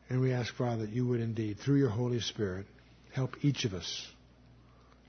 And 0.09 0.21
we 0.21 0.33
ask, 0.33 0.55
Father, 0.55 0.87
that 0.87 0.91
you 0.91 1.07
would 1.07 1.21
indeed, 1.21 1.59
through 1.59 1.77
your 1.77 1.89
Holy 1.89 2.21
Spirit, 2.21 2.67
help 3.13 3.37
each 3.43 3.65
of 3.65 3.75
us 3.75 4.07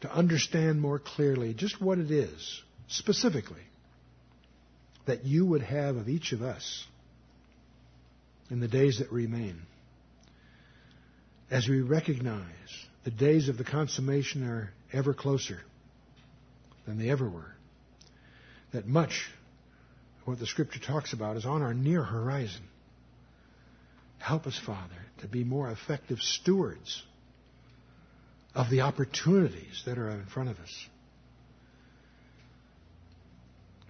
to 0.01 0.11
understand 0.11 0.81
more 0.81 0.99
clearly 0.99 1.53
just 1.53 1.81
what 1.81 1.97
it 1.97 2.11
is, 2.11 2.61
specifically, 2.87 3.61
that 5.05 5.25
you 5.25 5.45
would 5.45 5.61
have 5.61 5.95
of 5.95 6.09
each 6.09 6.33
of 6.33 6.41
us 6.41 6.85
in 8.49 8.59
the 8.59 8.67
days 8.67 8.99
that 8.99 9.11
remain. 9.11 9.61
As 11.49 11.67
we 11.67 11.81
recognize 11.81 12.45
the 13.03 13.11
days 13.11 13.49
of 13.49 13.57
the 13.57 13.63
consummation 13.63 14.47
are 14.47 14.71
ever 14.93 15.13
closer 15.13 15.59
than 16.85 16.97
they 16.97 17.09
ever 17.09 17.29
were, 17.29 17.53
that 18.71 18.87
much 18.87 19.29
of 20.21 20.27
what 20.27 20.39
the 20.39 20.47
Scripture 20.47 20.79
talks 20.79 21.13
about 21.13 21.37
is 21.37 21.45
on 21.45 21.61
our 21.61 21.73
near 21.73 22.03
horizon. 22.03 22.63
Help 24.19 24.45
us, 24.45 24.59
Father, 24.65 24.95
to 25.19 25.27
be 25.27 25.43
more 25.43 25.69
effective 25.69 26.19
stewards 26.19 27.03
of 28.53 28.69
the 28.69 28.81
opportunities 28.81 29.83
that 29.85 29.97
are 29.97 30.09
in 30.09 30.25
front 30.25 30.49
of 30.49 30.59
us. 30.59 30.87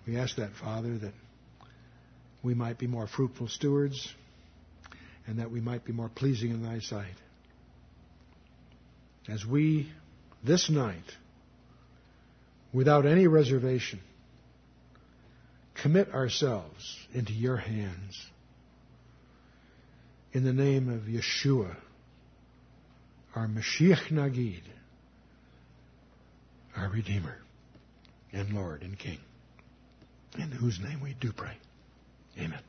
We 0.08 0.18
ask 0.18 0.36
that, 0.38 0.52
Father, 0.54 0.97
that 0.97 1.14
we 2.43 2.54
might 2.54 2.78
be 2.78 2.88
more 2.88 3.08
fruitful 3.08 3.47
stewards 3.47 4.14
and 5.28 5.39
that 5.39 5.52
we 5.52 5.62
might 5.62 5.86
be 5.86 5.93
more 5.93 6.10
pleasing 6.10 6.52
in 6.52 6.64
thy 6.64 6.80
sight. 6.80 7.14
As 9.28 9.45
we, 9.45 9.91
this 10.44 10.70
night, 10.70 11.16
without 12.74 13.06
any 13.06 13.28
reservation, 13.28 14.00
commit 15.76 16.14
ourselves 16.14 16.98
into 17.14 17.34
your 17.34 17.58
hands. 17.58 18.26
In 20.34 20.44
the 20.44 20.54
name 20.54 20.89
of 20.89 21.02
Yeshua, 21.02 21.76
our 23.36 23.48
Mashiach 23.48 24.12
Nagid, 24.12 24.64
our 26.76 26.89
Redeemer 26.89 27.38
and 28.32 28.54
Lord 28.54 28.82
and 28.82 28.98
King, 28.98 29.20
in 30.38 30.52
whose 30.52 30.80
name 30.80 31.02
we 31.02 31.16
do 31.20 31.34
pray. 31.34 31.58
Amen. 32.39 32.62